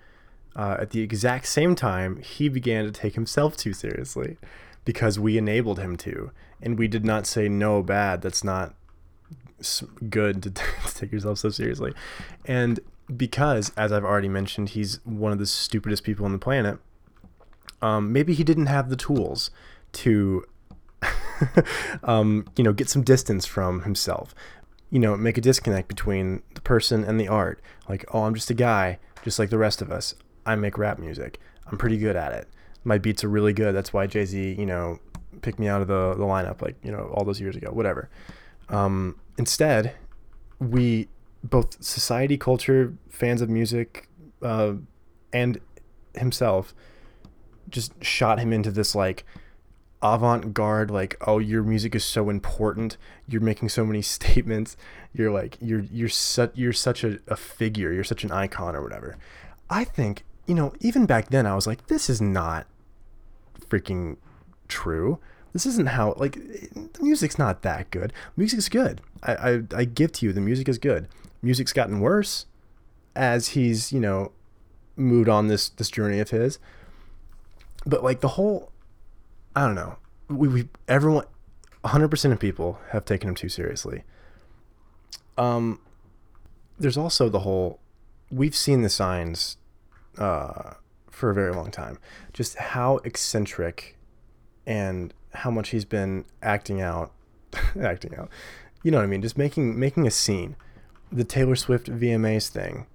Uh, 0.53 0.75
at 0.79 0.89
the 0.89 0.99
exact 0.99 1.47
same 1.47 1.75
time, 1.75 2.17
he 2.17 2.49
began 2.49 2.83
to 2.83 2.91
take 2.91 3.15
himself 3.15 3.55
too 3.55 3.71
seriously 3.71 4.37
because 4.83 5.17
we 5.17 5.37
enabled 5.37 5.79
him 5.79 5.95
to. 5.97 6.31
And 6.61 6.77
we 6.77 6.89
did 6.89 7.05
not 7.05 7.25
say, 7.25 7.47
no, 7.47 7.81
bad, 7.81 8.21
that's 8.21 8.43
not 8.43 8.75
good 10.09 10.43
to, 10.43 10.51
t- 10.51 10.63
to 10.87 10.95
take 10.95 11.11
yourself 11.11 11.39
so 11.39 11.49
seriously. 11.49 11.93
And 12.45 12.79
because, 13.15 13.71
as 13.75 13.91
I've 13.91 14.05
already 14.05 14.29
mentioned, 14.29 14.69
he's 14.69 14.99
one 15.05 15.31
of 15.31 15.39
the 15.39 15.45
stupidest 15.45 16.03
people 16.03 16.25
on 16.25 16.31
the 16.31 16.39
planet, 16.39 16.79
um, 17.81 18.13
maybe 18.13 18.33
he 18.33 18.43
didn't 18.43 18.67
have 18.67 18.89
the 18.89 18.95
tools 18.95 19.51
to 19.93 20.45
um, 22.03 22.47
you 22.55 22.63
know, 22.63 22.71
get 22.71 22.89
some 22.89 23.03
distance 23.03 23.45
from 23.45 23.81
himself 23.81 24.33
you 24.93 24.99
know, 24.99 25.17
make 25.17 25.39
a 25.39 25.41
disconnect 25.41 25.87
between 25.87 26.43
the 26.53 26.61
person 26.61 27.03
and 27.03 27.19
the 27.19 27.27
art. 27.27 27.59
Like, 27.89 28.05
oh, 28.13 28.25
I'm 28.25 28.35
just 28.35 28.51
a 28.51 28.53
guy, 28.53 28.99
just 29.23 29.39
like 29.39 29.49
the 29.49 29.57
rest 29.57 29.81
of 29.81 29.91
us. 29.91 30.13
I 30.45 30.55
make 30.55 30.77
rap 30.77 30.99
music. 30.99 31.39
I'm 31.65 31.79
pretty 31.79 31.97
good 31.97 32.15
at 32.15 32.31
it. 32.31 32.47
My 32.83 32.99
beats 32.99 33.23
are 33.23 33.27
really 33.27 33.53
good. 33.53 33.73
That's 33.73 33.91
why 33.91 34.05
Jay 34.05 34.23
Z, 34.23 34.53
you 34.53 34.67
know, 34.67 34.99
picked 35.41 35.57
me 35.57 35.67
out 35.67 35.81
of 35.81 35.87
the, 35.87 36.13
the 36.13 36.25
lineup, 36.25 36.61
like, 36.61 36.75
you 36.83 36.91
know, 36.91 37.11
all 37.15 37.25
those 37.25 37.41
years 37.41 37.55
ago, 37.55 37.71
whatever. 37.71 38.07
Um, 38.69 39.15
instead, 39.37 39.95
we, 40.59 41.07
both 41.43 41.83
society, 41.83 42.37
culture, 42.37 42.93
fans 43.09 43.41
of 43.41 43.49
music, 43.49 44.07
uh, 44.41 44.73
and 45.31 45.59
himself, 46.15 46.73
just 47.69 47.91
shot 48.03 48.39
him 48.39 48.53
into 48.53 48.71
this, 48.71 48.95
like, 48.95 49.25
avant-garde 50.05 50.91
like 50.91 51.15
oh 51.25 51.39
your 51.39 51.63
music 51.63 51.95
is 51.95 52.03
so 52.03 52.29
important. 52.29 52.97
You're 53.25 53.39
making 53.39 53.69
so 53.69 53.85
many 53.85 54.01
statements. 54.17 54.75
You're 55.13 55.31
like 55.31 55.57
you're 55.61 55.79
you're 55.79 56.09
such 56.09 56.51
you're 56.55 56.73
such 56.73 57.05
a, 57.05 57.19
a 57.27 57.37
figure. 57.37 57.93
You're 57.93 58.03
such 58.03 58.25
an 58.25 58.31
icon 58.31 58.75
or 58.75 58.83
whatever. 58.83 59.17
I 59.69 59.85
think 59.85 60.25
you 60.45 60.55
know 60.55 60.73
even 60.81 61.05
back 61.05 61.29
then 61.29 61.45
i 61.45 61.55
was 61.55 61.65
like 61.65 61.87
this 61.87 62.09
is 62.09 62.21
not 62.21 62.67
freaking 63.69 64.17
true 64.67 65.19
this 65.53 65.65
isn't 65.65 65.89
how 65.89 66.13
like 66.17 66.33
the 66.33 66.99
music's 67.01 67.37
not 67.37 67.61
that 67.61 67.89
good 67.91 68.11
music's 68.35 68.69
good 68.69 69.01
I, 69.23 69.33
I 69.33 69.61
i 69.75 69.85
give 69.85 70.11
to 70.13 70.25
you 70.25 70.33
the 70.33 70.41
music 70.41 70.67
is 70.67 70.77
good 70.77 71.07
music's 71.41 71.73
gotten 71.73 71.99
worse 71.99 72.45
as 73.15 73.49
he's 73.49 73.93
you 73.93 73.99
know 73.99 74.31
moved 74.95 75.29
on 75.29 75.47
this 75.47 75.69
this 75.69 75.89
journey 75.89 76.19
of 76.19 76.31
his 76.31 76.59
but 77.85 78.03
like 78.03 78.21
the 78.21 78.29
whole 78.29 78.73
I 79.55 79.65
don't 79.65 79.75
know. 79.75 79.97
We, 80.29 80.47
we 80.47 80.69
everyone, 80.87 81.25
100% 81.83 82.31
of 82.31 82.39
people 82.39 82.79
have 82.89 83.05
taken 83.05 83.29
him 83.29 83.35
too 83.35 83.49
seriously. 83.49 84.03
Um, 85.37 85.79
there's 86.79 86.97
also 86.97 87.29
the 87.29 87.39
whole. 87.39 87.79
We've 88.31 88.55
seen 88.55 88.81
the 88.81 88.89
signs, 88.89 89.57
uh, 90.17 90.73
for 91.11 91.29
a 91.29 91.33
very 91.33 91.53
long 91.53 91.69
time. 91.69 91.99
Just 92.33 92.55
how 92.57 92.97
eccentric, 93.03 93.97
and 94.65 95.13
how 95.33 95.51
much 95.51 95.69
he's 95.69 95.85
been 95.85 96.25
acting 96.41 96.81
out, 96.81 97.11
acting 97.81 98.15
out. 98.15 98.29
You 98.83 98.91
know 98.91 98.97
what 98.97 99.03
I 99.03 99.07
mean? 99.07 99.21
Just 99.21 99.37
making 99.37 99.79
making 99.79 100.05
a 100.05 100.11
scene. 100.11 100.55
The 101.11 101.23
Taylor 101.23 101.55
Swift 101.55 101.87
VMAs 101.87 102.49
thing. 102.49 102.87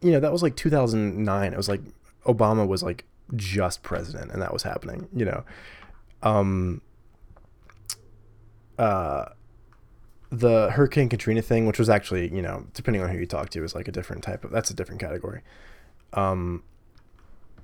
You 0.00 0.12
know 0.12 0.20
that 0.20 0.32
was 0.32 0.42
like 0.42 0.56
2009. 0.56 1.52
It 1.52 1.56
was 1.56 1.68
like 1.68 1.80
Obama 2.24 2.66
was 2.66 2.82
like 2.82 3.04
just 3.34 3.82
president 3.82 4.30
and 4.30 4.40
that 4.42 4.52
was 4.52 4.62
happening, 4.62 5.08
you 5.14 5.24
know. 5.24 5.44
Um 6.22 6.80
uh 8.78 9.26
the 10.30 10.70
Hurricane 10.70 11.08
Katrina 11.08 11.40
thing, 11.40 11.66
which 11.66 11.78
was 11.78 11.88
actually, 11.88 12.34
you 12.34 12.42
know, 12.42 12.66
depending 12.74 13.02
on 13.02 13.08
who 13.08 13.18
you 13.18 13.26
talk 13.26 13.48
to, 13.50 13.64
is 13.64 13.74
like 13.74 13.88
a 13.88 13.92
different 13.92 14.22
type 14.22 14.44
of 14.44 14.50
that's 14.50 14.70
a 14.70 14.74
different 14.74 15.00
category. 15.00 15.42
Um 16.12 16.62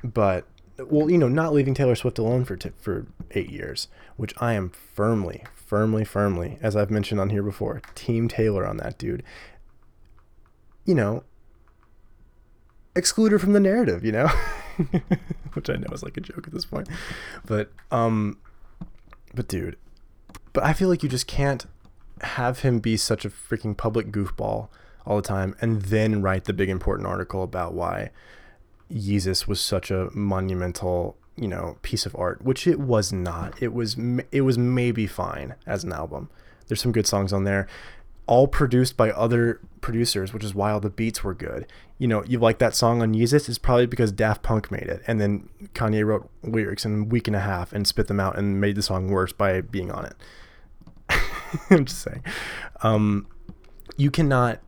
but 0.02 0.46
well, 0.78 1.10
you 1.10 1.18
know, 1.18 1.28
not 1.28 1.52
leaving 1.52 1.74
Taylor 1.74 1.94
Swift 1.94 2.18
alone 2.18 2.44
for 2.44 2.56
t- 2.56 2.70
for 2.78 3.06
eight 3.32 3.50
years, 3.50 3.88
which 4.16 4.34
I 4.40 4.54
am 4.54 4.70
firmly, 4.70 5.44
firmly, 5.54 6.04
firmly, 6.04 6.58
as 6.62 6.76
I've 6.76 6.90
mentioned 6.90 7.20
on 7.20 7.30
here 7.30 7.42
before, 7.42 7.82
Team 7.94 8.28
Taylor 8.28 8.66
on 8.66 8.78
that 8.78 8.98
dude. 8.98 9.22
You 10.84 10.94
know, 10.94 11.24
exclude 12.96 13.32
her 13.32 13.38
from 13.38 13.52
the 13.52 13.60
narrative, 13.60 14.04
you 14.04 14.12
know, 14.12 14.26
which 15.52 15.70
I 15.70 15.74
know 15.74 15.92
is 15.92 16.02
like 16.02 16.16
a 16.16 16.20
joke 16.20 16.46
at 16.46 16.52
this 16.52 16.64
point, 16.64 16.88
but 17.44 17.70
um, 17.90 18.38
but 19.34 19.48
dude, 19.48 19.76
but 20.52 20.64
I 20.64 20.72
feel 20.72 20.88
like 20.88 21.02
you 21.02 21.08
just 21.08 21.26
can't 21.26 21.66
have 22.22 22.60
him 22.60 22.78
be 22.78 22.96
such 22.96 23.24
a 23.24 23.30
freaking 23.30 23.76
public 23.76 24.10
goofball 24.12 24.68
all 25.04 25.16
the 25.16 25.22
time 25.22 25.56
and 25.60 25.82
then 25.82 26.22
write 26.22 26.44
the 26.44 26.52
big 26.52 26.68
important 26.68 27.08
article 27.08 27.42
about 27.42 27.74
why 27.74 28.10
Yeezus 28.92 29.46
was 29.46 29.60
such 29.60 29.90
a 29.90 30.08
monumental, 30.12 31.16
you 31.36 31.48
know, 31.48 31.78
piece 31.82 32.06
of 32.06 32.14
art, 32.16 32.42
which 32.42 32.66
it 32.66 32.78
was 32.78 33.12
not. 33.12 33.60
It 33.62 33.72
was 33.72 33.96
it 34.30 34.42
was 34.42 34.58
maybe 34.58 35.06
fine 35.06 35.54
as 35.66 35.84
an 35.84 35.92
album. 35.92 36.30
There's 36.66 36.80
some 36.80 36.92
good 36.92 37.06
songs 37.06 37.32
on 37.32 37.44
there, 37.44 37.66
all 38.26 38.46
produced 38.46 38.96
by 38.96 39.10
other 39.10 39.60
producers, 39.80 40.32
which 40.32 40.44
is 40.44 40.54
why 40.54 40.70
all 40.70 40.80
the 40.80 40.90
beats 40.90 41.24
were 41.24 41.34
good. 41.34 41.66
You 41.98 42.08
know, 42.08 42.24
you 42.24 42.38
like 42.38 42.58
that 42.58 42.74
song 42.74 43.02
on 43.02 43.14
Yeezus, 43.14 43.48
it's 43.48 43.58
probably 43.58 43.86
because 43.86 44.12
Daft 44.12 44.42
Punk 44.42 44.70
made 44.70 44.82
it, 44.82 45.02
and 45.06 45.20
then 45.20 45.48
Kanye 45.74 46.04
wrote 46.04 46.28
lyrics 46.42 46.84
in 46.84 47.00
a 47.00 47.04
week 47.04 47.26
and 47.26 47.36
a 47.36 47.40
half 47.40 47.72
and 47.72 47.86
spit 47.86 48.06
them 48.08 48.20
out 48.20 48.38
and 48.38 48.60
made 48.60 48.76
the 48.76 48.82
song 48.82 49.08
worse 49.08 49.32
by 49.32 49.60
being 49.60 49.90
on 49.90 50.06
it. 50.06 50.16
I'm 51.70 51.84
just 51.84 52.02
saying. 52.02 52.24
Um, 52.82 53.26
you 53.96 54.10
cannot 54.10 54.60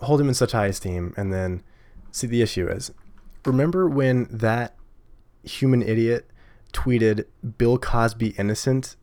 hold 0.00 0.20
him 0.20 0.28
in 0.28 0.34
such 0.34 0.52
high 0.52 0.66
esteem 0.66 1.14
and 1.16 1.32
then 1.32 1.62
see 2.10 2.26
the 2.26 2.42
issue 2.42 2.68
is 2.68 2.92
remember 3.46 3.88
when 3.88 4.26
that 4.30 4.74
human 5.42 5.82
idiot 5.82 6.28
tweeted 6.72 7.24
Bill 7.58 7.78
Cosby 7.78 8.34
innocent? 8.38 8.96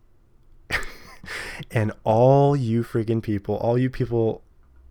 and 1.70 1.92
all 2.04 2.54
you 2.54 2.82
freaking 2.82 3.22
people, 3.22 3.56
all 3.56 3.78
you 3.78 3.90
people 3.90 4.42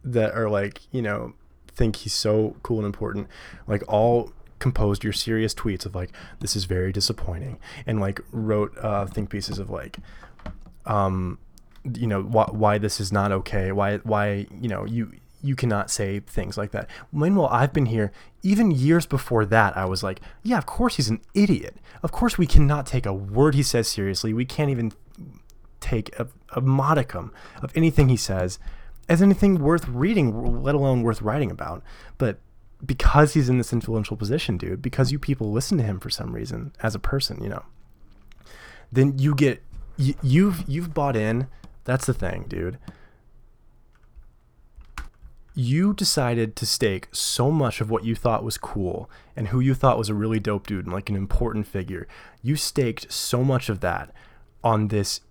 that 0.04 0.34
are 0.34 0.50
like, 0.50 0.82
you 0.92 1.02
know, 1.02 1.34
think 1.68 1.98
he's 1.98 2.14
so 2.14 2.56
cool 2.64 2.78
and 2.78 2.86
important, 2.86 3.28
like 3.68 3.84
all 3.88 4.32
composed 4.60 5.04
your 5.04 5.14
serious 5.14 5.54
tweets 5.54 5.86
of 5.86 5.96
like, 5.96 6.12
this 6.40 6.56
is 6.56 6.66
very 6.66 6.92
disappointing. 6.92 7.60
And 7.86 8.00
like 8.00 8.22
wrote 8.32 8.78
uh, 8.78 9.06
think 9.06 9.30
pieces 9.30 9.60
of 9.60 9.70
like, 9.70 9.98
um, 10.86 11.40
you 11.94 12.08
know, 12.08 12.22
why, 12.22 12.46
why 12.52 12.78
this 12.78 13.00
is 13.00 13.12
not 13.12 13.32
okay. 13.32 13.72
Why, 13.72 13.98
why, 13.98 14.48
you 14.60 14.70
know, 14.70 14.86
you, 14.86 15.12
you 15.44 15.56
cannot 15.56 15.92
say 15.92 16.22
things 16.22 16.58
like 16.58 16.72
that. 16.72 16.90
Meanwhile, 17.12 17.50
I've 17.52 17.74
been 17.74 17.88
here 17.88 18.12
even 18.42 18.72
years 18.72 19.06
before 19.06 19.46
that. 19.46 19.76
I 19.76 19.84
was 19.86 20.02
like, 20.02 20.22
yeah, 20.42 20.58
of 20.58 20.66
course 20.66 20.96
he's 20.96 21.10
an 21.10 21.22
idiot. 21.34 21.76
Of 22.02 22.14
course 22.14 22.38
we 22.38 22.48
cannot 22.48 22.86
take 22.88 23.06
a 23.06 23.14
word 23.14 23.54
he 23.54 23.62
says 23.62 23.90
seriously. 23.90 24.34
We 24.34 24.46
can't 24.46 24.72
even 24.72 24.94
take 25.82 26.18
a, 26.18 26.28
a 26.56 26.62
modicum 26.62 27.34
of 27.62 27.76
anything 27.76 28.08
he 28.08 28.16
says 28.16 28.58
as 29.10 29.22
anything 29.22 29.60
worth 29.60 29.86
reading, 29.90 30.64
let 30.64 30.76
alone 30.76 31.04
worth 31.04 31.22
writing 31.22 31.52
about. 31.52 31.84
But 32.18 32.40
because 32.86 33.34
he's 33.34 33.50
in 33.50 33.58
this 33.58 33.74
influential 33.74 34.16
position, 34.16 34.58
dude, 34.58 34.82
because 34.82 35.12
you 35.12 35.20
people 35.20 35.52
listen 35.52 35.78
to 35.78 35.84
him 35.84 36.00
for 36.00 36.10
some 36.10 36.34
reason 36.34 36.72
as 36.82 36.96
a 36.96 37.00
person, 37.00 37.44
you 37.44 37.50
know, 37.50 37.64
then 38.94 39.20
you 39.20 39.36
get 39.36 39.62
you, 39.98 40.16
you've 40.24 40.64
you've 40.68 40.94
bought 40.94 41.18
in. 41.18 41.48
That's 41.84 42.06
the 42.06 42.14
thing, 42.14 42.46
dude 42.48 42.78
you 45.56 45.94
decided 45.94 46.56
to 46.56 46.66
stake 46.66 47.08
so 47.12 47.52
much 47.52 47.80
of 47.80 47.90
what 47.90 48.04
you 48.04 48.16
thought 48.16 48.44
was 48.44 48.58
cool 48.58 49.10
and 49.36 49.50
who 49.50 49.60
you 49.60 49.74
thought 49.74 49.98
was 49.98 50.10
a 50.10 50.14
really 50.14 50.40
dope 50.40 50.66
dude 50.66 50.86
and 50.86 50.94
like 50.94 51.10
an 51.10 51.16
important 51.16 51.68
figure. 51.68 52.08
You 52.42 52.56
staked 52.56 53.12
so 53.12 53.44
much 53.44 53.70
of 53.70 53.80
that 53.82 54.12
on 54.64 54.88
this 54.88 55.22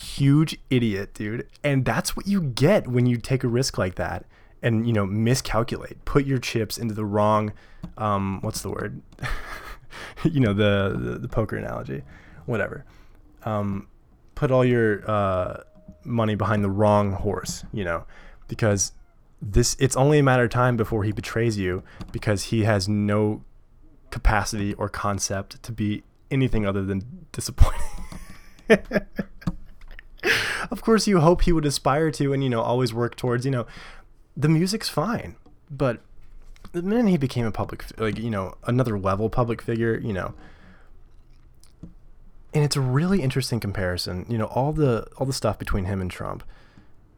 huge 0.00 0.58
idiot, 0.70 1.12
dude. 1.14 1.46
And 1.62 1.84
that's 1.84 2.16
what 2.16 2.26
you 2.26 2.40
get 2.40 2.88
when 2.88 3.06
you 3.06 3.18
take 3.18 3.44
a 3.44 3.48
risk 3.48 3.76
like 3.76 3.96
that 3.96 4.24
and, 4.62 4.86
you 4.86 4.92
know, 4.92 5.04
miscalculate, 5.04 6.04
put 6.04 6.24
your 6.24 6.38
chips 6.38 6.78
into 6.78 6.94
the 6.94 7.04
wrong, 7.04 7.52
um, 7.98 8.40
what's 8.40 8.62
the 8.62 8.70
word? 8.70 9.02
you 10.24 10.40
know, 10.40 10.54
the, 10.54 10.96
the, 10.98 11.18
the, 11.18 11.28
poker 11.28 11.56
analogy, 11.56 12.02
whatever. 12.46 12.84
Um, 13.44 13.86
put 14.34 14.50
all 14.50 14.64
your, 14.64 15.08
uh, 15.08 15.62
money 16.04 16.34
behind 16.34 16.64
the 16.64 16.70
wrong 16.70 17.12
horse, 17.12 17.64
you 17.72 17.84
know, 17.84 18.04
because 18.48 18.92
this 19.40 19.76
it's 19.78 19.96
only 19.96 20.18
a 20.18 20.22
matter 20.22 20.44
of 20.44 20.50
time 20.50 20.76
before 20.76 21.04
he 21.04 21.12
betrays 21.12 21.56
you 21.58 21.82
because 22.12 22.44
he 22.44 22.64
has 22.64 22.88
no 22.88 23.44
capacity 24.10 24.74
or 24.74 24.88
concept 24.88 25.62
to 25.62 25.72
be 25.72 26.02
anything 26.30 26.66
other 26.66 26.84
than 26.84 27.26
disappointing. 27.32 27.80
of 30.70 30.82
course 30.82 31.06
you 31.06 31.20
hope 31.20 31.42
he 31.42 31.52
would 31.52 31.64
aspire 31.64 32.10
to 32.10 32.32
and 32.32 32.42
you 32.42 32.50
know 32.50 32.60
always 32.60 32.92
work 32.92 33.16
towards, 33.16 33.44
you 33.44 33.50
know, 33.50 33.66
the 34.36 34.48
music's 34.48 34.88
fine, 34.88 35.36
but 35.70 36.00
the 36.72 36.82
minute 36.82 37.08
he 37.08 37.16
became 37.16 37.46
a 37.46 37.52
public 37.52 37.84
like, 37.98 38.18
you 38.18 38.30
know, 38.30 38.56
another 38.66 38.98
level 38.98 39.30
public 39.30 39.62
figure, 39.62 39.98
you 39.98 40.12
know, 40.12 40.34
and 42.52 42.64
it's 42.64 42.76
a 42.76 42.80
really 42.80 43.22
interesting 43.22 43.60
comparison, 43.60 44.26
you 44.28 44.36
know, 44.36 44.46
all 44.46 44.72
the 44.72 45.06
all 45.16 45.26
the 45.26 45.32
stuff 45.32 45.58
between 45.58 45.84
him 45.84 46.00
and 46.00 46.10
Trump 46.10 46.42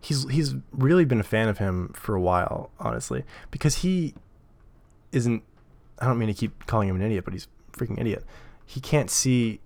he's 0.01 0.29
he's 0.31 0.55
really 0.73 1.05
been 1.05 1.21
a 1.21 1.25
fan 1.25 1.49
of 1.49 1.59
him 1.59 1.93
for 1.95 2.15
a 2.15 2.21
while, 2.21 2.71
honestly, 2.79 3.25
because 3.51 3.79
he 3.79 4.15
isn't. 5.13 5.43
I 5.99 6.07
don't 6.07 6.19
mean 6.19 6.29
to 6.29 6.35
keep 6.35 6.67
calling 6.67 6.89
him 6.89 6.97
an 6.97 7.03
idiot, 7.03 7.25
but 7.25 7.35
he's 7.35 7.47
freaking 7.73 8.01
idiot. 8.01 8.25
He 8.65 8.81
can't 8.81 9.11
see, 9.11 9.61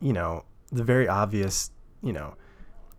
you 0.00 0.12
know, 0.12 0.44
the 0.72 0.82
very 0.82 1.08
obvious. 1.08 1.70
You 2.02 2.12
know, 2.12 2.34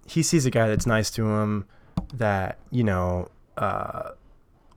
he 0.06 0.24
sees 0.24 0.46
a 0.46 0.52
guy 0.52 0.68
that's 0.68 0.86
nice 0.86 1.12
to 1.12 1.28
him, 1.28 1.66
that 2.14 2.58
you 2.72 2.84
know, 2.84 3.30
uh, 3.58 4.12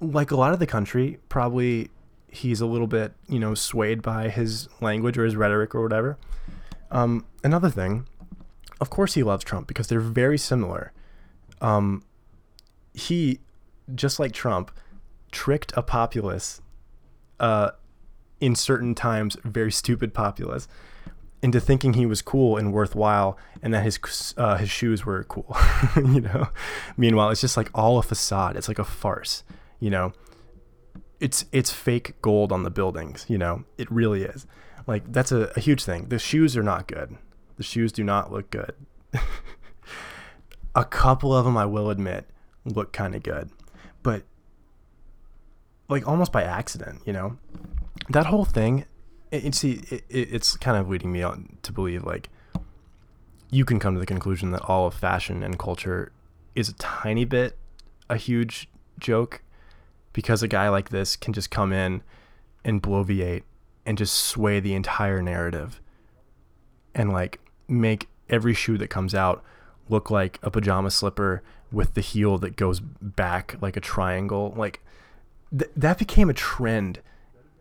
like 0.01 0.31
a 0.31 0.37
lot 0.37 0.53
of 0.53 0.59
the 0.59 0.67
country, 0.67 1.19
probably 1.29 1.91
he's 2.29 2.61
a 2.61 2.67
little 2.67 2.87
bit, 2.87 3.13
you 3.29 3.39
know, 3.39 3.55
swayed 3.55 4.03
by 4.03 4.29
his 4.29 4.69
language 4.81 5.19
or 5.19 5.25
his 5.25 5.37
rhetoric 5.37 5.75
or 5.75 5.83
whatever. 5.83 6.17
Um, 6.91 7.25
another 7.43 7.71
thing, 7.71 8.07
of 8.81 8.91
course, 8.91 9.15
he 9.15 9.23
loves 9.23 9.45
Trump 9.45 9.67
because 9.67 9.89
they're 9.89 10.01
very 10.01 10.39
similar 10.39 10.93
um, 11.61 12.03
he, 12.95 13.41
just 13.95 14.19
like 14.19 14.33
Trump, 14.33 14.71
tricked 15.31 15.73
a 15.77 15.83
populace, 15.83 16.61
uh, 17.39 17.71
in 18.41 18.55
certain 18.55 18.95
times, 18.95 19.37
very 19.45 19.71
stupid 19.71 20.15
populace, 20.15 20.67
into 21.43 21.61
thinking 21.61 21.95
he 21.95 22.07
was 22.07 22.23
cool 22.23 22.57
and 22.57 22.73
worthwhile, 22.73 23.37
and 23.63 23.73
that 23.73 23.83
his 23.83 24.35
uh, 24.37 24.57
his 24.57 24.71
shoes 24.71 25.05
were 25.05 25.25
cool. 25.25 25.57
you 25.97 26.21
know. 26.21 26.49
Meanwhile, 26.97 27.31
it's 27.31 27.41
just 27.41 27.57
like 27.57 27.71
all 27.75 27.99
a 27.99 28.03
facade. 28.03 28.57
It's 28.57 28.69
like 28.69 28.79
a 28.79 28.85
farce. 28.85 29.45
You 29.79 29.91
know. 29.91 30.13
It's 31.19 31.45
it's 31.53 31.71
fake 31.71 32.15
gold 32.23 32.51
on 32.53 32.63
the 32.63 32.71
buildings. 32.71 33.27
You 33.29 33.39
know. 33.39 33.65
It 33.79 33.91
really 33.91 34.23
is. 34.23 34.47
Like 34.87 35.13
that's 35.13 35.33
a, 35.33 35.53
a 35.57 35.61
huge 35.61 35.85
thing. 35.85 36.09
The 36.09 36.19
shoes 36.19 36.57
are 36.57 36.63
not 36.63 36.87
good. 36.87 37.17
The 37.57 37.63
shoes 37.63 37.93
do 37.93 38.05
not 38.05 38.33
look 38.33 38.51
good. 38.51 38.75
a 40.75 40.85
couple 40.85 41.35
of 41.35 41.45
them 41.45 41.57
I 41.57 41.67
will 41.67 41.91
admit 41.91 42.27
look 42.65 42.93
kind 42.93 43.15
of 43.15 43.23
good, 43.23 43.51
but 44.03 44.25
like 45.89 46.07
almost 46.07 46.33
by 46.33 46.43
accident, 46.43 47.01
you 47.05 47.13
know, 47.13 47.39
that 48.09 48.27
whole 48.27 48.45
thing. 48.45 48.85
It, 49.31 49.55
see, 49.55 49.83
it, 49.91 50.05
it's 50.09 50.57
kind 50.57 50.77
of 50.77 50.89
leading 50.89 51.13
me 51.13 51.23
on 51.23 51.59
to 51.63 51.73
believe 51.73 52.03
like 52.03 52.31
you 53.51 53.65
can 53.65 53.79
come 53.79 53.95
to 53.95 54.01
the 54.01 54.07
conclusion 54.07 54.51
that 54.53 54.63
all 54.63 54.87
of 54.87 54.95
fashion 54.95 55.43
and 55.43 55.59
culture 55.59 56.13
is 56.55 56.69
a 56.69 56.75
tiny 56.75 57.25
bit 57.25 57.57
a 58.09 58.17
huge 58.17 58.69
joke 58.99 59.43
because 60.13 60.43
a 60.43 60.49
guy 60.49 60.69
like 60.69 60.91
this 60.91 61.17
can 61.17 61.33
just 61.33 61.51
come 61.51 61.73
in 61.73 62.03
and 62.65 62.83
bloviate 62.83 63.45
and 63.87 63.97
just 63.97 64.15
sway 64.15 64.61
the 64.61 64.75
entire 64.75 65.23
narrative 65.23 65.81
and 66.95 67.13
like 67.13 67.41
make 67.69 68.09
every 68.29 68.53
shoe 68.53 68.77
that 68.77 68.89
comes 68.89 69.15
out 69.15 69.43
look 69.91 70.11
like 70.11 70.39
a 70.43 70.51
pajama 70.51 70.91
slipper 70.91 71.43
with 71.73 71.95
the 71.95 72.01
heel 72.01 72.39
that 72.39 72.57
goes 72.57 72.81
back 72.81 73.57
like 73.61 73.77
a 73.77 73.81
triangle. 73.81 74.55
Like 74.57 74.81
th- 75.57 75.71
that 75.77 75.99
became 75.99 76.31
a 76.31 76.35
trend 76.35 77.01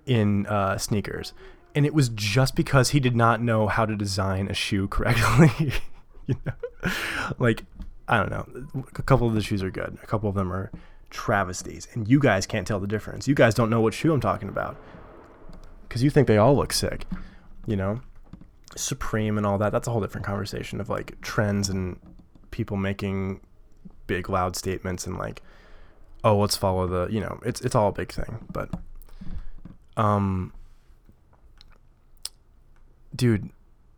in 0.06 0.46
uh, 0.48 0.78
sneakers, 0.78 1.34
and 1.76 1.86
it 1.86 1.94
was 1.94 2.10
just 2.10 2.56
because 2.56 2.90
he 2.90 3.00
did 3.00 3.16
not 3.16 3.42
know 3.42 3.68
how 3.68 3.86
to 3.86 3.96
design 3.96 4.48
a 4.48 4.54
shoe 4.54 4.88
correctly. 4.88 5.74
you 6.28 6.36
know, 6.46 6.92
like 7.38 7.66
I 8.08 8.18
don't 8.18 8.32
know. 8.32 8.84
A 8.98 9.02
couple 9.04 9.28
of 9.28 9.34
the 9.34 9.42
shoes 9.42 9.62
are 9.62 9.72
good. 9.72 9.98
A 10.02 10.08
couple 10.08 10.30
of 10.30 10.36
them 10.36 10.52
are 10.52 10.72
travesties, 11.10 11.88
and 11.94 12.08
you 12.08 12.20
guys 12.20 12.46
can't 12.46 12.66
tell 12.66 12.80
the 12.80 12.88
difference. 12.88 13.28
You 13.28 13.36
guys 13.36 13.54
don't 13.54 13.70
know 13.70 13.82
what 13.82 13.94
shoe 13.94 14.14
I'm 14.14 14.22
talking 14.22 14.50
about 14.50 14.78
because 15.88 16.04
you 16.04 16.10
think 16.10 16.28
they 16.28 16.38
all 16.38 16.56
look 16.56 16.74
sick. 16.74 17.06
You 17.68 17.76
know, 17.76 18.02
Supreme 18.76 19.38
and 19.38 19.46
all 19.46 19.58
that. 19.58 19.72
That's 19.72 19.88
a 19.88 19.92
whole 19.92 20.02
different 20.02 20.26
conversation 20.26 20.80
of 20.80 20.90
like 20.90 21.20
trends 21.22 21.70
and 21.70 22.00
people 22.52 22.78
making 22.78 23.42
big 24.08 24.30
loud 24.30 24.56
statements 24.56 25.06
and 25.06 25.18
like 25.20 25.44
oh 26.24 26.36
let's 26.36 26.58
follow 26.58 26.88
the 26.88 27.14
you 27.14 27.20
know 27.20 27.40
it's 27.46 27.62
it's 27.62 27.76
all 27.76 27.90
a 27.90 27.92
big 27.92 28.12
thing 28.12 28.44
but 28.52 28.72
um 29.98 30.52
dude. 33.16 33.50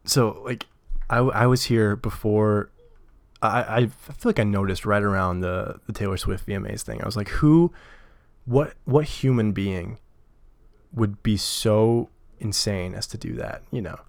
So 0.05 0.41
like, 0.43 0.65
I, 1.09 1.19
I 1.19 1.45
was 1.45 1.65
here 1.65 1.95
before. 1.95 2.69
I 3.41 3.61
I 3.61 3.85
feel 3.87 4.29
like 4.29 4.39
I 4.39 4.43
noticed 4.43 4.85
right 4.85 5.01
around 5.01 5.41
the 5.41 5.79
the 5.87 5.93
Taylor 5.93 6.17
Swift 6.17 6.47
VMAs 6.47 6.81
thing. 6.81 7.01
I 7.01 7.05
was 7.05 7.15
like, 7.15 7.29
who, 7.29 7.71
what 8.45 8.73
what 8.85 9.05
human 9.05 9.51
being, 9.51 9.97
would 10.93 11.23
be 11.23 11.37
so 11.37 12.09
insane 12.39 12.93
as 12.93 13.07
to 13.07 13.17
do 13.17 13.33
that? 13.35 13.63
You 13.71 13.81
know, 13.81 13.99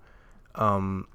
um, 0.55 1.07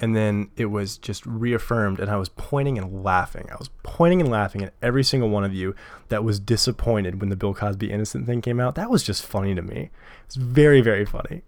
and 0.00 0.14
then 0.14 0.50
it 0.56 0.66
was 0.66 0.98
just 0.98 1.24
reaffirmed 1.24 2.00
and 2.00 2.10
i 2.10 2.16
was 2.16 2.28
pointing 2.28 2.76
and 2.78 3.04
laughing. 3.04 3.48
I 3.50 3.56
was 3.56 3.70
pointing 3.82 4.20
and 4.20 4.30
laughing 4.30 4.62
at 4.62 4.74
every 4.82 5.04
single 5.04 5.28
one 5.28 5.44
of 5.44 5.54
you 5.54 5.74
that 6.08 6.24
was 6.24 6.40
disappointed 6.40 7.20
when 7.20 7.30
the 7.30 7.36
bill 7.36 7.54
cosby 7.54 7.90
innocent 7.90 8.26
thing 8.26 8.42
came 8.42 8.60
out. 8.60 8.74
That 8.74 8.90
was 8.90 9.02
just 9.02 9.24
funny 9.24 9.54
to 9.54 9.62
me. 9.62 9.90
It's 10.26 10.34
very 10.36 10.80
very 10.80 11.04
funny. 11.04 11.42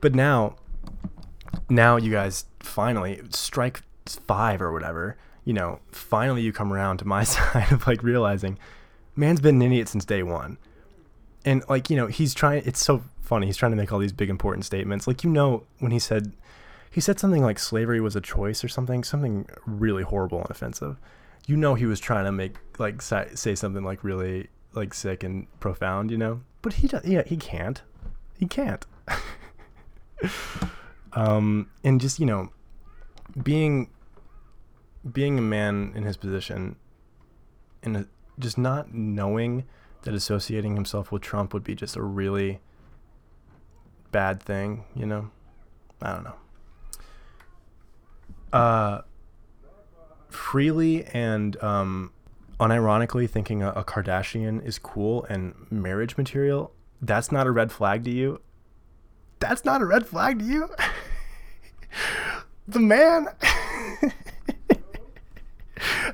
But 0.00 0.14
now 0.14 0.56
now 1.68 1.96
you 1.96 2.10
guys 2.10 2.46
finally 2.60 3.22
strike 3.30 3.82
five 4.06 4.60
or 4.60 4.72
whatever 4.72 5.16
you 5.44 5.52
know 5.52 5.80
finally 5.90 6.42
you 6.42 6.52
come 6.52 6.72
around 6.72 6.98
to 6.98 7.06
my 7.06 7.24
side 7.34 7.72
of 7.72 7.86
like 7.86 8.02
realizing 8.02 8.58
man's 9.16 9.40
been 9.40 9.56
an 9.56 9.62
idiot 9.62 9.88
since 9.88 10.04
day 10.04 10.22
one. 10.22 10.58
And 11.44 11.62
like 11.68 11.90
you 11.90 11.96
know 11.96 12.06
he's 12.06 12.34
trying 12.34 12.62
it's 12.66 12.82
so 12.82 13.02
funny 13.20 13.46
he's 13.46 13.56
trying 13.56 13.72
to 13.72 13.76
make 13.76 13.92
all 13.92 13.98
these 13.98 14.12
big 14.12 14.30
important 14.30 14.64
statements. 14.64 15.06
Like 15.06 15.24
you 15.24 15.30
know 15.30 15.64
when 15.78 15.92
he 15.92 15.98
said 15.98 16.32
he 16.94 17.00
said 17.00 17.18
something 17.18 17.42
like 17.42 17.58
slavery 17.58 18.00
was 18.00 18.14
a 18.14 18.20
choice 18.20 18.62
or 18.62 18.68
something, 18.68 19.02
something 19.02 19.48
really 19.66 20.04
horrible 20.04 20.38
and 20.38 20.48
offensive. 20.48 20.96
You 21.44 21.56
know, 21.56 21.74
he 21.74 21.86
was 21.86 21.98
trying 21.98 22.24
to 22.24 22.30
make 22.30 22.54
like 22.78 23.02
say 23.02 23.56
something 23.56 23.82
like 23.82 24.04
really 24.04 24.46
like 24.74 24.94
sick 24.94 25.24
and 25.24 25.48
profound, 25.58 26.12
you 26.12 26.16
know, 26.16 26.42
but 26.62 26.74
he 26.74 26.86
does, 26.86 27.04
yeah, 27.04 27.24
he 27.26 27.36
can't, 27.36 27.82
he 28.38 28.46
can't. 28.46 28.86
um, 31.14 31.68
and 31.82 32.00
just 32.00 32.20
you 32.20 32.26
know, 32.26 32.52
being 33.42 33.90
being 35.10 35.36
a 35.36 35.42
man 35.42 35.92
in 35.96 36.04
his 36.04 36.16
position, 36.16 36.76
and 37.82 38.06
just 38.38 38.56
not 38.56 38.94
knowing 38.94 39.64
that 40.02 40.14
associating 40.14 40.76
himself 40.76 41.10
with 41.10 41.22
Trump 41.22 41.54
would 41.54 41.64
be 41.64 41.74
just 41.74 41.96
a 41.96 42.02
really 42.02 42.60
bad 44.12 44.40
thing, 44.40 44.84
you 44.94 45.06
know. 45.06 45.32
I 46.00 46.12
don't 46.12 46.22
know 46.22 46.36
uh, 48.54 49.02
freely 50.30 51.04
and 51.06 51.62
um, 51.62 52.12
unironically 52.60 53.28
thinking 53.28 53.62
a, 53.62 53.70
a 53.70 53.84
Kardashian 53.84 54.64
is 54.64 54.78
cool 54.78 55.24
and 55.24 55.54
marriage 55.70 56.16
material, 56.16 56.72
that's 57.02 57.32
not 57.32 57.46
a 57.46 57.50
red 57.50 57.72
flag 57.72 58.04
to 58.04 58.10
you. 58.10 58.40
That's 59.40 59.64
not 59.64 59.82
a 59.82 59.84
red 59.86 60.06
flag 60.06 60.38
to 60.38 60.44
you. 60.44 60.70
the 62.68 62.80
man. 62.80 63.28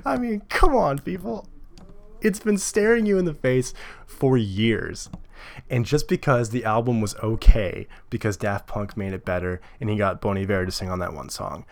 I 0.04 0.16
mean, 0.16 0.40
come 0.48 0.74
on, 0.74 0.98
people. 0.98 1.46
It's 2.22 2.40
been 2.40 2.58
staring 2.58 3.06
you 3.06 3.18
in 3.18 3.24
the 3.24 3.34
face 3.34 3.72
for 4.06 4.36
years. 4.36 5.08
And 5.68 5.86
just 5.86 6.08
because 6.08 6.50
the 6.50 6.64
album 6.64 7.00
was 7.00 7.14
okay, 7.16 7.86
because 8.08 8.36
Daft 8.36 8.66
Punk 8.66 8.96
made 8.96 9.12
it 9.12 9.24
better 9.24 9.60
and 9.80 9.88
he 9.88 9.96
got 9.96 10.20
Bon 10.20 10.36
Iver 10.36 10.66
to 10.66 10.72
sing 10.72 10.90
on 10.90 10.98
that 10.98 11.14
one 11.14 11.28
song, 11.28 11.64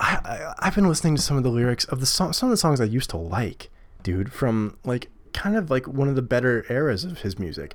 I, 0.00 0.54
I 0.58 0.64
have 0.64 0.74
been 0.74 0.88
listening 0.88 1.14
to 1.16 1.22
some 1.22 1.36
of 1.36 1.42
the 1.42 1.50
lyrics 1.50 1.84
of 1.84 2.00
the 2.00 2.06
song, 2.06 2.32
some 2.32 2.48
of 2.48 2.52
the 2.52 2.56
songs 2.56 2.80
I 2.80 2.84
used 2.84 3.10
to 3.10 3.18
like, 3.18 3.70
dude, 4.02 4.32
from 4.32 4.78
like 4.84 5.08
kind 5.32 5.56
of 5.56 5.70
like 5.70 5.86
one 5.86 6.08
of 6.08 6.16
the 6.16 6.22
better 6.22 6.64
eras 6.70 7.04
of 7.04 7.20
his 7.20 7.38
music. 7.38 7.74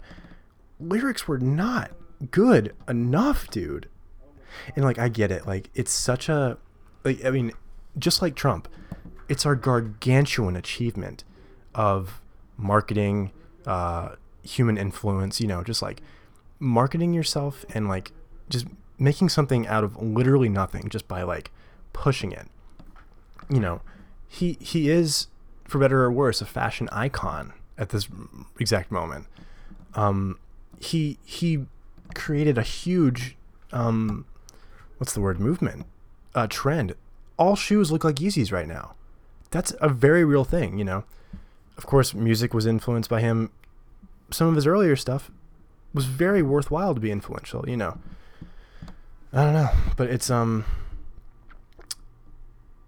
Lyrics 0.80 1.28
were 1.28 1.38
not 1.38 1.92
good 2.32 2.76
enough, 2.90 3.50
dude. 3.50 3.88
And 4.76 4.84
like 4.84 4.98
I 4.98 5.08
get 5.08 5.32
it, 5.32 5.46
like 5.46 5.70
it's 5.76 5.92
such 5.92 6.28
a 6.28 6.58
like 7.04 7.24
I 7.24 7.30
mean, 7.30 7.52
just 7.98 8.22
like 8.22 8.36
Trump, 8.36 8.68
it's 9.30 9.46
our 9.46 9.56
gargantuan 9.56 10.56
achievement 10.56 11.24
of 11.76 12.22
marketing, 12.58 13.32
uh, 13.68 14.16
human 14.42 14.78
influence, 14.78 15.40
you 15.40 15.48
know, 15.48 15.64
just 15.64 15.82
like 15.82 16.02
marketing 16.60 17.14
yourself 17.14 17.66
and 17.74 17.88
like 17.88 18.12
just 18.50 18.66
making 18.98 19.30
something 19.30 19.68
out 19.68 19.84
of 19.84 20.02
literally 20.02 20.50
nothing 20.50 20.90
just 20.90 21.08
by 21.08 21.22
like 21.22 21.52
pushing 21.96 22.34
it. 22.34 22.48
You 23.50 23.60
know, 23.60 23.82
he 24.28 24.58
he 24.60 24.90
is, 24.90 25.28
for 25.64 25.80
better 25.80 26.04
or 26.04 26.12
worse, 26.12 26.42
a 26.42 26.46
fashion 26.46 26.90
icon 26.92 27.54
at 27.78 27.90
this 27.90 28.08
exact 28.60 28.92
moment. 28.92 29.28
Um, 29.96 30.38
he 30.78 31.18
he 31.24 31.66
created 32.14 32.58
a 32.58 32.64
huge, 32.64 33.38
um, 33.72 34.26
what's 34.98 35.14
the 35.14 35.22
word? 35.22 35.40
Movement, 35.40 35.86
uh, 36.36 36.48
trend. 36.48 36.96
All 37.38 37.56
shoes 37.56 37.92
look 37.92 38.04
like 38.04 38.16
Yeezys 38.16 38.52
right 38.52 38.68
now. 38.68 38.96
That's 39.52 39.74
a 39.80 39.90
very 39.90 40.26
real 40.26 40.44
thing, 40.44 40.78
you 40.78 40.86
know. 40.86 41.06
Of 41.78 41.86
course, 41.86 42.14
music 42.14 42.54
was 42.54 42.66
influenced 42.66 43.10
by 43.10 43.22
him. 43.22 43.52
Some 44.32 44.48
of 44.48 44.56
his 44.56 44.68
earlier 44.68 44.96
stuff 44.96 45.32
was 45.94 46.06
very 46.06 46.42
worthwhile 46.42 46.94
to 46.94 47.00
be 47.00 47.12
influential, 47.12 47.68
you 47.70 47.78
know. 47.78 47.98
I 49.32 49.44
don't 49.44 49.54
know, 49.54 49.70
but 49.96 50.10
it's 50.10 50.30
um 50.30 50.66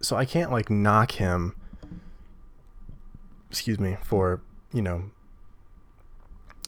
so 0.02 0.16
I 0.16 0.26
can't 0.26 0.52
like 0.52 0.70
knock 0.70 1.14
him 1.14 1.56
excuse 3.50 3.80
me 3.80 3.98
for, 4.04 4.42
you 4.74 4.82
know, 4.82 5.04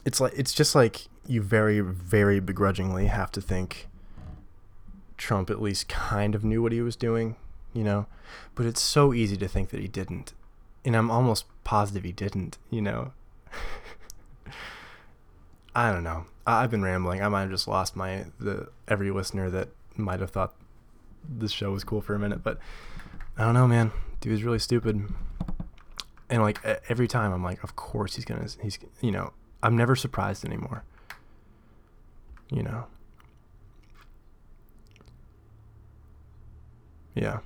it's 0.06 0.20
like 0.20 0.34
it's 0.36 0.54
just 0.54 0.76
like 0.76 1.08
you 1.28 1.42
very 1.42 1.80
very 1.80 2.40
begrudgingly 2.40 3.08
have 3.08 3.32
to 3.32 3.42
think 3.42 3.88
Trump 5.18 5.50
at 5.50 5.62
least 5.62 5.88
kind 5.88 6.34
of 6.34 6.44
knew 6.44 6.62
what 6.62 6.72
he 6.72 6.82
was 6.82 6.96
doing, 6.96 7.36
you 7.74 7.84
know, 7.84 8.08
but 8.56 8.66
it's 8.66 8.82
so 8.82 9.14
easy 9.14 9.38
to 9.38 9.48
think 9.48 9.70
that 9.70 9.80
he 9.80 9.88
didn't. 9.88 10.34
And 10.86 10.96
I'm 10.96 11.12
almost 11.12 11.46
positive 11.64 12.04
he 12.04 12.14
didn't, 12.14 12.58
you 12.70 12.82
know. 12.82 13.12
I 15.76 15.92
don't 15.92 16.04
know. 16.04 16.26
I've 16.48 16.72
been 16.72 16.82
rambling. 16.82 17.22
I 17.22 17.30
might 17.30 17.42
have 17.42 17.52
just 17.52 17.68
lost 17.68 17.96
my 17.96 18.26
the 18.40 18.70
every 18.88 19.12
listener 19.12 19.50
that 19.52 19.70
might 19.96 20.22
have 20.22 20.32
thought 20.32 20.56
this 21.28 21.52
show 21.52 21.72
was 21.72 21.84
cool 21.84 22.02
for 22.02 22.16
a 22.16 22.20
minute, 22.20 22.44
but 22.44 22.58
I 23.40 23.44
don't 23.46 23.54
know, 23.54 23.68
man. 23.70 23.94
Dude's 24.20 24.44
really 24.44 24.60
stupid. 24.60 25.08
And 26.30 26.42
like 26.42 26.60
every 26.90 27.08
time, 27.08 27.32
I'm 27.32 27.42
like, 27.42 27.64
of 27.64 27.78
course 27.78 28.16
he's 28.16 28.26
gonna. 28.26 28.46
He's 28.62 28.78
you 29.00 29.12
know, 29.12 29.32
I'm 29.64 29.78
never 29.78 29.96
surprised 29.96 30.44
anymore. 30.44 30.84
You 32.52 32.64
know. 32.64 32.88
Yeah. 37.16 37.40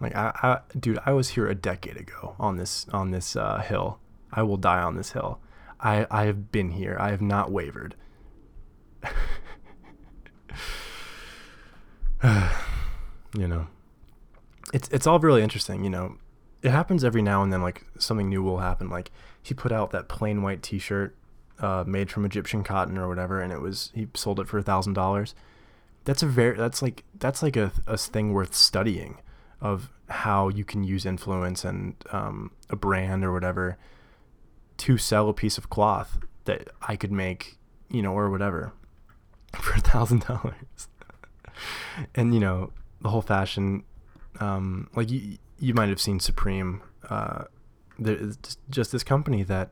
Like 0.00 0.16
I, 0.16 0.32
I, 0.42 0.60
dude, 0.78 0.98
I 1.04 1.12
was 1.12 1.28
here 1.28 1.46
a 1.46 1.54
decade 1.54 1.98
ago 1.98 2.34
on 2.38 2.56
this 2.56 2.86
on 2.90 3.10
this 3.10 3.36
uh, 3.36 3.58
hill. 3.58 3.98
I 4.32 4.42
will 4.42 4.56
die 4.56 4.80
on 4.80 4.96
this 4.96 5.12
hill. 5.12 5.38
I 5.80 6.06
I 6.10 6.24
have 6.24 6.50
been 6.50 6.70
here. 6.70 6.96
I 6.98 7.10
have 7.10 7.20
not 7.20 7.52
wavered. 7.52 7.94
you 13.36 13.46
know 13.46 13.66
it's 14.72 14.88
it's 14.88 15.06
all 15.06 15.18
really 15.18 15.42
interesting. 15.42 15.84
You 15.84 15.90
know, 15.90 16.16
it 16.62 16.70
happens 16.70 17.04
every 17.04 17.22
now 17.22 17.42
and 17.42 17.52
then. 17.52 17.62
Like 17.62 17.84
something 17.98 18.28
new 18.28 18.42
will 18.42 18.58
happen. 18.58 18.88
Like 18.88 19.10
he 19.42 19.54
put 19.54 19.72
out 19.72 19.90
that 19.90 20.08
plain 20.08 20.42
white 20.42 20.62
T-shirt 20.62 21.16
uh, 21.60 21.84
made 21.86 22.10
from 22.10 22.24
Egyptian 22.24 22.64
cotton 22.64 22.98
or 22.98 23.08
whatever, 23.08 23.40
and 23.40 23.52
it 23.52 23.60
was 23.60 23.90
he 23.94 24.08
sold 24.14 24.40
it 24.40 24.48
for 24.48 24.58
a 24.58 24.62
thousand 24.62 24.94
dollars. 24.94 25.34
That's 26.04 26.22
a 26.22 26.26
very 26.26 26.56
that's 26.56 26.82
like 26.82 27.04
that's 27.18 27.42
like 27.42 27.56
a, 27.56 27.72
a 27.86 27.96
thing 27.96 28.32
worth 28.32 28.54
studying 28.54 29.18
of 29.60 29.90
how 30.08 30.48
you 30.48 30.64
can 30.64 30.82
use 30.82 31.04
influence 31.04 31.64
and 31.64 31.94
um, 32.12 32.50
a 32.70 32.76
brand 32.76 33.24
or 33.24 33.32
whatever 33.32 33.78
to 34.78 34.96
sell 34.96 35.28
a 35.28 35.34
piece 35.34 35.58
of 35.58 35.68
cloth 35.68 36.18
that 36.46 36.68
I 36.82 36.96
could 36.96 37.12
make, 37.12 37.58
you 37.90 38.02
know, 38.02 38.12
or 38.14 38.30
whatever 38.30 38.72
for 39.60 39.74
a 39.74 39.80
thousand 39.80 40.22
dollars. 40.22 40.88
And 42.14 42.32
you 42.32 42.40
know, 42.40 42.72
the 43.02 43.10
whole 43.10 43.22
fashion 43.22 43.84
um, 44.40 44.88
like 44.96 45.10
you, 45.10 45.38
you 45.58 45.74
might 45.74 45.88
have 45.88 46.00
seen 46.00 46.18
Supreme. 46.18 46.82
Uh, 47.08 47.44
just 48.70 48.92
this 48.92 49.04
company 49.04 49.42
that 49.42 49.70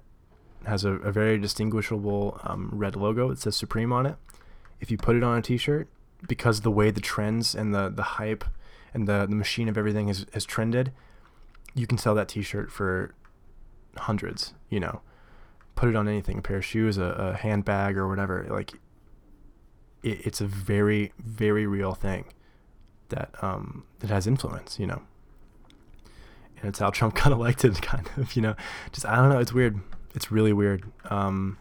has 0.67 0.85
a, 0.85 0.93
a 0.93 1.11
very 1.11 1.39
distinguishable 1.39 2.39
um, 2.45 2.71
red 2.73 2.95
logo. 2.95 3.31
It 3.31 3.39
says 3.39 3.57
Supreme 3.57 3.93
on 3.93 4.07
it. 4.07 4.17
If 4.81 4.91
you 4.91 4.99
put 4.99 5.17
it 5.17 5.23
on 5.23 5.39
a 5.39 5.43
T-shirt, 5.43 5.89
because 6.27 6.61
the 6.61 6.71
way 6.71 6.91
the 6.91 7.01
trends 7.01 7.55
and 7.55 7.75
the 7.75 7.89
the 7.89 8.03
hype 8.03 8.45
and 8.93 9.09
the 9.09 9.27
the 9.27 9.35
machine 9.35 9.69
of 9.69 9.79
everything 9.79 10.09
has 10.09 10.27
has 10.35 10.45
trended, 10.45 10.93
you 11.75 11.87
can 11.87 11.99
sell 11.99 12.15
that 12.15 12.29
T-shirt 12.29 12.71
for 12.71 13.15
hundreds. 13.97 14.53
You 14.69 14.81
know, 14.81 15.01
put 15.75 15.89
it 15.89 15.97
on 15.97 16.07
anything, 16.07 16.39
a 16.39 16.43
pair 16.43 16.59
of 16.59 16.65
shoes, 16.65 16.99
a, 16.99 17.05
a 17.05 17.37
handbag, 17.37 17.97
or 17.97 18.07
whatever. 18.09 18.47
Like, 18.51 18.75
it, 20.03 20.27
it's 20.27 20.41
a 20.41 20.47
very 20.47 21.13
very 21.19 21.67
real 21.67 21.95
thing 21.95 22.27
that 23.11 23.31
um, 23.43 23.85
that 24.01 24.11
has 24.11 24.27
influence, 24.27 24.79
you 24.79 24.87
know. 24.87 25.03
And 26.61 26.69
it's 26.69 26.79
how 26.79 26.91
Trump 26.91 27.15
got 27.23 27.33
elected, 27.33 27.81
kind 27.83 28.09
of, 28.17 28.35
you 28.37 28.43
know. 28.43 28.55
Just 28.93 29.07
I 29.07 29.17
don't 29.17 29.29
know. 29.29 29.39
It's 29.39 29.53
weird. 29.53 29.81
It's 30.15 30.31
really 30.33 30.53
weird. 30.53 30.85
Um, 31.11 31.59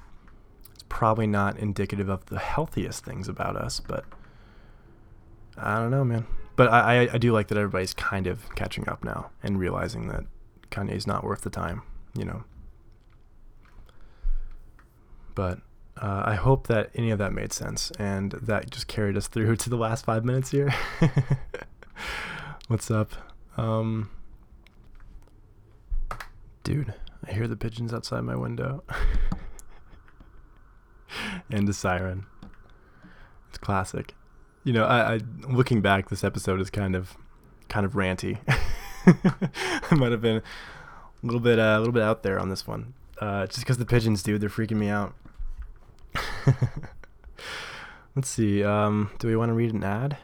it's 0.74 0.84
probably 0.90 1.28
not 1.28 1.58
indicative 1.58 2.10
of 2.10 2.26
the 2.28 2.40
healthiest 2.40 3.04
things 3.04 3.28
about 3.28 3.56
us, 3.56 3.80
but 3.80 4.06
I 5.58 5.78
don't 5.78 5.92
know, 5.92 6.04
man. 6.04 6.26
But 6.56 6.70
I, 6.70 7.04
I, 7.04 7.14
I 7.14 7.18
do 7.18 7.32
like 7.32 7.50
that 7.50 7.58
everybody's 7.58 7.94
kind 7.94 8.26
of 8.26 8.54
catching 8.56 8.90
up 8.90 9.04
now 9.04 9.30
and 9.44 9.60
realizing 9.60 10.08
that 10.08 10.24
Kanye's 10.72 11.06
not 11.06 11.24
worth 11.24 11.42
the 11.42 11.50
time, 11.50 11.84
you 12.16 12.26
know. 12.26 12.44
But 15.36 15.60
uh, 16.02 16.24
I 16.26 16.36
hope 16.36 16.68
that 16.68 16.90
any 16.96 17.12
of 17.12 17.20
that 17.20 17.34
made 17.34 17.54
sense 17.54 17.92
and 18.00 18.32
that 18.34 18.70
just 18.70 18.88
carried 18.88 19.18
us 19.18 19.28
through 19.28 19.56
to 19.58 19.70
the 19.70 19.78
last 19.78 20.06
five 20.06 20.24
minutes 20.24 20.52
here. 20.52 20.74
What's 22.68 22.92
up? 22.92 23.14
Um, 23.56 24.10
dude, 26.64 26.94
I 27.26 27.32
hear 27.32 27.48
the 27.48 27.56
pigeons 27.56 27.94
outside 27.94 28.22
my 28.22 28.36
window. 28.36 28.84
and 31.50 31.68
a 31.68 31.74
siren. 31.74 32.26
It's 33.50 33.58
classic. 33.58 34.14
You 34.64 34.74
know, 34.74 34.86
I, 34.86 35.16
I 35.16 35.20
looking 35.48 35.82
back, 35.82 36.10
this 36.10 36.24
episode 36.24 36.60
is 36.60 36.70
kind 36.70 36.96
of 36.96 37.16
kind 37.70 37.86
of 37.86 37.94
ranty. 37.94 38.38
I 39.06 39.96
might 39.96 40.12
have 40.12 40.22
been 40.22 40.38
a 40.38 40.44
little 41.24 41.40
bit 41.40 41.58
uh, 41.58 41.78
a 41.78 41.80
little 41.80 41.94
bit 41.94 42.04
out 42.04 42.24
there 42.24 42.38
on 42.38 42.50
this 42.50 42.68
one. 42.68 42.94
Uh, 43.20 43.48
just 43.48 43.60
because 43.60 43.78
the 43.78 43.86
pigeons, 43.86 44.22
dude, 44.22 44.42
they're 44.42 44.50
freaking 44.50 44.78
me 44.78 44.90
out. 44.90 45.16
Let's 48.16 48.30
see. 48.30 48.64
Um, 48.64 49.12
do 49.20 49.28
we 49.28 49.36
want 49.36 49.50
to 49.50 49.54
read 49.54 49.74
an 49.74 49.84
ad? 49.84 50.18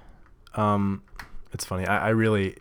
Um, 0.55 1.03
it's 1.51 1.65
funny. 1.65 1.85
I, 1.85 2.07
I 2.07 2.09
really, 2.09 2.57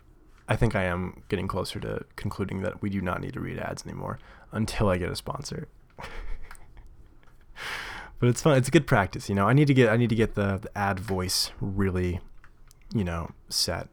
I 0.47 0.55
think 0.55 0.75
I 0.75 0.83
am 0.83 1.23
getting 1.29 1.47
closer 1.47 1.79
to 1.79 2.05
concluding 2.15 2.61
that 2.61 2.81
we 2.81 2.89
do 2.89 3.01
not 3.01 3.21
need 3.21 3.33
to 3.33 3.39
read 3.39 3.57
ads 3.57 3.85
anymore 3.85 4.19
until 4.51 4.89
I 4.89 4.97
get 4.97 5.09
a 5.09 5.15
sponsor. 5.15 5.67
but 8.19 8.29
it's 8.29 8.41
fun. 8.41 8.57
It's 8.57 8.67
a 8.67 8.71
good 8.71 8.87
practice, 8.87 9.29
you 9.29 9.35
know. 9.35 9.47
I 9.47 9.53
need 9.53 9.67
to 9.67 9.73
get 9.73 9.89
I 9.89 9.97
need 9.97 10.09
to 10.09 10.15
get 10.15 10.35
the, 10.35 10.59
the 10.59 10.77
ad 10.77 10.99
voice 10.99 11.51
really, 11.59 12.19
you 12.93 13.03
know, 13.03 13.31
set. 13.49 13.89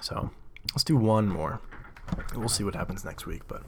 So 0.00 0.30
let's 0.72 0.84
do 0.84 0.96
one 0.96 1.28
more. 1.28 1.60
We'll 2.34 2.48
see 2.48 2.64
what 2.64 2.74
happens 2.74 3.04
next 3.04 3.26
week. 3.26 3.42
But 3.46 3.62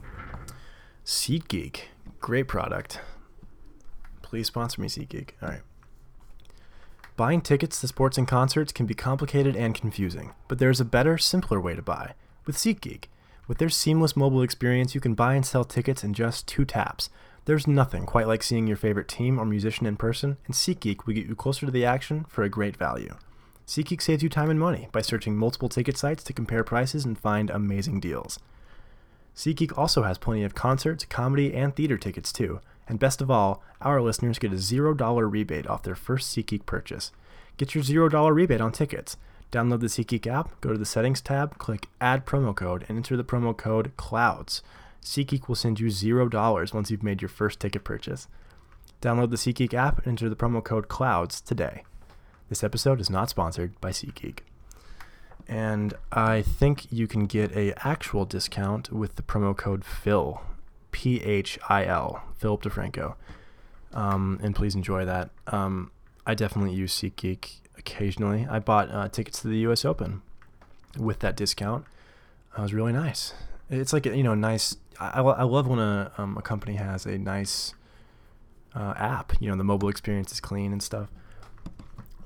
SeatGeek, 1.04 1.82
great 2.22 2.46
product. 2.46 3.00
Please 4.22 4.46
sponsor 4.46 4.80
me, 4.80 4.88
SeatGeek. 4.88 5.30
All 5.42 5.48
right. 5.50 5.60
Buying 7.16 7.42
tickets 7.42 7.80
to 7.80 7.88
sports 7.88 8.16
and 8.16 8.26
concerts 8.26 8.72
can 8.72 8.86
be 8.86 8.94
complicated 8.94 9.54
and 9.54 9.74
confusing, 9.74 10.32
but 10.48 10.58
there 10.58 10.70
is 10.70 10.80
a 10.80 10.84
better, 10.86 11.18
simpler 11.18 11.60
way 11.60 11.74
to 11.74 11.82
buy 11.82 12.14
with 12.46 12.56
SeatGeek. 12.56 13.04
With 13.48 13.58
their 13.58 13.68
seamless 13.68 14.16
mobile 14.16 14.40
experience, 14.40 14.94
you 14.94 15.00
can 15.00 15.14
buy 15.14 15.34
and 15.34 15.44
sell 15.44 15.64
tickets 15.64 16.04
in 16.04 16.14
just 16.14 16.46
two 16.46 16.64
taps. 16.64 17.10
There's 17.44 17.66
nothing 17.66 18.06
quite 18.06 18.28
like 18.28 18.44
seeing 18.44 18.68
your 18.68 18.76
favorite 18.76 19.08
team 19.08 19.38
or 19.38 19.44
musician 19.44 19.84
in 19.84 19.96
person, 19.96 20.38
and 20.46 20.54
SeatGeek 20.54 21.04
will 21.04 21.14
get 21.14 21.26
you 21.26 21.34
closer 21.34 21.66
to 21.66 21.72
the 21.72 21.84
action 21.84 22.24
for 22.28 22.44
a 22.44 22.48
great 22.48 22.76
value. 22.76 23.16
SeatGeek 23.66 24.00
saves 24.00 24.22
you 24.22 24.28
time 24.28 24.48
and 24.48 24.60
money 24.60 24.88
by 24.92 25.02
searching 25.02 25.36
multiple 25.36 25.68
ticket 25.68 25.98
sites 25.98 26.22
to 26.24 26.32
compare 26.32 26.62
prices 26.62 27.04
and 27.04 27.18
find 27.18 27.50
amazing 27.50 27.98
deals. 27.98 28.38
SeatGeek 29.36 29.76
also 29.76 30.02
has 30.02 30.18
plenty 30.18 30.44
of 30.44 30.54
concerts, 30.54 31.04
comedy, 31.04 31.54
and 31.54 31.74
theater 31.74 31.96
tickets 31.96 32.32
too. 32.32 32.60
And 32.86 32.98
best 32.98 33.20
of 33.20 33.30
all, 33.30 33.62
our 33.80 34.02
listeners 34.02 34.38
get 34.38 34.52
a 34.52 34.56
$0 34.56 35.30
rebate 35.30 35.66
off 35.66 35.82
their 35.82 35.94
first 35.94 36.36
SeatGeek 36.36 36.66
purchase. 36.66 37.12
Get 37.56 37.74
your 37.74 37.84
$0 37.84 38.34
rebate 38.34 38.60
on 38.60 38.72
tickets. 38.72 39.16
Download 39.50 39.80
the 39.80 39.86
SeatGeek 39.86 40.26
app, 40.26 40.60
go 40.60 40.72
to 40.72 40.78
the 40.78 40.86
Settings 40.86 41.20
tab, 41.20 41.58
click 41.58 41.88
Add 42.00 42.24
Promo 42.24 42.54
Code, 42.54 42.84
and 42.88 42.96
enter 42.96 43.16
the 43.16 43.24
promo 43.24 43.56
code 43.56 43.92
CLOUDS. 43.96 44.62
SeatGeek 45.02 45.48
will 45.48 45.54
send 45.54 45.80
you 45.80 45.88
$0 45.88 46.74
once 46.74 46.90
you've 46.90 47.02
made 47.02 47.20
your 47.20 47.28
first 47.28 47.60
ticket 47.60 47.84
purchase. 47.84 48.28
Download 49.02 49.30
the 49.30 49.36
SeatGeek 49.36 49.74
app 49.74 49.98
and 49.98 50.08
enter 50.08 50.28
the 50.28 50.36
promo 50.36 50.62
code 50.62 50.88
CLOUDS 50.88 51.40
today. 51.40 51.82
This 52.48 52.64
episode 52.64 53.00
is 53.00 53.10
not 53.10 53.30
sponsored 53.30 53.78
by 53.80 53.90
SeatGeek. 53.90 54.38
And 55.52 55.92
I 56.10 56.40
think 56.40 56.90
you 56.90 57.06
can 57.06 57.26
get 57.26 57.54
a 57.54 57.74
actual 57.86 58.24
discount 58.24 58.90
with 58.90 59.16
the 59.16 59.22
promo 59.22 59.54
code 59.54 59.84
PHIL, 59.84 60.40
P 60.92 61.20
H 61.20 61.58
I 61.68 61.84
L, 61.84 62.22
Philip 62.38 62.62
DeFranco. 62.62 63.16
Um, 63.92 64.40
and 64.42 64.56
please 64.56 64.74
enjoy 64.74 65.04
that. 65.04 65.28
Um, 65.48 65.90
I 66.26 66.32
definitely 66.32 66.72
use 66.72 66.98
SeatGeek 66.98 67.56
occasionally. 67.76 68.46
I 68.50 68.60
bought 68.60 68.90
uh, 68.90 69.08
tickets 69.10 69.42
to 69.42 69.48
the 69.48 69.58
U.S. 69.58 69.84
Open 69.84 70.22
with 70.98 71.18
that 71.18 71.36
discount. 71.36 71.84
It 72.56 72.62
was 72.62 72.72
really 72.72 72.94
nice. 72.94 73.34
It's 73.68 73.92
like 73.92 74.06
you 74.06 74.22
know, 74.22 74.34
nice. 74.34 74.78
I, 74.98 75.20
I 75.20 75.42
love 75.42 75.66
when 75.66 75.78
a 75.78 76.12
um, 76.16 76.38
a 76.38 76.42
company 76.42 76.76
has 76.76 77.04
a 77.04 77.18
nice 77.18 77.74
uh, 78.74 78.94
app. 78.96 79.34
You 79.38 79.50
know, 79.50 79.56
the 79.56 79.64
mobile 79.64 79.90
experience 79.90 80.32
is 80.32 80.40
clean 80.40 80.72
and 80.72 80.82
stuff. 80.82 81.10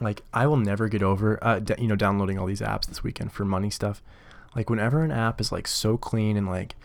Like 0.01 0.23
I 0.33 0.47
will 0.47 0.57
never 0.57 0.89
get 0.89 1.03
over, 1.03 1.39
uh, 1.43 1.59
d- 1.59 1.75
you 1.79 1.89
know, 1.89 1.97
downloading 1.97 2.39
all 2.39 2.47
these 2.47 2.61
apps 2.61 2.87
this 2.87 3.03
weekend 3.03 3.33
for 3.33 3.45
money 3.45 3.71
stuff. 3.71 4.03
Like 4.55 4.71
whenever 4.71 5.03
an 5.03 5.11
app 5.11 5.41
is 5.41 5.53
like 5.53 5.67
so 5.67 5.97
clean 5.97 6.37
and 6.37 6.47
like, 6.47 6.77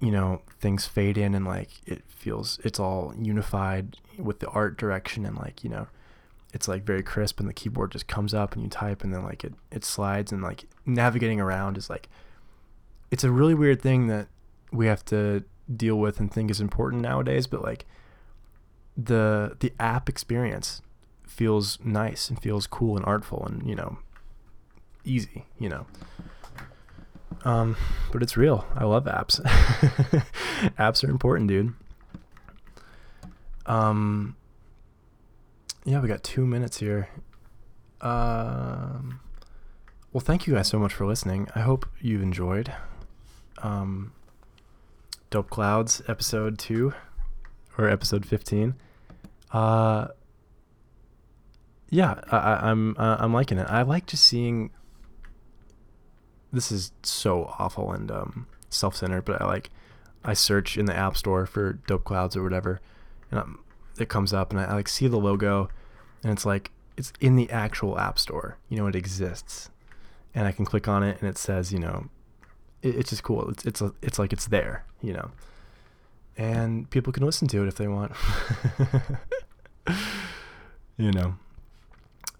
you 0.00 0.10
know, 0.10 0.42
things 0.60 0.86
fade 0.86 1.18
in 1.18 1.34
and 1.34 1.46
like 1.46 1.70
it 1.86 2.02
feels 2.08 2.58
it's 2.64 2.80
all 2.80 3.14
unified 3.18 3.96
with 4.18 4.40
the 4.40 4.48
art 4.48 4.76
direction 4.76 5.24
and 5.24 5.36
like 5.36 5.62
you 5.62 5.70
know 5.70 5.86
it's 6.52 6.66
like 6.66 6.82
very 6.82 7.02
crisp 7.02 7.38
and 7.38 7.48
the 7.48 7.52
keyboard 7.52 7.92
just 7.92 8.08
comes 8.08 8.34
up 8.34 8.54
and 8.54 8.62
you 8.64 8.68
type 8.68 9.04
and 9.04 9.14
then 9.14 9.22
like 9.22 9.44
it 9.44 9.54
it 9.70 9.84
slides 9.84 10.32
and 10.32 10.42
like 10.42 10.64
navigating 10.84 11.40
around 11.40 11.76
is 11.78 11.88
like 11.88 12.08
it's 13.10 13.24
a 13.24 13.30
really 13.30 13.54
weird 13.54 13.80
thing 13.80 14.08
that 14.08 14.26
we 14.72 14.86
have 14.86 15.04
to 15.04 15.44
deal 15.74 15.96
with 15.96 16.18
and 16.18 16.32
think 16.32 16.50
is 16.50 16.60
important 16.60 17.02
nowadays 17.02 17.46
but 17.46 17.62
like 17.62 17.84
the 18.96 19.56
the 19.60 19.72
app 19.78 20.08
experience 20.08 20.82
feels 21.38 21.78
nice 21.84 22.28
and 22.28 22.40
feels 22.42 22.66
cool 22.66 22.96
and 22.96 23.06
artful 23.06 23.46
and 23.46 23.66
you 23.68 23.74
know 23.74 23.98
easy 25.04 25.44
you 25.58 25.68
know 25.68 25.86
um 27.44 27.76
but 28.12 28.22
it's 28.22 28.36
real 28.36 28.66
i 28.74 28.84
love 28.84 29.04
apps 29.04 29.40
apps 30.78 31.04
are 31.04 31.10
important 31.10 31.48
dude 31.48 31.72
um 33.66 34.34
yeah, 35.88 36.00
we 36.00 36.08
got 36.08 36.22
two 36.22 36.46
minutes 36.46 36.78
here. 36.80 37.08
Um, 38.02 39.20
well, 40.12 40.20
thank 40.20 40.46
you 40.46 40.54
guys 40.54 40.68
so 40.68 40.78
much 40.78 40.92
for 40.92 41.06
listening. 41.06 41.48
I 41.54 41.60
hope 41.60 41.86
you've 41.98 42.20
enjoyed. 42.22 42.74
Um, 43.62 44.12
Dope 45.30 45.48
Clouds 45.48 46.02
episode 46.06 46.58
two 46.58 46.92
or 47.78 47.88
episode 47.88 48.26
fifteen. 48.26 48.74
Uh, 49.50 50.08
yeah, 51.90 52.20
I, 52.30 52.70
I'm 52.70 52.96
uh, 52.98 53.16
I'm 53.18 53.32
liking 53.32 53.58
it. 53.58 53.66
I 53.68 53.82
like 53.82 54.06
just 54.06 54.24
seeing. 54.24 54.70
This 56.52 56.72
is 56.72 56.92
so 57.02 57.54
awful 57.58 57.92
and 57.92 58.10
um, 58.10 58.46
self-centered, 58.70 59.24
but 59.24 59.40
I 59.40 59.46
like. 59.46 59.70
I 60.24 60.34
search 60.34 60.76
in 60.76 60.86
the 60.86 60.94
app 60.94 61.16
store 61.16 61.46
for 61.46 61.74
Dope 61.86 62.04
Clouds 62.04 62.36
or 62.36 62.42
whatever, 62.42 62.80
and 63.30 63.40
I'm, 63.40 63.64
it 63.98 64.08
comes 64.08 64.32
up, 64.32 64.50
and 64.50 64.60
I, 64.60 64.64
I 64.64 64.74
like 64.74 64.88
see 64.88 65.06
the 65.06 65.16
logo, 65.16 65.70
and 66.22 66.32
it's 66.32 66.44
like 66.44 66.70
it's 66.96 67.12
in 67.20 67.36
the 67.36 67.48
actual 67.50 67.98
app 67.98 68.18
store. 68.18 68.58
You 68.68 68.78
know, 68.78 68.86
it 68.86 68.96
exists, 68.96 69.70
and 70.34 70.46
I 70.46 70.52
can 70.52 70.64
click 70.64 70.88
on 70.88 71.02
it, 71.02 71.18
and 71.20 71.28
it 71.28 71.38
says, 71.38 71.72
you 71.72 71.78
know, 71.78 72.08
it, 72.82 72.96
it's 72.96 73.10
just 73.10 73.22
cool. 73.22 73.48
It's 73.50 73.64
it's 73.64 73.80
a, 73.80 73.94
it's 74.02 74.18
like 74.18 74.32
it's 74.32 74.48
there. 74.48 74.84
You 75.00 75.14
know, 75.14 75.30
and 76.36 76.90
people 76.90 77.12
can 77.12 77.24
listen 77.24 77.48
to 77.48 77.62
it 77.62 77.68
if 77.68 77.76
they 77.76 77.88
want. 77.88 78.12
you 80.98 81.12
know. 81.12 81.36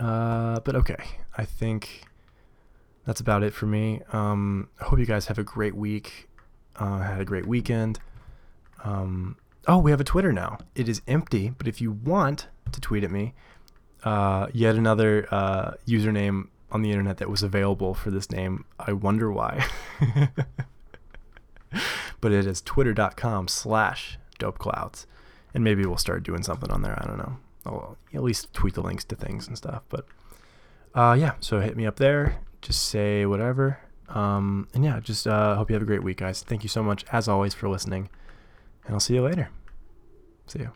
Uh, 0.00 0.60
but 0.60 0.74
okay, 0.76 1.02
I 1.36 1.44
think 1.44 2.04
that's 3.04 3.20
about 3.20 3.42
it 3.42 3.52
for 3.52 3.66
me. 3.66 4.02
Um, 4.12 4.68
I 4.80 4.84
hope 4.84 4.98
you 4.98 5.06
guys 5.06 5.26
have 5.26 5.38
a 5.38 5.44
great 5.44 5.74
week. 5.74 6.28
Uh, 6.76 7.00
had 7.00 7.20
a 7.20 7.24
great 7.24 7.46
weekend. 7.46 7.98
Um, 8.84 9.36
oh, 9.66 9.78
we 9.78 9.90
have 9.90 10.00
a 10.00 10.04
Twitter 10.04 10.32
now. 10.32 10.58
It 10.74 10.88
is 10.88 11.02
empty, 11.08 11.50
but 11.56 11.66
if 11.66 11.80
you 11.80 11.90
want 11.92 12.48
to 12.70 12.80
tweet 12.80 13.02
at 13.02 13.10
me, 13.10 13.34
uh, 14.04 14.46
yet 14.52 14.76
another 14.76 15.26
uh, 15.30 15.72
username 15.86 16.48
on 16.70 16.82
the 16.82 16.90
internet 16.90 17.16
that 17.18 17.30
was 17.30 17.42
available 17.42 17.94
for 17.94 18.10
this 18.10 18.30
name. 18.30 18.64
I 18.78 18.92
wonder 18.92 19.32
why. 19.32 19.66
but 22.20 22.32
it 22.32 22.46
is 22.46 22.60
twitter.com 22.60 23.48
slash 23.48 24.18
dopeclouds. 24.38 25.06
And 25.54 25.64
maybe 25.64 25.84
we'll 25.84 25.96
start 25.96 26.22
doing 26.22 26.42
something 26.42 26.70
on 26.70 26.82
there. 26.82 27.02
I 27.02 27.06
don't 27.06 27.18
know. 27.18 27.38
I'll 27.68 27.96
at 28.14 28.22
least 28.22 28.52
tweet 28.52 28.74
the 28.74 28.82
links 28.82 29.04
to 29.04 29.16
things 29.16 29.46
and 29.46 29.56
stuff. 29.56 29.82
But 29.88 30.06
uh, 30.94 31.16
yeah, 31.18 31.34
so 31.40 31.60
hit 31.60 31.76
me 31.76 31.86
up 31.86 31.96
there. 31.96 32.40
Just 32.62 32.86
say 32.86 33.26
whatever. 33.26 33.78
Um, 34.08 34.68
and 34.74 34.84
yeah, 34.84 35.00
just 35.00 35.26
uh, 35.26 35.56
hope 35.56 35.70
you 35.70 35.74
have 35.74 35.82
a 35.82 35.86
great 35.86 36.02
week, 36.02 36.18
guys. 36.18 36.42
Thank 36.42 36.62
you 36.62 36.68
so 36.68 36.82
much, 36.82 37.04
as 37.12 37.28
always, 37.28 37.54
for 37.54 37.68
listening. 37.68 38.08
And 38.86 38.94
I'll 38.94 39.00
see 39.00 39.14
you 39.14 39.22
later. 39.22 39.50
See 40.46 40.60
you. 40.60 40.72